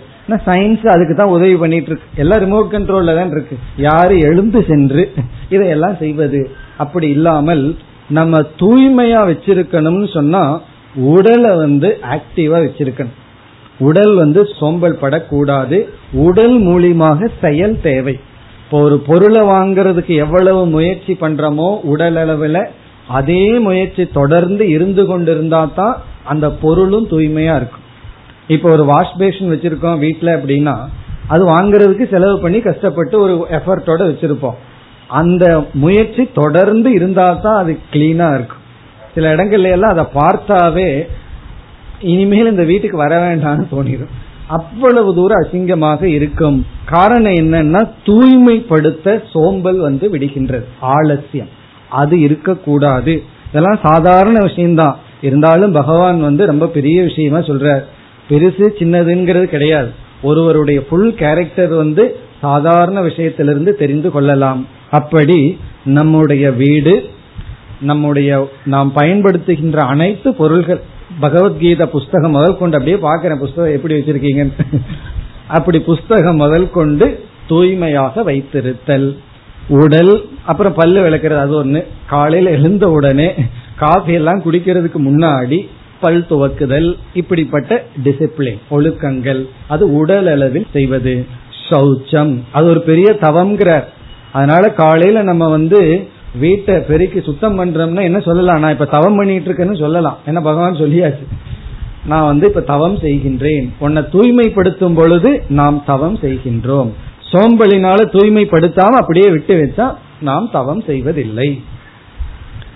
சயின்ஸ் 0.46 0.84
அதுக்கு 0.92 1.14
தான் 1.14 1.32
உதவி 1.34 1.56
பண்ணிட்டு 1.62 1.90
இருக்கு 1.90 2.20
எல்லாம் 2.22 2.40
ரிமோட் 2.44 2.70
கண்ட்ரோல்ல 2.72 3.12
தான் 3.18 3.32
இருக்கு. 3.34 3.56
யாரு 3.88 4.14
எழுந்து 4.28 4.60
சென்று 4.70 5.02
இதையெல்லாம் 5.54 5.98
செய்வது? 6.02 6.40
அப்படி 6.84 7.08
இல்லாமல் 7.16 7.64
நம்ம 8.16 8.40
தூய்மையா 8.60 9.20
வச்சிருக்கணும்னு 9.30 10.08
சொன்னா 10.14 10.42
உடலை 11.12 11.52
வந்து 11.56 11.88
ஆக்டிவா 12.16 12.58
வச்சிருக்கணும். 12.66 13.16
உடல் 13.78 14.14
வந்து 14.14 14.40
சோம்பல் 14.58 15.00
படக்கூடாது 15.00 15.78
உடல் 16.26 16.56
மூலியமாக 16.66 17.28
செயல் 17.40 17.76
தேவை. 17.80 18.14
இப்போ 18.62 18.78
ஒரு 18.86 18.96
பொருளை 19.08 19.42
வாங்குறதுக்கு 19.54 20.14
எவ்வளவு 20.24 20.60
முயற்சி 20.74 21.14
பண்றோமோ 21.20 21.68
உடல் 21.92 22.18
அளவுல 22.22 22.60
அதே 23.18 23.42
முயற்சி 23.66 24.04
தொடர்ந்து 24.18 24.64
இருந்து 24.68 25.02
கொண்டிருந்தா 25.06 25.60
தான் 25.80 25.96
அந்த 26.24 26.46
பொருளும் 26.62 27.10
தூய்மையா 27.12 27.56
இருக்கும். 27.60 27.84
இப்போ 28.54 28.68
ஒரு 28.76 28.84
வாஷ் 28.92 29.18
பேஷன் 29.18 29.52
வச்சிருக்கோம் 29.52 30.00
வீட்டுல 30.04 30.32
அப்படின்னா 30.38 30.76
அது 31.34 31.44
வாங்குறதுக்கு 31.54 32.06
செலவு 32.14 32.38
பண்ணி 32.40 32.58
கஷ்டப்பட்டு 32.60 33.16
ஒரு 33.20 33.34
எஃபர்ட்டோட 33.58 34.02
வச்சிருப்போம். 34.10 34.58
அந்த 35.08 35.66
முயற்சி 35.72 36.28
தொடர்ந்து 36.34 36.92
இருந்தா 36.92 37.32
தான் 37.32 37.56
அது 37.56 37.78
கிளீனா 37.92 38.34
இருக்கும். 38.34 38.64
சில 39.14 39.34
இடங்கள்ல 39.34 39.70
எல்லாம் 39.70 39.96
அதை 39.96 40.04
பார்த்தாவே 40.14 41.06
இனிமேல் 42.00 42.50
இந்த 42.50 42.64
வீட்டுக்கு 42.64 42.96
வர 42.96 43.34
வேண்டாம்னு 43.34 43.66
தோணிடும். 43.72 44.08
அவ்வளவு 44.46 45.14
தூரம் 45.14 45.42
அசிங்கமாக 45.42 46.02
இருக்கும். 46.02 46.66
காரணம் 46.84 47.32
என்னன்னா 47.32 47.88
தூய்மைப்படுத்த 48.04 49.22
சோம்பல் 49.32 49.78
வந்து 49.78 50.08
விடுகின்றது. 50.08 50.64
ஆலசியம். 50.80 51.48
அது 51.90 52.20
இருக்கக்கூடாது. 52.20 53.22
இதெல்லாம் 53.50 53.78
சாதாரண 53.82 54.40
விஷயம்தான். 54.42 54.98
இருந்தாலும் 55.20 55.72
பகவான் 55.72 56.20
வந்து 56.20 56.46
ரொம்ப 56.46 56.66
பெரிய 56.66 57.02
விஷயமா 57.02 57.38
சொல்றார். 57.38 57.84
பெருசு 58.30 58.68
சின்னதுங்கிறது 58.78 59.44
கிடையாது. 59.44 59.90
ஒருவருடைய 60.22 60.84
ஃபுல் 60.88 61.14
கேரக்டர் 61.14 61.68
வந்து 61.68 62.16
சாதாரண 62.40 63.02
விஷயத்திலிருந்து 63.02 63.72
தெரிந்து 63.74 64.10
கொள்ளலாம். 64.10 64.66
அப்படி 64.90 65.58
நம்முடைய 65.84 66.50
வீடு 66.50 67.10
நம்முடைய 67.80 68.48
நாம் 68.64 68.92
பயன்படுத்துகின்ற 68.96 69.76
அனைத்து 69.76 70.34
பொருள்கள் 70.34 70.80
பகவத்கீதை 71.20 71.86
புஸ்தகம் 71.86 72.30
முதல் 72.30 72.58
கொண்டு 72.58 72.78
அப்படியே 72.78 72.98
பாக்கிறேன் 73.06 73.38
புஸ்தகம் 73.38 73.72
எப்படி 73.72 73.94
வச்சிருக்கீங்க 73.94 74.52
அப்படி 75.48 75.80
புஸ்தகம் 75.80 76.36
முதல் 76.36 76.70
கொண்டு 76.70 77.24
தூய்மையாக 77.46 78.22
வைத்திருத்தல். 78.22 79.16
உடல் 79.68 80.24
அப்புறம் 80.44 80.74
பல்லு 80.74 81.00
விளக்குறது 81.02 81.38
அது 81.38 81.64
ஒண்ணு. 81.64 81.84
காலையில் 82.06 82.46
எழுந்த 82.46 82.90
உடனே 82.90 83.34
காஃபி 83.76 84.12
எல்லாம் 84.12 84.42
குடிக்கிறதுக்கு 84.42 84.98
முன்னாடி 84.98 85.66
பல் 86.00 86.26
துவக்குதல் 86.30 86.96
இப்படிப்பட்ட 87.14 87.84
டிசிப்ளின் 88.04 88.58
ஒழுக்கங்கள். 88.70 89.46
அது 89.68 89.94
உடல் 89.94 90.26
அளவில் 90.26 90.66
செய்வது. 90.72 91.26
சௌச்சம் 91.70 92.38
அது 92.52 92.66
ஒரு 92.68 92.80
பெரிய 92.80 93.16
தவம்ங்கிறார். 93.20 93.86
அதனால 94.36 94.64
காலையில 94.68 95.22
நம்ம 95.22 95.44
வந்து 95.48 95.80
வீட்டை 96.34 96.74
பெருக்கி 96.88 97.20
சுத்தம் 97.20 97.58
பண்றோம்னா 97.58 98.02
என்ன 98.02 98.18
சொல்லலாம்? 98.20 98.60
நான் 98.60 98.72
இப்ப 98.72 98.84
தவம் 98.84 99.16
பண்ணிட்டு 99.16 99.48
இருக்கேன்னு 99.50 99.78
சொல்லலாம். 99.78 100.18
என்ன 100.26 100.40
பகவான் 100.40 100.80
சொல்லியாச்சு? 100.82 101.26
நான் 102.06 102.26
வந்து 102.26 102.48
இப்ப 102.48 102.60
தவம் 102.60 102.96
செய்கின்றேன். 102.96 103.66
உன்னை 103.78 104.02
தூய்மைப்படுத்தும் 104.12 104.94
பொழுது 104.94 105.30
நாம் 105.48 105.82
தவம் 105.86 106.18
செய்கின்றோம். 106.18 106.90
சோம்பலினால 107.32 108.00
தூய்மைப்படுத்தாம 108.14 108.94
அப்படியே 109.02 109.30
விட்டு 109.30 109.54
வச்சா 109.62 109.86
நாம் 110.20 110.50
தவம் 110.52 110.82
செய்வதில்லை. 110.86 111.48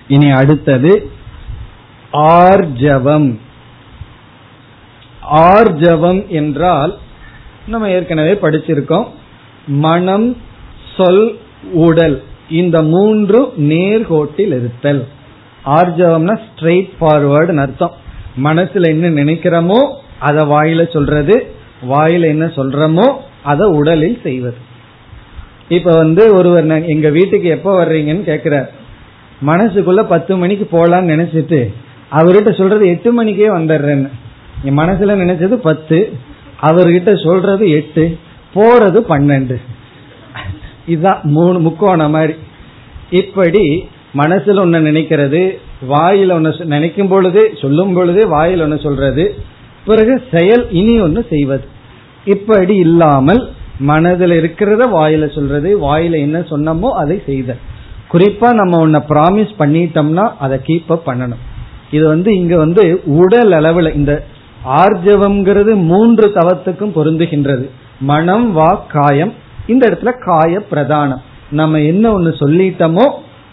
இனி 0.08 0.30
அடுத்தது 0.30 0.92
ஆர்ஜவம். 2.12 3.28
ஆர்ஜவம் 5.32 6.20
என்றால் 6.26 6.92
நம்ம 7.66 7.90
ஏற்கனவே 7.90 8.32
படிச்சிருக்கோம். 8.42 9.06
மனம் 9.66 10.36
சொல் 10.96 11.38
உடல். 11.72 12.22
இந்த 12.50 12.82
மூன்று 12.82 13.52
நேர்கோட்டில் 13.58 14.54
இருத்தல். 14.58 15.06
ஆர்ஜவம்னா 15.64 16.40
ஸ்ட்ரெயிட் 16.46 16.90
ஃபார்வர்டுன்னு 17.00 17.56
அர்த்தம். 17.56 17.92
மனசுல 18.44 18.86
என்ன 18.86 19.10
நினைக்கிறோமோ 19.10 19.94
அதை 20.18 20.48
வாயில 20.48 20.92
சொல்றது. 20.92 21.46
வாயில 21.88 22.20
என்ன 22.20 22.46
சொல்றோமோ 22.46 23.12
அதை 23.42 23.66
உடலில் 23.68 24.20
செய்வது. 24.22 24.56
இப்ப 25.68 25.92
வந்து 25.96 26.34
ஒருவர் 26.34 26.86
எங்க 26.86 27.08
வீட்டுக்கு 27.08 27.48
எப்ப 27.48 27.84
வர்றீங்கன்னு 27.84 28.28
கேக்குறார். 28.30 28.68
மனசுக்குள்ள 29.46 30.02
பத்து 30.02 30.36
மணிக்கு 30.36 30.66
போலான்னு 30.72 31.12
நினைச்சிட்டு 31.14 31.72
அவர்கிட்ட 32.12 32.58
சொல்றது 32.58 32.88
எட்டு 32.88 33.12
மணிக்கே 33.12 33.48
வந்துடுறேன்னு. 33.48 34.08
என் 34.62 34.78
மனசுல 34.78 35.12
நினைச்சது 35.22 35.54
பத்து 35.54 36.12
அவர்கிட்ட 36.62 37.24
சொல்றது 37.24 37.70
எட்டு 37.70 38.18
போறது 38.54 39.00
பன்னெண்டு. 39.08 39.56
இதுதான் 40.92 41.20
மூணு 41.36 41.58
முக்கோணம் 41.66 42.14
மாதிரி. 42.16 42.34
இப்படி 43.20 43.64
மனசுல 44.20 44.62
ஒன்னு 44.64 44.78
நினைக்கிறது 44.86 45.40
வாயில 45.90 46.34
ஒன்னு 46.36 46.50
நினைக்கும் 46.72 47.10
பொழுது 47.12 47.42
சொல்லும் 47.60 47.94
பொழுது 47.96 48.20
வாயில 48.34 48.64
ஒன்னு 48.66 48.78
சொல்றது 48.86 49.24
பிறகு 49.88 50.14
செயல் 50.32 50.64
இனி 50.80 50.94
ஒன்னு 51.06 51.20
செய்வது. 51.32 51.64
இப்படி 52.34 52.74
இல்லாமல் 52.86 53.42
மனதில் 53.90 54.34
இருக்கிறத 54.40 54.86
வாயில 54.96 55.26
சொல்றது 55.36 55.68
வாயில 55.86 56.18
என்ன 56.26 56.38
சொன்னமோ 56.50 56.88
அதை 57.02 57.16
செய்த 57.28 57.50
குறிப்பா 58.12 58.48
நம்ம 58.60 58.80
உன்ன 58.84 58.98
ப்ராமிஸ் 59.10 59.52
பண்ணிட்டோம்னா 59.60 60.24
அதை 60.44 60.56
கீப் 60.68 60.90
அப் 60.94 61.06
பண்ணணும். 61.08 61.42
இது 61.96 62.04
வந்து 62.12 62.30
இங்க 62.40 62.54
வந்து 62.64 62.82
உடல் 63.20 63.52
அளவுல 63.58 63.90
இந்த 64.00 64.12
ஆர்ஜவம்ங்கிறது 64.80 65.72
மூன்று 65.90 66.26
தவத்துக்கும் 66.38 66.96
பொருந்துகின்றது. 66.96 67.64
மனம் 68.10 68.48
வா 68.52 68.70
காயம் 68.94 69.32
இந்த 69.70 69.84
இடத்துல 69.88 70.10
காய 70.24 70.52
பிரதானம். 70.70 71.22
நம்ம 71.50 71.80
என்ன 71.80 72.04
ஒண்ணு 72.18 72.32
சொல்லிட்டோமோ 72.40 73.06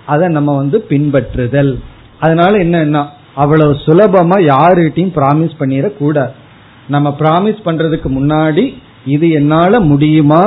அதை 0.05 0.27
நம்ம 0.27 0.55
வந்து 0.55 0.77
பின்பற்றுதல். 0.89 1.71
அதனால 2.19 2.57
என்னன்னா 2.57 3.01
அவ்வளவு 3.35 3.73
சுலபமா 3.85 4.37
யாருகிட்டையும் 4.51 5.15
ப்ராமிஸ் 5.15 5.55
பண்ணிட 5.59 5.87
கூடாது 5.97 6.31
நம்ம 6.87 7.15
ப்ராமிஸ் 7.19 7.65
பண்றதுக்கு 7.65 8.09
முன்னாடி 8.19 8.65
இது 9.05 9.29
என்னால 9.29 9.79
முடியுமா? 9.79 10.43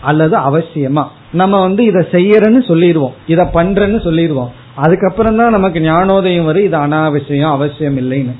அல்லது 0.00 0.36
அவசியமா? 0.38 1.04
நம்ம 1.32 1.60
வந்து 1.60 1.82
இதை 1.84 2.02
செய்யறேன்னு 2.12 2.66
சொல்லிடுவோம். 2.66 3.14
இதை 3.26 3.44
பண்றேன்னு 3.54 4.02
சொல்லிடுவோம். 4.02 4.52
அதுக்கப்புறம் 4.74 5.36
தான் 5.36 5.50
நமக்கு 5.50 5.80
ஞானோதயம் 5.80 6.44
வரும். 6.44 6.64
இது 6.64 6.78
அனாவசியம் 6.78 7.50
அவசியம் 7.50 7.96
இல்லைன்னு. 7.96 8.34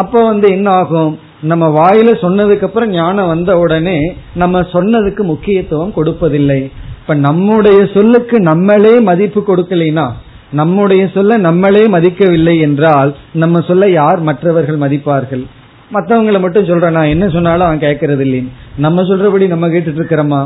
அப்ப 0.00 0.22
வந்து 0.24 0.48
என்ன 0.50 0.68
ஆகும் 0.80 1.12
நம்ம 1.42 1.64
வாயில 1.78 2.10
சொன்னதுக்கு 2.22 2.66
அப்புறம் 2.68 2.92
ஞானம் 2.92 3.26
வந்த 3.26 3.52
உடனே 3.58 3.98
நம்ம 4.34 4.60
சொன்னதுக்கு 4.72 5.22
முக்கியத்துவம் 5.22 5.96
கொடுப்பதில்லை. 5.96 6.60
இப்ப 7.00 7.14
நம்முடைய 7.26 7.80
சொல்லுக்கு 7.94 8.36
நம்மளே 8.40 8.94
மதிப்பு 9.00 9.40
கொடுக்கலைனா 9.42 10.06
நம்முடைய 10.50 11.02
சொல்ல 11.14 11.36
நம்மளே 11.36 11.82
மதிக்கவில்லை 11.88 12.54
என்றால் 12.60 13.10
நம்ம 13.32 13.60
சொல்ல 13.60 13.86
யார் 13.90 14.20
மற்றவர்கள் 14.20 14.82
மதிப்பார்கள்? 14.84 15.44
மற்றவங்களை 15.92 16.40
மட்டும் 16.40 16.68
சொல்ற 16.70 16.90
நான் 16.90 17.12
என்ன 17.14 17.26
சொன்னாலும் 17.28 17.66
அவன் 17.66 17.84
கேட்கறது 17.86 18.24
இல்லைன்னு 18.26 18.52
நம்ம 18.76 19.02
சொல்றபடி 19.02 19.46
நம்ம 19.46 19.68
கேட்டுட்டு 19.68 20.00
இருக்கிறோமா? 20.00 20.42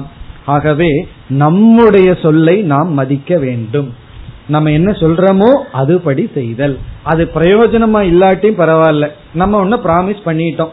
ஆகவே 0.46 0.90
நம்முடைய 1.42 2.08
சொல்லை 2.22 2.56
நாம் 2.72 2.90
மதிக்க 2.92 3.38
வேண்டும். 3.38 3.88
நம்ம 4.52 4.70
என்ன 4.70 4.90
சொல்றோமோ 5.00 5.50
அதுபடி 5.80 6.22
செய்தல். 6.34 6.76
அது 7.10 7.22
பிரயோஜனமா 7.34 8.00
இல்லாட்டியும் 8.12 8.60
பரவாயில்ல. 8.60 9.06
நம்ம 9.34 9.58
ஒன்னு 9.58 9.76
ப்ராமிஸ் 9.76 10.22
பண்ணிட்டோம். 10.26 10.72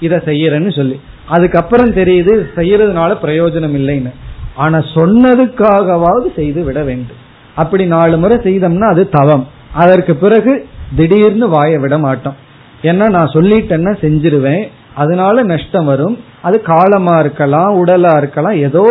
இதை 0.00 0.18
செய்யறேன்னு 0.28 0.72
சொல்லி. 0.76 0.96
அதுக்கப்புறம் 1.28 1.94
தெரியுது 1.94 2.32
செய்யறதுனால 2.56 3.12
பிரயோஜனம் 3.22 3.76
இல்லைன்னு. 3.80 4.12
ஆனா 4.54 4.78
சொன்னதுக்காகவாவது 4.94 6.28
செய்து 6.36 6.62
விட 6.64 6.82
வேண்டும். 6.82 7.20
அப்படி 7.54 7.84
நாலு 7.86 8.16
முறை 8.18 8.36
செய்தோம்னா 8.36 8.88
அது 8.88 9.04
தவம். 9.08 9.44
அதற்கு 9.74 10.14
பிறகு 10.16 10.52
திடீர்னு 10.96 11.46
வாய 11.48 11.80
விட 11.80 11.98
மாட்டோம். 11.98 12.36
ஏன்னா 12.82 13.06
நான் 13.16 13.34
சொல்லிட்டேன்னா 13.34 13.92
செஞ்சிருவேன். 14.04 14.64
அதனால 14.94 15.42
நஷ்டம் 15.42 15.84
வரும். 15.84 16.16
அது 16.42 16.56
காலமா 16.62 17.14
இருக்கலாம் 17.18 17.72
உடலா 17.76 18.12
இருக்கலாம் 18.16 18.56
ஏதோ 18.66 18.82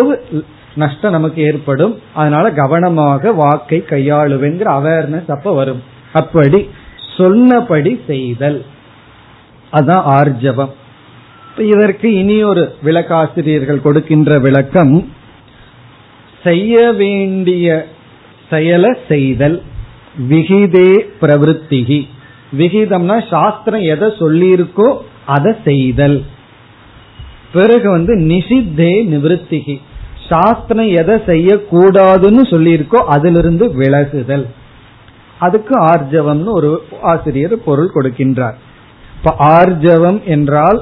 நஷ்டம் 0.75 1.11
நமக்கு 1.11 1.41
ஏற்படும். 1.41 1.99
அதனால 2.13 2.51
கவனமாக 2.51 3.31
வாக்கை 3.31 3.83
கையாளுவேங்கிற 3.89 4.65
அவேர்னஸ் 4.65 5.31
அப்ப 5.31 5.53
வரும். 5.53 5.83
அப்படி 6.13 6.69
சொன்னபடி 7.17 7.99
செய்தல். 8.07 8.65
அதான் 9.73 10.03
ஆர்ஜவம். 10.07 10.71
இதற்கு 11.57 12.13
இனி 12.13 12.43
ஒரு 12.43 12.75
விளக்காசிரியர்கள் 12.83 13.81
கொடுக்கின்ற 13.81 14.39
விளக்கம் 14.39 15.09
செய்ய 16.43 16.91
வேண்டிய 16.91 17.87
செயலை 18.49 18.93
செய்தல். 19.07 19.61
விகிதே 20.29 21.05
பிரவருத்திகி. 21.21 22.07
விகிதம்னா 22.57 23.27
சாஸ்திரம் 23.29 23.81
எதை 23.81 24.09
சொல்லியிருக்கோ 24.09 24.97
அதை 25.25 25.53
செய்தல். 25.63 26.23
பிறகு 27.53 27.89
வந்து 27.89 28.15
நிஷித்தே 28.15 29.05
நிவத்திகி 29.05 29.79
சாஸ்திரம் 30.33 30.91
எதை 31.01 31.15
செய்யக்கூடாதுன்னு 31.29 32.43
சொல்லியிருக்கோ 32.51 32.99
அதிலிருந்து 33.15 33.65
விலகுதல். 33.79 34.45
அதுக்கு 35.39 35.75
ஆர்ஜவம்னு 35.85 36.51
ஒரு 36.59 36.71
ஆசிரியர் 37.01 37.55
பொருள் 37.65 37.95
கொடுக்கின்றார். 37.95 38.57
இப்ப 39.17 39.31
ஆர்ஜவம் 39.55 40.19
என்றால் 40.35 40.79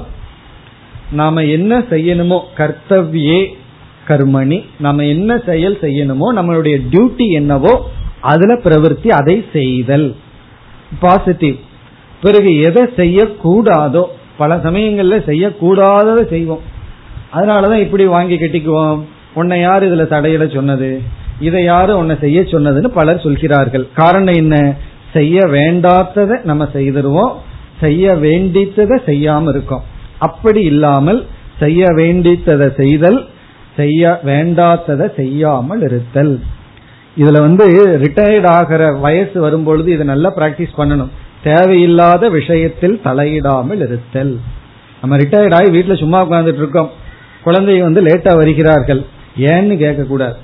நாம 1.12 1.42
என்ன 1.54 1.72
செய்யணுமோ 1.90 2.38
கர்த்தவியே 2.58 3.40
கர்மணி 4.08 4.58
நம்ம 4.78 5.04
என்ன 5.04 5.30
செயல் 5.46 5.76
செய்யணுமோ 5.80 6.28
நம்மளுடைய 6.38 6.76
டியூட்டி 6.92 7.26
என்னவோ 7.40 7.74
அதுல 8.30 8.52
பிரவருத்தி 8.64 9.10
அதை 9.18 9.36
செய்தல். 9.52 10.08
பாசிட்டிவ். 11.00 11.56
பிறகு 12.22 12.50
எதை 12.68 12.82
செய்யக்கூடாதோ 13.00 14.02
பல 14.40 14.56
சமயங்கள்ல 14.66 15.16
செய்யக்கூடாததை 15.28 16.24
செய்வோம். 16.28 16.64
அதனாலதான் 17.34 17.84
இப்படி 17.86 18.04
வாங்கி 18.14 18.36
கட்டிக்குவோம். 18.38 19.02
உன்னை 19.34 19.60
யார் 19.60 19.84
இதுல 19.84 20.02
தடையிட 20.02 20.54
சொன்னது? 20.54 21.00
இதை 21.40 21.64
யாரு 21.64 21.98
உன்னை 21.98 22.16
செய்ய 22.20 22.40
சொன்னதுன்னு 22.40 22.86
பலர் 22.86 23.20
சொல்கிறார்கள். 23.20 23.88
காரணம் 23.94 24.34
என்ன? 24.34 24.74
செய்ய 25.12 25.40
வேண்டாத்ததை 25.40 26.44
நம்ம 26.44 26.68
செய்திருவோம். 26.74 27.32
செய்ய 27.80 28.12
வேண்டித்ததை 28.12 28.96
செய்யாம 29.06 29.48
இருக்கோம். 29.48 29.84
அப்படி 30.18 30.60
இல்லாமல் 30.60 31.26
செய்ய 31.58 31.84
வேண்டித்ததை 31.84 32.76
செய்தல் 32.76 33.26
செய்ய 33.76 34.20
வேண்டாத்ததை 34.24 35.14
செய்யாமல் 35.14 35.82
இருத்தல். 35.82 36.40
இதுல 37.18 37.40
வந்து 37.40 37.86
ரிட்டையர்ட் 38.02 38.46
ஆகிற 38.46 38.92
வயசு 38.92 39.40
வரும்பொழுது 39.40 39.92
இதை 39.92 40.06
நல்லா 40.06 40.32
பிராக்டிஸ் 40.36 40.78
பண்ணணும். 40.78 41.08
தேவையில்லாத 41.42 42.28
விஷயத்தில் 42.28 43.00
தலையிடாமல் 43.04 43.80
இருத்தல். 43.80 44.38
நம்ம 45.00 45.16
ரிட்டையர்ட் 45.16 45.54
ஆகி 45.54 45.70
வீட்டுல 45.70 45.98
சும்மா 45.98 46.28
உட்காந்துட்டு 46.28 46.54
இருக்கோம். 46.54 46.90
குழந்தை 47.42 47.80
வந்து 47.80 48.02
லேட்டா 48.02 48.36
வருகிறார்கள். 48.36 49.04
ஏன்னு 49.36 49.76
கேட்க 49.76 50.02
கூடாது 50.02 50.36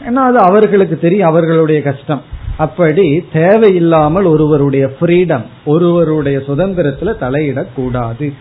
ஏன்னா 0.00 0.22
அது 0.28 0.38
அவர்களுக்கு 0.38 0.98
தெரியும் 0.98 1.28
அவர்களுடைய 1.28 1.82
கஷ்டம். 1.82 2.22
அப்படி 2.56 3.24
தேவையில்லாமல் 3.32 4.24
ஒருவருடைய 4.24 4.90
ஃப்ரீடம் 5.00 5.42
ஒருவருடைய 5.64 6.38
சுதந்திரத்துல 6.38 7.14
தலையிடக்கூடாது. 7.20 8.32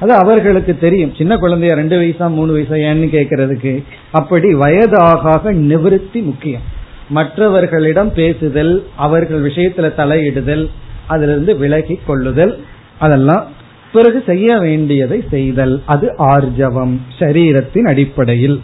அது 0.00 0.12
அவர்களுக்கு 0.14 0.78
தெரியும். 0.78 1.14
சின்ன 1.18 1.36
குழந்தைய 1.36 1.68
ரெண்டு 1.68 2.00
வயசா 2.00 2.28
மூணு 2.28 2.56
வயசா 2.56 2.72
ஏன்னு 2.72 3.06
கேட்கறதுக்கு 3.16 3.84
அப்படி 4.10 4.54
வயதாக 4.54 5.52
நிவிருத்தி 5.52 6.22
முக்கியம். 6.22 6.60
மற்றவர்களிடம் 7.08 8.12
பேசுதல் 8.12 8.86
அவர்கள் 8.96 9.42
விஷயத்துல 9.42 9.94
தலையிடுதல் 9.96 10.68
அதிலிருந்து 11.06 11.56
விலகி 11.56 12.00
கொள்ளுதல் 12.06 12.58
அதெல்லாம் 12.98 13.46
பிறகு 13.92 14.22
செய்ய 14.26 14.56
வேண்டியதை 14.58 15.24
செய்தல். 15.30 15.82
அது 15.86 16.14
ஆர்ஜவம் 16.18 16.98
சரீரத்தின் 17.18 17.88
அடிப்படையில். 17.88 18.60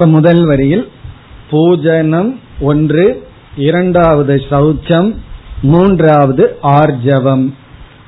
இப்ப 0.00 0.12
முதல் 0.12 0.44
வரியில் 0.44 0.88
பூஜனம் 1.50 2.36
ஒன்று 2.60 3.28
இரண்டாவது 3.56 4.34
சௌச்சம் 4.50 5.14
மூன்றாவது 5.62 6.56
ஆர்ஜவம் 6.62 7.52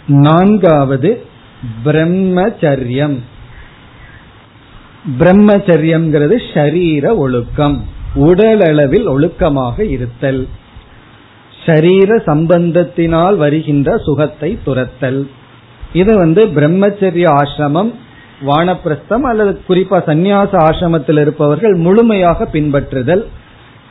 நான்காவது 0.07 1.27
பிரம்மச்சரியம். 1.85 3.19
பிரம்மச்சரியம்ங்கிறது 5.19 6.39
ஷரீர 6.53 7.17
ஒழுக்கம் 7.17 7.85
உடலளவில் 8.15 9.07
ஒழுக்கமாக 9.09 9.81
இருத்தல். 9.81 10.49
ஷரீர 11.67 12.23
சம்பந்தத்தினால் 12.27 13.37
வருகின்ற 13.37 13.99
சுகத்தை 13.99 14.59
துரத்தல். 14.65 15.29
இது 15.93 16.15
வந்து 16.17 16.45
பிரம்மச்சரிய 16.47 17.29
ஆசிரமம் 17.41 17.93
வானப்பிரஸ்தம் 18.47 19.21
அல்லது 19.21 19.61
குறிப்பா 19.69 20.03
சந்நியாச 20.07 20.49
ஆசிரமத்தில் 20.53 21.21
இருப்பவர்கள் 21.21 21.75
முழுமையாக 21.75 22.49
பின்பற்றுதல். 22.53 23.25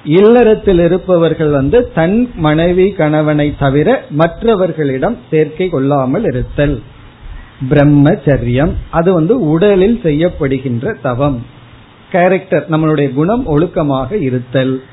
இல்லறத்தில் 0.04 0.80
இருப்பவர்கள் 0.80 1.50
வந்து 1.50 1.92
தன் 1.92 2.32
மனைவி 2.36 2.92
கணவனை 2.92 3.56
தவிர 3.60 4.06
மற்றவர்களிடம் 4.10 5.18
சேர்க்கை 5.30 5.70
கொள்ளாமல் 5.70 6.24
இருத்தல். 6.24 6.82
பிரம்மச்சரியம். 7.70 8.74
அது 8.90 9.14
வந்து 9.14 9.50
உடலில் 9.50 10.00
செய்யப்படுகின்ற 10.04 11.02
தவம். 11.02 11.46
கேரக்டர் 12.12 12.70
நம்மளுடைய 12.70 13.14
குணம் 13.14 13.48
ஒழுக்கமாக 13.48 14.22
இருத்தல். 14.22 14.84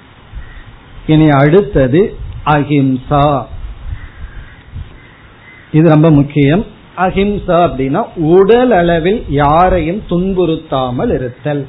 இனி 1.06 1.28
அடுத்தது 1.28 2.16
அஹிம்சா. 2.46 3.44
இது 5.72 5.88
ரொம்ப 5.88 6.10
முக்கியம். 6.10 6.64
அஹிம்சா 7.04 7.58
அப்படின்னா 7.66 8.00
உடல் 8.36 8.72
அளவில் 8.80 9.20
யாரையும் 9.42 10.00
துன்புறுத்தாமல் 10.10 11.12
இருத்தல். 11.18 11.62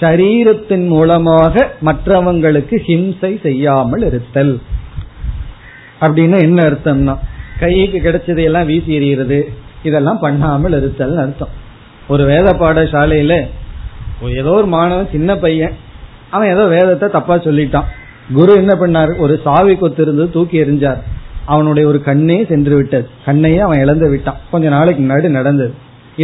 சரீரத்தின் 0.00 0.86
மூலமாக 0.92 1.64
மற்றவங்களுக்கு 1.88 2.78
ஹிம்சை 2.88 3.32
செய்யாமல் 3.46 4.04
இருத்தல். 4.08 4.54
அப்படின்னு 6.04 6.38
என்ன 6.46 6.58
அர்த்தம்னா 6.70 7.14
கைக்கு 7.60 7.98
கிடைச்சதையெல்லாம் 8.06 8.68
வீசி 8.70 8.90
எறிகிறது 8.98 9.38
இதெல்லாம் 9.88 10.22
பண்ணாமல் 10.24 10.76
இருத்தல் 10.80 11.16
அர்த்தம். 11.24 11.52
ஒரு 12.12 12.24
வேத 12.32 12.48
பாடசாலையில 12.62 13.34
ஏதோ 14.40 14.52
ஒரு 14.58 14.68
மாணவன் 14.74 15.12
சின்ன 15.14 15.30
பையன் 15.44 15.74
அவன் 16.34 16.52
ஏதோ 16.54 16.64
வேதத்தை 16.74 17.06
தப்பா 17.08 17.34
சொல்லிட்டான். 17.46 17.88
குரு 18.36 18.52
என்ன 18.62 18.72
பண்ணார்? 18.74 19.12
ஒரு 19.24 19.34
சாவி 19.44 19.74
கொத்து 19.76 20.02
இருந்து 20.02 20.24
தூக்கி 20.36 20.56
எறிஞ்சார். 20.62 21.00
அவனுடைய 21.52 21.84
ஒரு 21.90 21.98
கண்ணே 22.08 22.38
சென்று 22.50 22.74
விட்டது 22.76 23.06
கண்ணையே 23.26 23.60
அவன் 23.66 23.82
இழந்து 23.84 24.06
விட்டான். 24.12 24.40
கொஞ்ச 24.52 24.66
நாளைக்கு 24.76 25.00
முன்னாடி 25.02 25.28
நடந்தது. 25.38 25.72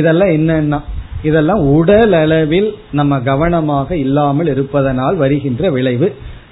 இதெல்லாம் 0.01 0.33
என்னன்னா 0.39 0.81
இதெல்லாம் 1.29 1.63
உடல் 1.79 2.15
அளவில் 2.21 2.69
நம்ம 2.99 3.19
கவனமாக 3.31 3.97
இல்லாமல் 4.05 4.49
இருப்பதனால் 4.55 5.17
வருகின்ற 5.17 5.71
விளைவு. 5.77 6.09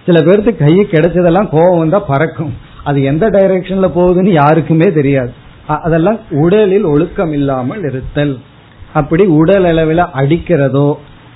சில 0.06 0.18
பேருக்கு 0.26 0.52
கை 0.56 0.74
கிடைச்சதெல்லாம் 0.92 1.48
கோபம் 1.54 1.94
தான் 1.94 2.08
பறக்கும். 2.10 2.52
அது 2.88 2.98
எந்த 3.10 3.24
டைரக்ஷன்ல 3.36 3.88
போகுதுன்னு 3.96 4.32
யாருக்குமே 4.42 4.88
தெரியாது. 4.98 5.32
அதெல்லாம் 5.86 6.18
உடலில் 6.42 6.86
ஒழுக்கம் 6.92 7.32
இல்லாமல் 7.38 7.82
இருத்தல். 7.88 8.34
அப்படி 9.00 9.24
உடல் 9.40 9.66
அளவில் 9.70 10.04
அடிக்கிறதோ 10.20 10.88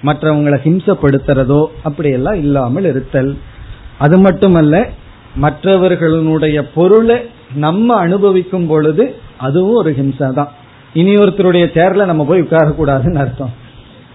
மற்றவங்களை 0.09 0.59
ஹிம்சப்படுத்துறதோ 0.65 1.63
அப்படியெல்லாம் 1.83 2.39
இல்லாமல் 2.45 2.87
இருத்தல். 2.93 3.33
அது 3.99 4.17
மட்டுமல்ல 4.19 4.77
மற்றவர்களுடைய 5.37 6.69
பொருளை 6.69 7.17
நம்ம 7.55 7.97
அனுபவிக்கும் 7.97 8.67
பொழுது 8.67 9.15
அதுவும் 9.39 9.75
ஒரு 9.75 9.91
ஹிம்சை 9.91 10.33
தான் 10.33 10.49
இனி 10.93 11.17
ஒருத்தருடைய 11.17 11.65
சேர்ல 11.77 12.05
நம்ம 12.05 12.25
போய் 12.25 12.41
உட்காரக்கூடாதுன்னு 12.41 13.15
அர்த்தம். 13.15 13.53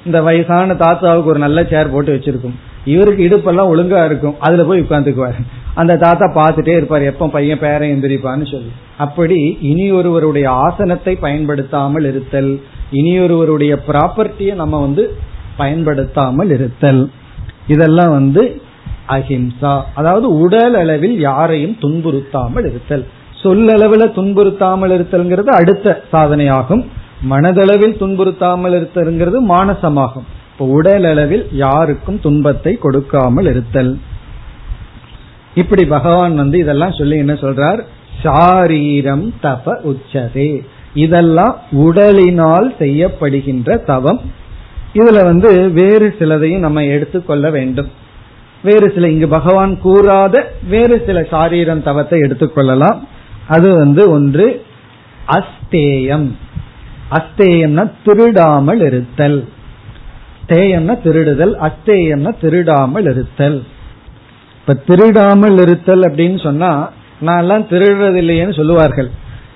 இந்த 0.05 0.21
வயசான 0.21 0.75
தாத்தாவுக்கு 0.75 1.29
ஒரு 1.29 1.39
நல்ல 1.39 1.63
சேர் 1.63 1.91
போட்டு 1.91 2.15
வச்சிருக்கும். 2.15 2.55
இவருக்கு 2.85 3.23
இடுப்பெல்லாம் 3.27 3.71
ஒழுங்கா 3.73 4.05
இருக்கும். 4.05 4.35
அதுல 4.39 4.63
போய் 4.63 4.81
உட்காந்துக்குவார். 4.81 5.39
அந்த 5.73 5.97
தாத்தா 5.97 6.25
பார்த்துட்டே 6.35 6.75
இருப்பார். 6.75 7.01
எப்ப 7.01 7.27
பையன் 7.27 7.59
பேரன் 7.59 7.89
எந்திரிப்பான்னு 7.89 8.51
சொல்லி. 8.51 8.71
அப்படி 8.97 9.57
இனி 9.61 9.91
ஒருவருடைய 9.91 10.49
ஆசனத்தை 10.49 11.15
பயன்படுத்தாமல் 11.15 12.03
இருத்தல் 12.03 12.61
இனி 12.91 13.19
ஒருவருடைய 13.19 13.79
ப்ராப்பர்ட்டியை 13.87 14.53
நம்ம 14.53 14.79
வந்து 14.79 15.15
பயன்படுத்தாமல் 15.57 16.49
இருத்தல். 16.49 17.11
இதெல்லாம் 17.67 18.11
வந்து 18.11 18.61
அஹிம்சா. 19.09 19.81
அதாவது 19.93 20.39
உடல் 20.39 20.75
அளவில் 20.75 21.19
யாரையும் 21.19 21.77
துன்புறுத்தாமல் 21.81 22.67
இருத்தல். 22.69 23.05
சொல்லளவில் 23.43 24.13
துன்புறுத்தாமல் 24.15 24.93
இருத்தல்ங்கிறது 24.97 25.51
அடுத்த 25.59 26.03
சாதனையாகும். 26.11 26.83
மனதளவில் 27.29 27.95
துன்புறுத்தாமல் 27.99 28.75
இருத்தல்ங்கிறது 28.79 29.39
மானசமாகும். 29.47 30.27
இப்போ 30.51 30.65
உடல் 30.65 31.03
அளவில் 31.03 31.45
யாருக்கும் 31.51 32.19
துன்பத்தை 32.19 32.73
கொடுக்காமல் 32.73 33.45
இருத்தல். 33.45 33.99
இப்படி 35.55 35.85
பகவான் 35.85 36.35
வந்து 36.35 36.57
இதெல்லாம் 36.59 36.91
சொல்லி 36.91 37.17
என்ன 37.17 37.33
சொல்றார்? 37.33 37.81
சாரீரம் 38.23 39.33
தப 39.41 39.75
உச்சதே. 39.91 40.49
இதெல்லாம் 40.93 41.55
உடலினால் 41.71 42.67
செய்யப்படுகின்ற 42.79 43.77
தவம். 43.83 44.19
இதுல 44.93 45.23
வந்து 45.23 45.71
வேறு 45.71 46.15
சிலதையும் 46.19 46.65
நம்ம 46.67 46.83
எடுத்துக்கொள்ள 46.83 47.49
வேண்டும். 47.49 47.89
வேறு 48.63 48.87
சில 48.95 49.09
இங்கு 49.09 49.27
பகவான் 49.27 49.73
கூறாத 49.83 50.35
வேறு 50.67 51.03
சில 51.05 51.19
சாரீரம் 51.31 51.83
தவத்தை 51.83 52.19
எடுத்துக்கொள்ளலாம் 52.19 52.99
அது 53.47 53.69
வந்து 53.75 54.03
ஒன்று 54.11 54.47
அஸ்தேயம். 55.37 56.27
அஸ்தேயம்னா 57.17 57.83
திருடாமல் 58.05 58.81
இருத்தல். 58.81 59.39
தேயம்னா 60.51 60.95
திருடுதல் 61.05 61.53
அஸ்தேயம்னா 61.67 62.31
திருடாமல் 62.41 63.07
இருத்தல். 63.13 63.63
இப்ப 64.59 64.73
திருடாமல் 64.89 65.57
இருத்தல் 65.57 66.01
அப்படின்னு 66.01 66.39
சொன்னா 66.43 66.71
நான் 67.21 67.41
எல்லாம் 67.43 67.65
திருடுறது 67.71 68.19
இல்லையேன்னு 68.23 68.55
சொல்லுவார்கள். 68.55 69.09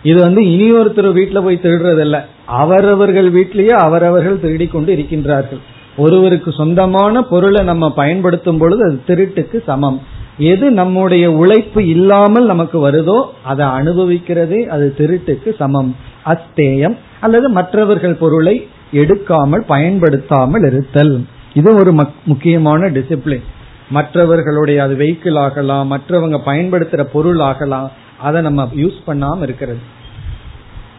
இது 0.04 0.20
வந்து 0.22 0.42
இனி 0.54 0.68
ஒருத்தர் 0.72 1.18
வீட்டில் 1.20 1.46
போய் 1.46 1.64
திருடுறதில்ல. 1.64 2.18
அவரவர்கள் 2.62 3.30
வீட்டிலேயே 3.30 3.76
அவரவர்கள் 3.86 4.40
திருடி 4.40 4.68
கொண்டு 4.68 4.92
இருக்கின்றார்கள். 4.96 5.62
ஒருவருக்கு 5.98 6.52
சொந்தமான 6.52 7.22
பொருளை 7.22 7.64
நம்ம 7.64 7.92
பயன்படுத்தும் 7.94 8.58
பொழுது 8.58 8.84
அது 8.86 8.98
திருட்டுக்கு 9.08 9.64
சமம். 9.66 10.00
எது 10.38 10.72
நம்முடைய 10.72 11.32
உழைப்பு 11.32 11.88
இல்லாமல் 11.88 12.46
நமக்கு 12.46 12.78
வருதோ 12.90 13.18
அதை 13.44 13.66
அனுபவிக்கிறதே 13.66 14.62
அது 14.66 14.94
திருட்டுக்கு 14.98 15.56
சமம். 15.58 15.96
அஸ்தேயம் 16.26 16.96
அல்லது 17.20 17.50
மற்றவர்கள் 17.50 18.22
பொருளை 18.24 18.68
எடுக்காமல் 18.92 19.64
பயன்படுத்தாமல் 19.68 20.66
இருத்தல். 20.72 21.26
இது 21.54 21.76
ஒரு 21.76 21.92
முக்கியமான 22.26 22.90
டிசிப்ளின் 22.90 23.46
மற்றவர்களுடைய 23.90 24.84
அது 24.84 24.94
வெஹிக்கிள் 24.96 25.40
ஆகலாம் 25.40 25.92
மற்றவங்க 25.92 26.38
பயன்படுத்துற 26.46 27.04
பொருள் 27.04 27.40
ஆகலாம் 27.40 27.92
அதை 28.18 28.42
நம்ம 28.42 28.70
யூஸ் 28.76 29.00
பண்ணாம 29.08 29.42
இருக்கிறது. 29.42 29.82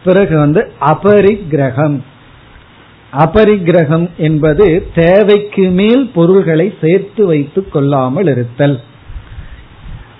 பிறகு 0.03 0.37
வந்து 0.37 0.71
அபரிக்கிரகம். 0.79 1.97
அபரிக்கிரகம் 3.23 4.05
என்பது 4.17 4.65
தேவைக்கு 4.95 5.65
மேல் 5.69 6.03
பொருள்களை 6.13 6.73
சேர்த்து 6.81 7.25
வைத்துக் 7.25 7.71
கொள்ளாமல் 7.73 8.27
இருத்தல். 8.27 8.79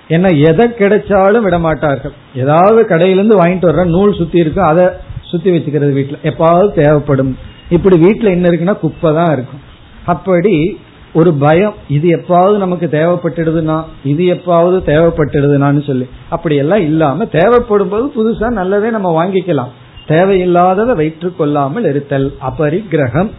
ஏன்னா 0.08 0.30
எதை 0.50 0.66
கிடைச்சாலும் 0.68 1.46
விடமாட்டார்கள். 1.46 2.14
ஏதாவது 2.34 2.82
கடையிலிருந்து 2.82 3.38
வாங்கிட்டு 3.42 3.68
வர்ற 3.70 3.84
நூல் 3.84 4.14
சுத்தி 4.14 4.38
இருக்கு 4.38 4.62
அதை 4.62 4.86
சுத்தி 5.30 5.50
வச்சுக்கிறது 5.50 5.92
வீட்டுல 5.98 6.18
எப்பாவது 6.22 6.68
தேவைப்படும். 6.82 7.32
இப்படி 7.70 7.96
வீட்டுல 7.96 8.30
என்ன 8.30 8.48
இருக்குன்னா 8.50 8.78
குப்பை 8.78 9.14
தான் 9.14 9.32
இருக்கும். 9.32 9.62
அப்படி 10.06 10.78
ஒரு 11.12 11.30
பயம் 11.34 11.74
இது 11.88 12.08
எப்பாவது 12.16 12.56
நமக்கு 12.56 12.86
தேவைப்பட்டுடுதுன்னா 12.86 13.76
இது 14.04 14.24
எப்பாவது 14.34 14.78
தேவைப்பட்டுடுதுனான்னு 14.92 15.82
சொல்லி. 15.86 16.06
அப்படி 16.28 16.56
எல்லாம் 16.56 16.80
இல்லாம 16.80 17.24
தேவைப்படும் 17.24 17.88
போது 17.88 18.06
புதுசா 18.16 18.50
நல்லதே 18.50 18.90
நம்ம 18.90 19.10
வாங்கிக்கலாம். 19.18 19.72
தேவையில்லாததை 20.08 20.94
வைத்துக் 20.94 21.38
கொள்ளாமல் 21.38 21.84
இருத்தல் 21.84 22.34
அபரிக்கிரகம். 22.50 23.30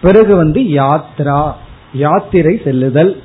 பிறகு 0.00 0.36
வந்து 0.36 0.60
யாத்ரா 0.60 1.52
யாத்திரை 1.92 2.60
செல்லுதல். 2.64 3.22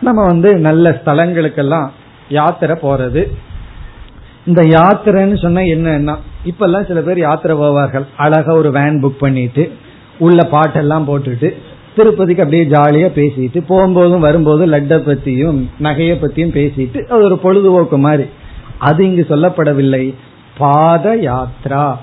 நம்ம 0.00 0.26
வந்து 0.26 0.56
நல்ல 0.56 1.00
ஸ்தலங்களுக்கெல்லாம் 1.04 1.88
யாத்திரை 2.28 2.76
போறது. 2.82 3.30
இந்த 4.46 4.62
யாத்திரைன்னு 4.62 5.42
சொன்னா 5.42 5.60
என்னன்னா 5.60 6.16
இப்ப 6.44 6.64
எல்லாம் 6.64 6.84
சில 6.84 7.00
பேர் 7.00 7.18
யாத்திரை 7.18 7.56
போவார்கள். 7.56 8.06
அழகா 8.16 8.54
ஒரு 8.54 8.70
வேன் 8.70 9.04
புக் 9.04 9.18
பண்ணிட்டு 9.18 9.72
உள்ள 10.18 10.48
பாட்டெல்லாம் 10.50 11.08
போட்டுட்டு 11.08 11.54
திருப்பதிக்கு 11.96 12.42
அப்படியே 12.42 12.64
ஜாலியா 12.64 13.08
பேசிட்டு 13.08 13.60
போகும்போதும் 13.68 14.18
வரும்போதும் 14.18 14.72
லட்டை 14.72 14.98
பத்தியும் 14.98 15.64
நகைய 15.82 16.14
பத்தியும் 16.14 16.54
பேசிட்டு 16.58 17.04
அது 17.06 17.22
ஒரு 17.22 17.38
பொழுதுபோக்கு 17.38 17.98
மாதிரி. 17.98 18.24
அது 18.78 19.04
இங்கு 19.04 19.26
சொல்லப்படவில்லை. 19.28 20.14
பாத 20.58 21.16
யாத்ரா 21.16 21.96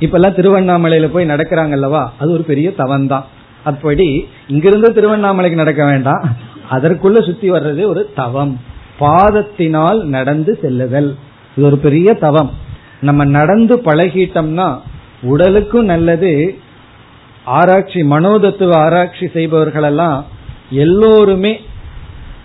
இப்பெல்லாம் 0.00 0.36
திருவண்ணாமலையில 0.38 1.06
போய் 1.06 1.26
நடக்கிறாங்க 1.26 1.70
அல்லவா 1.70 2.12
அது 2.18 2.32
ஒரு 2.32 2.42
பெரிய 2.42 2.72
தவம் 2.72 3.06
தான் 3.06 3.24
அப்படி 3.64 4.28
இங்கிருந்து 4.48 4.92
திருவண்ணாமலைக்கு 4.92 5.54
நடக்க 5.54 5.84
வேண்டாம். 5.84 6.36
அதற்குள்ள 6.70 7.26
சுத்தி 7.26 7.50
வர்றது 7.50 7.86
ஒரு 7.86 8.10
தவம். 8.14 8.60
பாதத்தினால் 8.98 10.02
நடந்து 10.04 10.58
செல்லுதல். 10.62 11.16
இது 11.56 11.66
ஒரு 11.66 11.78
பெரிய 11.78 12.14
தவம். 12.14 12.50
நம்ம 13.00 13.24
நடந்து 13.24 13.76
பழகிட்டோம்னா 13.76 14.78
உடலுக்கும் 15.22 15.84
நல்லது. 15.84 16.58
ஆராய்ச்சி 17.44 18.02
மனோதத்துவ 18.02 18.76
ஆராய்ச்சி 18.76 19.26
செய்பவர்களெல்லாம் 19.26 20.24
எல்லோருமே 20.70 21.60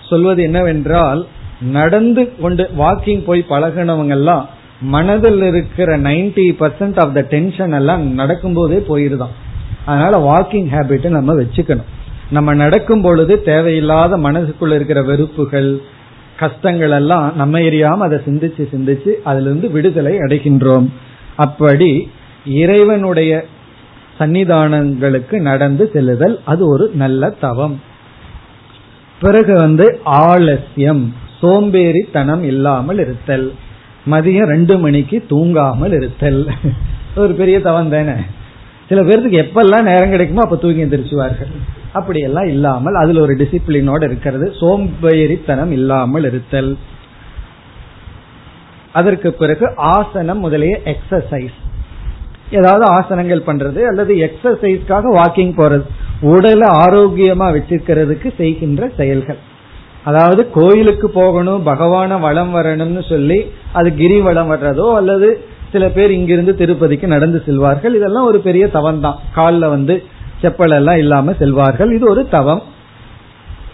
சொல்வது 0.09 0.43
என்னவென்றால் 0.43 1.25
நடந்து 1.61 2.33
கொண்டு 2.41 2.69
வாக்கிங் 2.77 3.23
போய் 3.23 3.45
பழகினவங்க 3.49 4.09
எல்லாம் 4.09 4.49
மனதில் 4.84 5.41
இருக்கிற 5.41 5.97
ninety 5.97 6.45
percent 6.59 6.99
of 6.99 7.13
the 7.13 7.21
tension 7.21 7.71
எல்லாம் 7.71 8.19
நடக்கும்போதே 8.19 8.79
போயிருதான். 8.89 9.34
அதனால 9.86 10.31
வாக்கிங் 10.31 10.67
ஹேபிட் 10.75 11.09
நம்ம 11.09 11.34
வச்சுக்கணும். 11.34 11.89
நம்ம 12.31 12.53
நடக்கும் 12.53 13.01
பொழுது 13.01 13.43
தேவையில்லாத 13.43 14.17
மனசுக்குள்ள 14.17 14.75
இருக்கிற 14.75 15.03
வெறுப்புகள் 15.03 15.81
கஷ்டங்கள் 16.39 16.91
எல்லாம் 16.91 17.36
நம்ம 17.36 17.59
எரியாம 17.59 17.97
அதை 17.97 18.17
சிந்திச்சு 18.17 18.67
சிந்திச்சு 18.71 19.11
அதுல 19.23 19.45
இருந்து 19.45 19.71
விடுதலை 19.71 20.17
அடைகின்றோம். 20.17 20.88
அப்படி 21.36 22.11
இறைவனுடைய 22.45 23.45
சன்னிதானங்களுக்கு 24.19 25.39
நடந்து 25.39 25.89
செல்லுதல் 25.93 26.39
அது 26.45 26.67
ஒரு 26.67 26.91
நல்ல 26.93 27.29
தவம். 27.29 27.81
பிறகு 29.21 29.53
வந்து 29.53 29.99
ஆலசியம் 30.05 31.13
சோம்பேறித்தனம் 31.41 32.41
இல்லாமல் 32.41 32.97
இருத்தல். 32.97 33.53
மதியம் 34.11 34.51
ரெண்டு 34.53 34.77
மணிக்கு 34.77 35.25
தூங்காமல் 35.29 35.93
இருத்தல். 35.93 36.47
ஒரு 37.15 37.33
பெரிய 37.33 37.61
தவம் 37.61 37.89
தானே. 37.89 38.15
சில 38.87 39.01
பேர்த்துக்கு 39.01 39.43
எப்பெல்லாம் 39.43 39.81
நேரம் 39.81 40.09
கிடைக்குமோ 40.09 40.41
அப்ப 40.41 40.55
தூங்கி 40.55 40.83
எந்திரிச்சுவார்கள். 40.83 41.51
அப்படியெல்லாம் 41.93 42.47
இல்லாமல் 42.47 42.95
அதுல 42.95 43.21
ஒரு 43.21 43.33
டிசிப்ளினோட 43.33 44.03
இருக்கிறது. 44.03 44.53
சோம்பேறித்தனம் 44.59 45.71
இல்லாமல் 45.71 46.23
இருத்தல். 46.23 46.77
அதற்கு 48.91 49.33
பிறகு 49.33 49.71
ஆசனம் 49.75 50.39
முதலிய 50.39 50.79
எக்ஸசைஸ் 50.85 51.59
ஏதாவது 52.51 52.85
ஆசனங்கள் 52.93 53.47
பண்றது 53.47 53.81
அல்லது 53.81 54.15
எக்ஸசைஸ்க்காக 54.15 55.13
வாக்கிங் 55.19 55.55
போறது. 55.59 55.85
உடலை 56.21 56.67
ஆரோக்கியமா 56.69 57.47
வச்சிருக்கிறதுக்கு 57.55 58.31
செய்கின்ற 58.37 58.91
செயல்கள். 58.97 59.37
அதாவது 60.03 60.49
கோயிலுக்கு 60.49 61.09
போகணும் 61.09 61.65
பகவான 61.65 62.19
வளம் 62.19 62.55
வரணும்னு 62.55 63.09
சொல்லி 63.09 63.45
அது 63.71 63.95
கிரி 63.95 64.21
வளம் 64.21 64.51
வர்றதோ 64.51 64.87
அல்லது 64.95 65.45
சில 65.71 65.89
பேர் 65.89 66.11
இங்கிருந்து 66.11 66.55
திருப்பதிக்கு 66.55 67.07
நடந்து 67.07 67.43
செல்வார்கள். 67.45 67.93
இதெல்லாம் 67.95 68.25
ஒரு 68.25 68.39
பெரிய 68.39 68.67
தவம் 68.67 68.99
தான் 68.99 69.19
காலில் 69.33 69.67
வந்து 69.67 70.03
செப்பல் 70.41 70.73
எல்லாம் 70.73 70.97
இல்லாம 70.97 71.31
செல்வார்கள். 71.31 71.91
இது 71.91 72.09
ஒரு 72.09 72.27
தவம். 72.29 72.61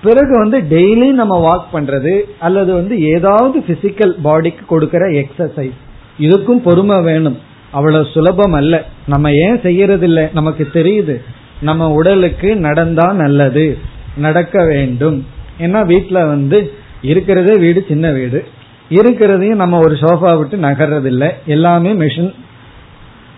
பிறகு 0.02 0.34
வந்து 0.40 0.58
டெய்லி 0.78 1.08
நம்ம 1.12 1.36
வாக் 1.48 1.76
பண்றது 1.76 2.22
அல்லது 2.40 2.74
வந்து 2.74 2.96
ஏதாவது 3.02 3.60
பிசிக்கல் 3.60 4.14
பாடிக்கு 4.24 4.66
கொடுக்கிற 4.66 5.06
எக்ஸசைஸ் 5.06 5.78
இதுக்கும் 6.20 6.62
பொறுமை 6.64 7.02
வேணும். 7.02 7.38
அவ்வளவு 7.72 8.06
சுலபம் 8.06 8.54
அல்ல. 8.54 8.86
நம்ம 9.08 9.32
ஏன் 9.34 9.60
செய்யறது 9.62 10.06
இல்லை 10.06 10.28
நமக்கு 10.34 10.68
தெரியுது. 10.74 11.16
நம்ம 11.62 11.90
உடலுக்கு 11.92 12.56
நடந்தா 12.56 13.14
நல்லது. 13.14 13.78
நடக்க 14.18 14.66
வேண்டும். 14.66 15.26
ஏன்னா 15.60 15.82
வீட்டுல 15.92 16.26
வந்து 16.28 16.72
இருக்கிறதே 17.02 17.58
வீடு 17.58 17.86
சின்ன 17.88 18.12
வீடு. 18.12 18.48
இருக்கிறதையும் 18.90 19.56
நம்ம 19.56 19.78
ஒரு 19.78 19.96
சோஃபா 19.96 20.38
விட்டு 20.38 20.58
நகர்றது 20.58 21.06
இல்லை 21.06 21.30
எல்லாமே 21.46 21.94
மிஷின் 21.94 22.34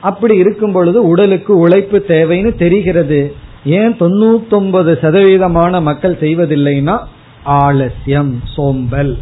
அப்படி 0.02 0.38
இருக்கும் 0.38 0.72
பொழுது 0.72 1.08
உடலுக்கு 1.08 1.58
உழைப்பு 1.58 2.06
தேவைன்னு 2.08 2.56
தெரிகிறது. 2.56 3.36
ஏன் 3.66 3.94
தொண்ணூத்தொன்பது 3.94 4.94
சதவீதமான 5.02 5.82
மக்கள் 5.82 6.18
செய்வதில்லைன்னா 6.20 7.00
ஆலசியம் 7.46 8.42
சோம்பல். 8.56 9.18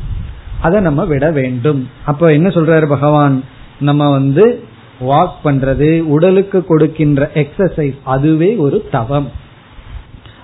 அதை 0.62 0.82
நம்ம 0.82 1.06
விட 1.06 1.32
வேண்டும். 1.32 1.90
அப்ப 2.06 2.34
என்ன 2.34 2.48
சொல்றாரு 2.48 2.88
பகவான்? 2.88 3.44
நம்ம 3.80 4.12
வந்து 4.12 4.64
வாக் 5.02 5.38
பண்றது 5.44 6.02
உடலுக்கு 6.02 6.66
கொடுக்கின்ற 6.66 7.32
எக்ஸசைஸ் 7.34 7.98
அதுவே 8.04 8.56
ஒரு 8.56 8.88
தவம். 8.92 9.32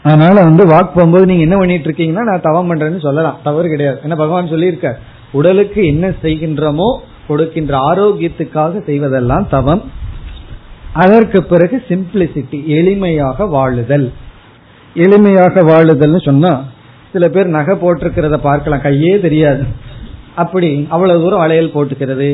அதனால 0.08 0.36
வந்து 0.44 0.64
வாக் 0.68 0.96
போகும்போது 0.96 1.26
நீங்க 1.26 1.44
என்ன 1.48 1.58
பண்ணிட்டு 1.58 1.88
இருக்கீங்கன்னா 1.90 2.24
நான் 2.30 2.46
தவம் 2.48 2.70
பண்றேன்னு 2.70 3.00
சொல்லலாம். 3.00 3.38
தவறு 3.44 3.68
கிடையாது. 3.70 4.00
என்ன 4.04 4.16
பகவான் 4.16 4.52
சொல்லியிருக்க 4.54 4.90
உடலுக்கு 5.32 5.82
என்ன 5.86 6.06
செய்கின்றமோ 6.24 6.90
கொடுக்கின்ற 7.28 7.74
ஆரோக்கியத்துக்காக 7.90 8.82
செய்வதெல்லாம் 8.90 9.46
தவம். 9.50 9.82
அதற்கு 11.04 11.40
பிறகு 11.44 11.78
சிம்பிளிசிட்டி 11.88 12.60
எளிமையாக 12.78 13.48
வாழுதல். 13.56 14.08
எளிமையாக 14.96 15.64
வாழுதல்னு 15.72 16.22
சொன்னா 16.26 16.54
சில 17.14 17.28
பேர் 17.28 17.56
நகை 17.58 17.76
போட்டிருக்கிறத 17.76 18.38
பார்க்கலாம். 18.48 18.86
கையே 18.86 19.14
தெரியாது. 19.26 19.64
அப்படி 20.36 20.70
அவ்வளவு 20.90 21.22
தூரம் 21.24 21.44
வளையல் 21.44 21.76
போட்டுக்கிறது. 21.76 22.30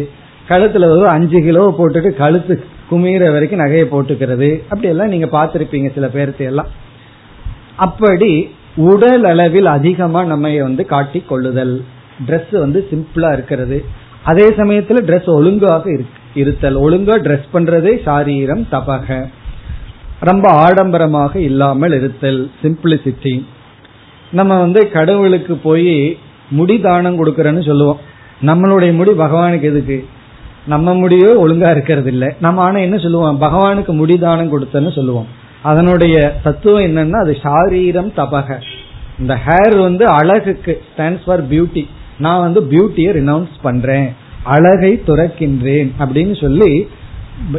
கழுத்துல 0.49 0.86
ஒரு 0.95 1.07
அஞ்சு 1.15 1.39
கிலோ 1.41 1.63
போட்டுட்டு 1.80 2.09
கழுத்து 2.22 2.53
குமீற 2.91 3.32
வரைக்கும் 3.32 3.63
நகையை 3.65 3.86
போட்டுக்கிறது. 3.91 4.49
அப்படி 4.63 4.88
எல்லாம் 4.93 5.11
நீங்க 5.13 5.28
பார்த்திருப்பீங்க 5.38 5.89
சில 5.97 6.07
பேர்த்தையெல்லாம் 6.15 6.49
எல்லாம் 6.53 6.72
அப்படி 7.86 8.32
உடல் 8.89 9.25
அளவில் 9.32 9.69
அதிகமா 9.77 10.21
நம்ம 10.32 10.49
வந்து 10.67 10.84
காட்டி 10.93 11.19
கொள்ளுதல். 11.29 11.75
ட்ரெஸ் 12.27 12.53
வந்து 12.63 12.79
சிம்பிளா 12.89 13.29
இருக்கிறது. 13.38 13.77
அதே 14.32 14.45
சமயத்துல 14.59 14.99
ட்ரெஸ் 15.09 15.29
ஒழுங்காக 15.36 15.86
இருத்தல். 16.41 16.77
ஒழுங்கா 16.86 17.15
ட்ரெஸ் 17.25 17.47
பண்றதே 17.53 17.93
சாரீரம் 18.07 18.63
தபக. 18.73 19.07
ரொம்ப 20.29 20.47
ஆடம்பரமாக 20.63 21.34
இல்லாமல் 21.49 21.93
இருத்தல் 21.99 22.41
சிம்பிளிசிட்டி 22.61 23.36
நம்ம 24.39 24.59
வந்து 24.63 24.82
கடவுளுக்கு 24.97 25.53
போய் 25.67 25.93
முடி 26.57 26.75
தானம் 26.86 27.19
கொடுக்கறன்னு 27.19 27.63
சொல்லுவோம். 27.69 27.99
நம்மளுடைய 28.49 28.91
முடி 28.99 29.11
பகவானுக்கு 29.23 29.67
எதுக்கு? 29.71 29.97
நம்ம 30.73 30.93
முடியோ 30.93 31.29
ஒழுங்கா 31.43 31.69
இருக்கிறது 31.75 32.09
இல்லை 32.15 32.29
நம்ம 32.45 32.61
ஆனா 32.61 32.79
என்ன 32.88 32.97
சொல்லுவோம்? 33.05 33.41
பகவானுக்கு 33.45 33.93
முடி 34.01 34.15
தானம் 34.25 34.51
கொடுத்தன்னு 34.53 34.91
சொல்லுவோம். 34.97 35.29
அதனுடைய 35.64 36.39
தத்துவம் 36.43 36.84
என்னன்னா 36.84 37.20
அது 37.22 37.38
சாரீரம் 37.41 38.12
தபக. 38.16 38.62
இந்த 39.20 39.39
ஹேர் 39.45 39.82
வந்து 39.82 40.05
அழகுக்கு 40.05 40.82
ஸ்டாண்ட்ஸ் 40.89 41.26
ஃபார் 41.26 41.47
பியூட்டி 41.47 41.88
நான் 42.18 42.39
வந்து 42.39 42.62
பியூட்டியை 42.62 43.12
ரினவுன்ஸ் 43.20 43.55
பண்றேன். 43.62 44.09
அழகை 44.43 45.01
துறக்கின்றேன் 45.07 45.89
அப்படின்னு 45.99 46.41
சொல்லி 46.41 46.88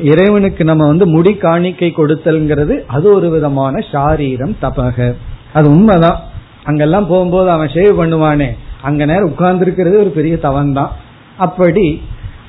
இறைவனுக்கு 0.03 0.65
நம்ம 0.65 0.87
வந்து 0.87 1.07
முடி 1.07 1.35
காணிக்கை 1.35 1.95
கொடுத்தல்ங்கிறது 1.97 2.85
அது 2.87 3.15
ஒரு 3.15 3.31
விதமான 3.31 3.85
சாரீரம் 3.93 4.57
தபக. 4.63 5.15
அது 5.53 5.71
உண்மைதான். 5.71 6.19
அங்கெல்லாம் 6.65 7.07
போகும்போது 7.07 7.51
அவன் 7.51 7.69
ஷேவ் 7.69 8.01
பண்ணுவானே. 8.01 8.49
அங்க 8.83 9.05
நேரம் 9.05 9.31
உட்கார்ந்து 9.31 9.65
இருக்கிறது 9.65 10.01
ஒரு 10.01 10.11
பெரிய 10.11 10.39
தவன் 10.39 10.73
தான் 10.73 10.93
அப்படி 11.37 12.03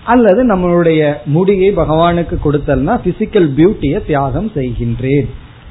அல்லது 0.03 0.55
நம்மளுடைய 0.55 1.15
முடியை 1.25 1.75
பகவானுக்கு 1.75 2.35
கொடுத்தல்னா 2.45 2.93
பிசிக்கல் 3.05 3.49
பியூட்டியை 3.57 4.05
தியாகம் 4.05 4.51
செய்கின்றேன். 4.55 5.29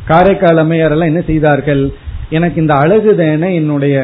காரைக்கால் 0.09 0.61
அம்மையாரெல்லாம் 0.62 1.11
என்ன 1.12 1.22
செய்தார்கள்? 1.30 1.82
எனக்கு 2.36 2.61
இந்த 2.61 2.74
அழகு 2.74 3.12
தானே 3.16 3.48
என்னுடைய 3.55 3.96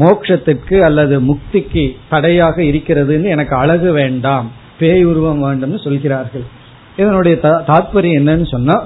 மோட்சத்திற்கு 0.00 0.76
அல்லது 0.80 1.16
முக்திக்கு 1.28 1.84
தடையாக 2.08 2.56
இருக்கிறதுன்னு 2.62 3.28
எனக்கு 3.34 3.54
அழகு 3.56 3.90
வேண்டாம் 3.92 4.48
பேய் 4.78 5.04
உருவம் 5.04 5.42
வேண்டும்னு 5.44 5.78
சொல்கிறார்கள். 5.84 6.46
இதனுடைய 6.96 7.36
தாத்பரியம் 7.70 8.18
என்னன்னு 8.20 8.46
சொன்னா 8.50 8.76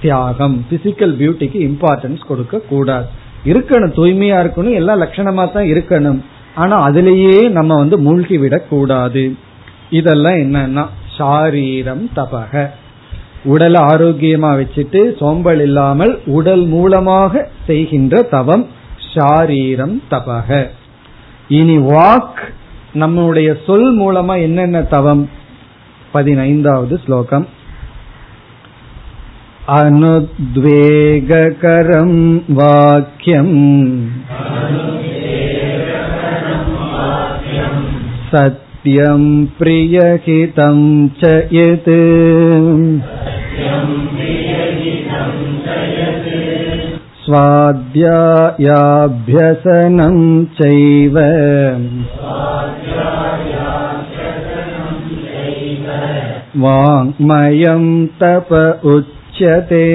தியாகம் 0.00 0.56
பிசிக்கல் 0.70 1.14
பியூட்டிக்கு 1.20 1.58
இம்பார்ட்டன்ஸ் 1.68 2.22
கொடுக்க 2.30 2.60
கூடாது. 2.70 3.06
இருக்கணும் 3.50 3.96
தூய்மையா 3.98 4.38
இருக்கணும் 4.44 4.78
எல்லாம் 4.80 5.02
லட்சணமா 5.02 5.44
தான் 5.52 5.68
இருக்கணும். 5.72 6.20
ஆனா 6.54 6.76
அதுலேயே 6.88 7.36
நம்ம 7.50 7.74
வந்து 7.74 7.96
மூழ்கி 7.98 8.36
விடக்கூடாது 8.38 9.24
இதெல்லாம் 9.90 10.38
என்னன்னா 10.44 10.84
சாரீரம் 11.16 12.04
தபக 12.16 12.52
உடலை 13.45 13.81
ஆரோக்கியமா 13.81 14.51
வச்சுட்டு 14.57 15.01
சோம்பல் 15.19 15.61
இல்லாமல் 15.61 16.13
உடல் 16.29 16.65
மூலமாக 16.65 17.43
செய்கின்ற 17.67 18.21
தவம் 18.29 18.65
ஷாரீரம் 19.13 19.95
தபக 20.09 20.49
இனி 21.49 21.77
வாக் 21.87 22.41
நம்முடைய 22.93 23.49
சொல் 23.65 23.89
மூலமா 23.97 24.35
என்னென்ன 24.41 24.81
தவம் 24.89 25.23
பதினைந்தாவது 26.11 26.95
ஸ்லோகம் 27.05 27.47
அனுத்வேகரம் 30.83 32.17
வாக்கியம் 32.53 33.57
சத்யம் 38.31 39.29
பிரியகிதம் 39.59 40.85
च 41.19 41.21
यत् 41.51 41.89
स्वाध्यायाभ्यसनं 47.23 48.55
चैव 50.57 51.17
वाङ्मयं 56.63 57.85
तप 58.21 58.49
उच्यते 58.93 59.85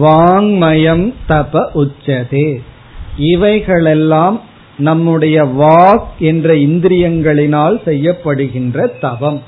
வாங்மயம் 0.00 1.04
தப 1.28 1.60
உச்சதே 1.82 2.46
இவைகளெல்லாம் 3.30 4.36
நம்முடைய 4.81 5.37
வாக் 5.61 6.19
என்ற 6.19 6.53
இந்திரியங்களினால் 6.53 7.77
செய்யப்படுகின்ற 7.85 8.87
தவம். 9.01 9.41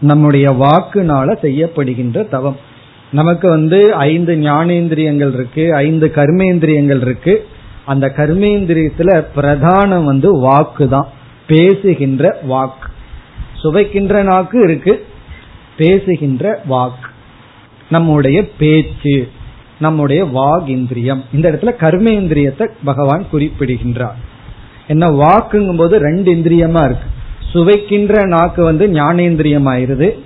நம்முடைய 0.00 0.46
வாக்குனால 0.52 1.28
செய்யப்படுகின்ற 1.42 2.28
தவம். 2.28 2.56
நமக்கு 3.10 3.48
வந்து 3.48 3.94
ஐந்து 3.94 4.34
ஞானேந்திரியங்கள் 4.36 5.32
இருக்கு 5.32 5.74
ஐந்து 5.74 6.06
கர்மேந்திரியங்கள் 6.14 7.00
இருக்கு. 7.00 7.34
அந்த 7.84 8.06
கர்மேந்திரியத்துல 8.16 9.10
பிரதானம் 9.36 10.04
வந்து 10.04 10.30
வாக்கு 10.38 10.88
தான் 10.88 11.08
பேசுகின்ற 11.46 12.38
வாக்கு 12.42 12.88
சுவைக்கின்ற 13.62 14.22
நாக்கு 14.22 14.58
இருக்கு 14.64 15.06
பேசுகின்ற 15.76 16.60
வாக்கு 16.66 17.10
நம்முடைய 17.90 18.38
பேச்சு. 18.58 19.16
நம்முடைய 19.78 20.24
வாக் 20.24 20.68
இந்திரியம் 20.68 21.24
இந்த 21.32 21.50
இடத்துல 21.50 21.66
கர்மேந்திரியத்தை 21.66 22.68
பகவான் 22.84 23.28
குறிப்பிடுகின்றார். 23.30 24.16
என்ன 24.86 25.06
வாக்குங்கும் 25.06 25.76
போது 25.76 25.98
ரெண்டு 25.98 26.32
இந்திரியமா 26.32 26.84
இருக்கு. 26.84 27.08
சுவைக்கின்ற 27.52 28.26
நாக்கு 28.26 28.64
வந்து 28.64 28.86
ஞானேந்திரியம் 28.86 29.68
ஆயிருது 29.68 30.18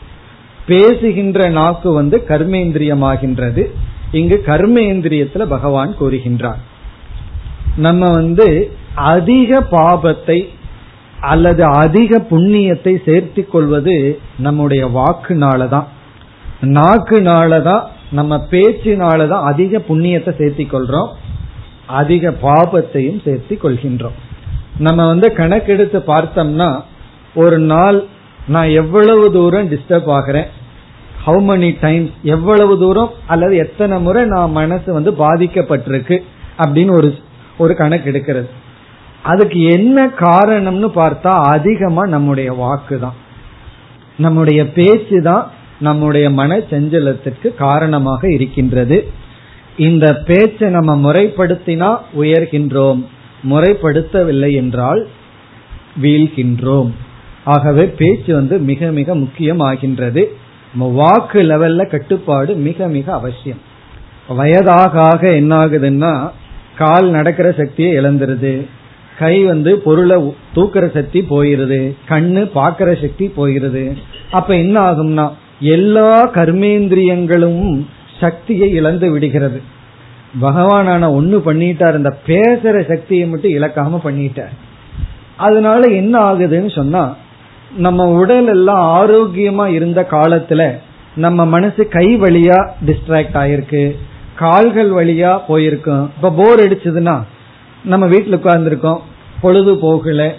பேசுகின்ற 0.66 1.48
நாக்கு 1.48 1.92
வந்து 1.92 2.24
கர்மேந்திரியமாகின்றது. 2.28 3.64
இங்கு 4.12 4.42
கர்மேந்திரியத்துல 4.46 5.46
பகவான் 5.46 5.94
கூறுகின்றார். 6.00 6.58
நம்ம 7.76 8.10
வந்து 8.10 8.72
அதிக 8.94 9.66
பாபத்தை 9.70 10.48
அல்லது 11.20 11.64
அதிக 11.64 12.26
புண்ணியத்தை 12.30 12.96
சேர்த்தி 13.06 13.46
கொள்வது 13.46 14.18
நம்முடைய 14.38 14.86
வாக்குனாலதான். 14.86 15.84
நாக்குனாலதான் 16.60 17.82
நம்ம 18.10 18.46
பேச்சினாலதான் 18.50 19.42
அதிக 19.42 19.78
புண்ணியத்தை 19.78 20.32
சேர்த்தி 20.38 20.64
கொள்றோம் 20.68 21.08
அதிக 21.86 22.30
பாபத்தையும் 22.42 23.20
சேர்த்தி 23.24 23.54
கொள்கின்றோம் 23.62 24.16
நம்ம 24.78 25.06
வந்து 25.06 25.32
கணக்கெடுத்து 25.32 25.98
பார்த்தோம்னா 26.06 26.82
ஒரு 27.34 27.58
நாள் 27.58 28.04
நான் 28.48 28.68
எவ்வளவு 28.68 29.32
தூரம் 29.32 29.70
டிஸ்டர்ப் 29.70 30.08
ஆகிறேன்? 30.08 30.48
ஹவு 31.26 31.40
மெனி 31.50 31.76
டைம்ஸ் 31.80 32.10
எவ்வளவு 32.22 32.78
தூரம்? 32.78 33.10
அல்லது 33.26 33.56
எத்தனை 33.56 33.98
முறை 33.98 34.24
நான் 34.24 34.50
மனசு 34.50 34.92
வந்து 34.92 35.10
பாதிக்கப்பட்டிருக்கு? 35.10 36.22
அப்படின்னு 36.58 36.90
ஒரு 36.90 37.14
ஒரு 37.58 37.76
கணக்கு 37.76 38.10
எடுக்கிறது 38.10 38.48
அதுக்கு 39.22 39.62
என்ன 39.62 40.06
காரணம்னு 40.06 40.88
பார்த்தா 40.94 41.28
அதிகமா 41.28 42.06
நம்முடைய 42.06 42.52
வாக்கு 42.52 42.98
தான் 42.98 43.14
நம்முடைய 44.16 44.70
பேச்சு 44.72 45.22
தான் 45.22 45.50
நம்முடைய 45.80 46.30
மன 46.30 46.58
செஞ்சலத்திற்கு 46.58 47.54
காரணமாக 47.54 48.32
இருக்கின்றது. 48.32 49.06
இந்த 49.76 50.14
பேச்சை 50.14 50.70
நம்ம 50.70 51.12
முறைப்படுத்தினா 51.12 51.98
உயர்கின்றோம் 52.20 53.04
முறைப்படுத்தவில்லை 53.50 54.52
என்றால் 54.52 55.08
வீழ்கின்றோம். 56.02 56.90
ஆகவே 57.44 57.84
பேச்சு 57.84 58.34
வந்து 58.34 58.58
மிக 58.58 58.90
மிக 58.90 59.16
முக்கியமாகின்றது. 59.16 60.24
வாக்கு 60.74 61.42
லெவல்ல 61.42 61.88
கட்டுப்பாடு 61.88 62.54
மிக 62.54 62.88
மிக 62.88 63.12
அவசியம். 63.12 63.60
வயதாக 64.28 65.00
ஆக 65.00 65.34
என்ன 65.34 65.66
ஆகுதுன்னா 65.66 66.30
கால் 66.76 67.08
நடக்கிற 67.08 67.52
சக்தியை 67.52 67.98
இழந்துருது. 67.98 68.66
கை 69.18 69.44
வந்து 69.44 69.78
பொருளை 69.78 70.34
தூக்குற 70.54 70.92
சக்தி 70.92 71.20
போயிருது. 71.20 71.96
கண்ணு 72.08 72.42
பாக்குற 72.54 73.00
சக்தி 73.00 73.32
போயிருது. 73.36 73.96
அப்ப 74.30 74.56
என்ன 74.56 74.80
ஆகும்னா 74.80 75.32
எல்லா 75.60 76.30
கர்மேந்திரியங்களும் 76.30 77.86
சக்தியை 78.20 78.70
இழந்து 78.70 79.10
விடுகிறது. 79.10 79.62
பகவானான 80.42 81.04
ஒண்ணு 81.18 81.36
பண்ணிட்டார் 81.46 81.96
இந்த 81.96 82.16
பேசுற 82.26 82.88
சக்தியை 82.88 83.26
மட்டும் 83.26 83.52
இழக்காம 83.52 84.00
பண்ணிட்டார். 84.04 84.54
அதனால 85.36 85.80
என்ன 85.86 86.32
ஆகுதுன்னு 86.32 86.74
சொன்னா 86.74 87.16
நம்ம 87.76 88.08
உடல் 88.08 88.46
எல்லாம் 88.46 88.84
ஆரோக்கியமா 88.98 89.66
இருந்த 89.66 90.06
காலத்துல 90.10 90.78
நம்ம 91.14 91.46
மனசு 91.46 91.88
கை 91.88 92.16
வழியா 92.16 92.70
டிஸ்ட்ராக்ட் 92.86 93.34
ஆயிருக்கு 93.34 93.96
கால்கள் 94.34 94.90
வழியா 94.90 95.40
போயிருக்கும். 95.46 96.10
இப்ப 96.16 96.30
போர் 96.30 96.60
அடிச்சதுன்னா 96.60 97.22
நம்ம 97.84 98.06
வீட்டுல 98.06 98.36
உட்கார்ந்துருக்கோம் 98.36 98.98
பொழுது 99.40 99.78
போகல 99.78 100.34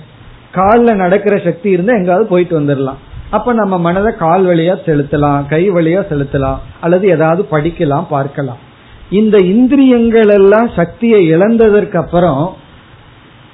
காலில் 0.51 0.95
நடக்கிற 0.95 1.37
சக்தி 1.37 1.69
இருந்தா 1.69 1.93
எங்காவது 1.93 2.25
போயிட்டு 2.25 2.61
வந்துடலாம் 2.61 2.97
அப்ப 3.31 3.53
நம்ம 3.53 3.77
மனதை 3.79 4.11
கால் 4.15 4.45
வழியா 4.47 4.75
செலுத்தலாம் 4.85 5.47
கை 5.47 5.71
வழியா 5.71 6.01
செலுத்தலாம் 6.11 6.59
அல்லது 6.81 7.05
ஏதாவது 7.07 7.41
படிக்கலாம் 7.51 8.05
பார்க்கலாம். 8.09 8.61
இந்த 9.09 9.37
இந்திரியங்கள் 9.37 10.29
எல்லாம் 10.29 10.69
சக்தியை 10.75 11.21
இழந்ததற்கு 11.33 11.97
அப்புறம் 11.97 12.41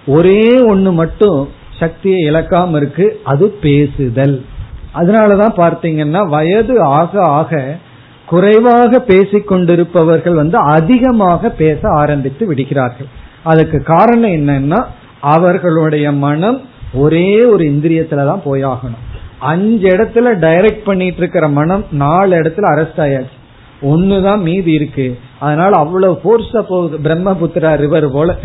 ஒரே 0.08 0.44
ஒண்ணு 0.72 0.92
மட்டும் 0.94 1.40
சக்தியை 1.80 2.20
இழக்காம 2.30 2.76
இருக்கு 2.76 3.06
அது 3.24 3.46
பேசுதல். 3.66 4.46
அதனாலதான் 4.94 5.56
பார்த்தீங்கன்னா 5.62 6.22
வயது 6.28 6.76
ஆக 6.82 7.22
ஆக 7.40 7.78
குறைவாக 8.26 9.00
பேசிக் 9.00 9.48
கொண்டிருப்பவர்கள் 9.48 10.34
வந்து 10.34 10.58
அதிகமாக 10.58 11.50
பேச 11.50 11.80
ஆரம்பித்து 11.90 12.46
விடுகிறார்கள். 12.46 13.10
அதுக்கு 13.44 13.80
காரணம் 13.84 14.32
என்னன்னா 14.32 14.80
அவர்களுடைய 15.20 16.12
மனம் 16.12 16.62
ஒரே 16.94 17.30
ஒரு 17.46 17.64
இந்திரியத்துல 17.66 18.26
தான் 18.26 18.46
போயாகணும். 18.46 19.05
அஞ்சு 19.40 19.88
இடத்துல 19.90 20.28
டைரக்ட் 20.40 20.84
பண்ணிட்டு 20.84 21.18
இருக்கிற 21.18 21.48
மனம் 21.48 21.86
நாலு 21.92 22.42
இடத்துல 22.42 22.58
அரெஸ்ட் 22.58 22.98
ஆயாச்சு. 22.98 23.36
ஒண்ணுதான் 23.82 24.42
மீதி 24.42 24.72
இருக்கு. 24.72 25.20
அதனால 25.40 25.78
அவ்வளவு 25.78 26.20
போர்ஸா 26.24 26.62
போகுது. 26.62 26.98
பிரம்மபுத்திரா 26.98 27.76
ரிவர் 27.76 28.12
போல. 28.12 28.36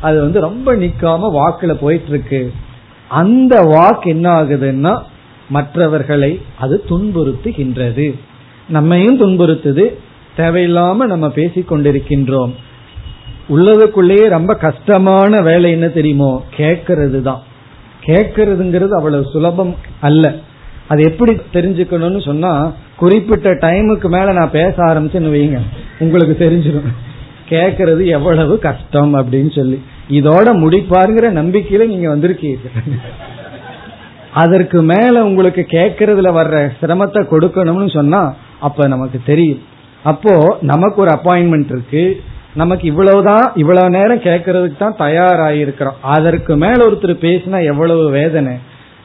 அது 0.00 0.20
வந்து 0.20 0.40
ரொம்ப 0.40 0.74
நிக்காம 0.74 1.30
வாக்குல 1.32 1.74
போயிட்டு 1.74 2.08
இருக்கு 2.08 2.52
அந்த 3.08 3.60
வாக்கு 3.60 4.10
என்ன 4.10 4.42
ஆகுதுன்னா 4.42 5.02
மற்றவர்களை 5.48 6.40
அது 6.58 6.84
துன்புறுத்துகின்றது. 6.88 8.18
நம்மையும் 8.68 9.20
துன்புறுத்துது. 9.20 9.94
தேவையில்லாம 10.36 10.94
நம்ம 10.94 11.26
பேசிக்கொண்டிருக்கின்றோம் 11.28 12.54
உள்ளதுக்குள்ளேயே 13.48 14.28
ரொம்ப 14.28 14.54
கஷ்டமான 14.54 15.40
வேலை 15.40 15.70
என்ன 15.70 15.88
தெரியுமோ? 15.88 16.44
கேட்கறது 16.56 17.22
தான் 17.22 17.42
கேட்கறதுங்கிறது 18.04 18.94
அவ்வளவு 18.98 19.24
சுலபம் 19.32 19.74
அல்ல. 20.00 20.34
அது 20.88 21.02
எப்படி 21.02 21.32
தெரிஞ்சுக்கணும்னு 21.52 22.20
சொன்னா 22.24 22.72
குறிப்பிட்ட 22.96 23.50
டைமுக்கு 23.54 24.08
மேல 24.08 24.32
நான் 24.32 24.50
பேச 24.50 24.74
ஆரம்பிச்சேன்னு 24.82 25.32
வைங்க. 25.34 25.60
உங்களுக்கு 25.98 26.34
தெரிஞ்சிடும் 26.44 26.90
கேட்கறது 27.48 28.06
எவ்வளவு 28.06 28.58
கஷ்டம் 28.58 29.14
அப்படின்னு 29.14 29.56
சொல்லி. 29.56 29.82
இதோட 30.10 30.46
முடிப்பாருங்கிற 30.62 31.26
நம்பிக்கையில 31.40 31.86
நீங்க 31.86 32.16
வந்திருக்கீங்க. 32.16 32.70
அதற்கு 34.32 34.82
மேல 34.82 35.24
உங்களுக்கு 35.24 35.66
கேட்கறதுல 35.70 36.30
வர்ற 36.38 36.70
சிரமத்தை 36.80 37.20
கொடுக்கணும்னு 37.32 37.90
சொன்னா 37.90 38.34
அப்ப 38.60 38.86
நமக்கு 38.86 39.20
தெரியும். 39.24 39.62
அப்போ 40.02 40.58
நமக்கு 40.60 41.00
ஒரு 41.00 41.10
அப்பாயின்மெண்ட் 41.10 41.70
இருக்கு. 41.70 42.22
நமக்கு 42.56 42.86
இவ்வளவுதான் 42.86 43.52
இவ்வளவு 43.54 43.90
நேரம் 43.90 44.20
கேட்கறதுக்கு 44.20 44.78
தான் 44.78 45.00
தயாராயிருக்கிறோம். 45.04 46.00
அதற்கு 46.00 46.56
மேல 46.56 46.86
ஒருத்தர் 46.86 47.22
பேசினா 47.24 47.64
எவ்வளவு 47.64 48.10
வேதனை. 48.10 48.54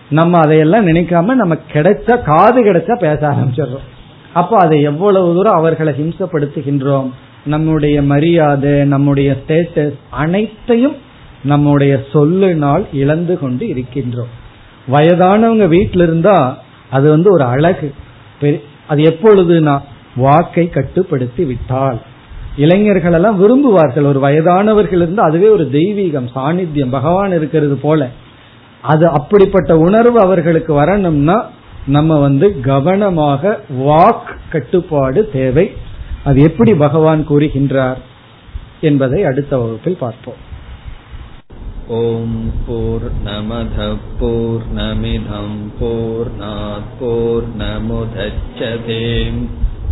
நம்ம 0.09 0.37
அதையெல்லாம் 0.37 0.87
நினைக்காம 0.87 1.33
நம்ம 1.41 1.57
கிடைச்சா 1.73 2.15
காது 2.23 2.59
கிடைச்சா 2.63 2.95
பேச 2.99 3.19
ஆரம்பிச்சிடுறோம். 3.29 3.87
அப்போ 4.33 4.57
அதை 4.57 4.81
எவ்வளவு 4.81 5.33
தூரம் 5.33 5.53
அவர்களை 5.53 5.93
ஹிம்சப்படுத்துகின்றோம். 6.01 7.09
நம்முடைய 7.45 8.01
மரியாதை 8.01 8.71
நம்முடைய 8.71 9.37
ஸ்டேட்டஸ் 9.41 9.97
அனைத்தையும் 10.09 10.95
நம்முடைய 11.43 11.93
சொல்லினால் 12.11 12.85
இழந்து 12.93 13.39
கொண்டு 13.39 13.65
இருக்கின்றோம். 13.65 14.31
வயதானவங்க 14.91 15.67
வீட்டில் 15.67 16.01
இருந்தா 16.01 16.57
அது 16.89 17.09
வந்து 17.09 17.29
ஒரு 17.31 17.43
அழகு. 17.43 17.93
அது 18.87 19.01
எப்பொழுதுனா 19.03 19.75
வாக்கை 20.15 20.69
கட்டுப்படுத்தி 20.69 21.43
விட்டால். 21.43 21.99
இளைஞர்கள் 22.55 23.13
எல்லாம் 23.13 23.39
விரும்புவார்கள். 23.41 24.05
ஒரு 24.05 24.19
வயதானவர்கள் 24.19 25.01
இருந்து 25.01 25.21
அதுவே 25.21 25.47
ஒரு 25.47 25.69
தெய்வீகம் 25.71 26.27
சாநித்தியம் 26.35 26.89
பகவான் 26.89 27.31
இருக்கிறது 27.31 27.75
போல. 27.75 28.09
அது 28.81 29.07
அப்படிப்பட்ட 29.07 29.77
உணர்வு 29.77 30.19
அவர்களுக்கு 30.19 30.73
வரணும்னா 30.73 31.49
நம்ம 31.85 32.19
வந்து 32.19 32.59
கவனமாக 32.59 33.59
வாக் 33.79 34.35
கட்டுப்பாடு 34.49 35.29
தேவை. 35.29 35.71
அது 36.23 36.41
எப்படி 36.41 36.73
பகவான் 36.73 37.27
கூறுகின்றார் 37.29 37.97
என்பதை 38.81 39.23
அடுத்த 39.23 39.57
வகுப்பில் 39.57 39.97
பார்ப்போம். 39.99 40.49
ஓம் 41.87 42.51
போர் 42.67 43.07
நமத 43.25 43.95
போர் 44.19 44.61
நமிதம் 44.75 45.57
போர் 46.99 47.43
நமுதச்சதேம் 47.57 49.47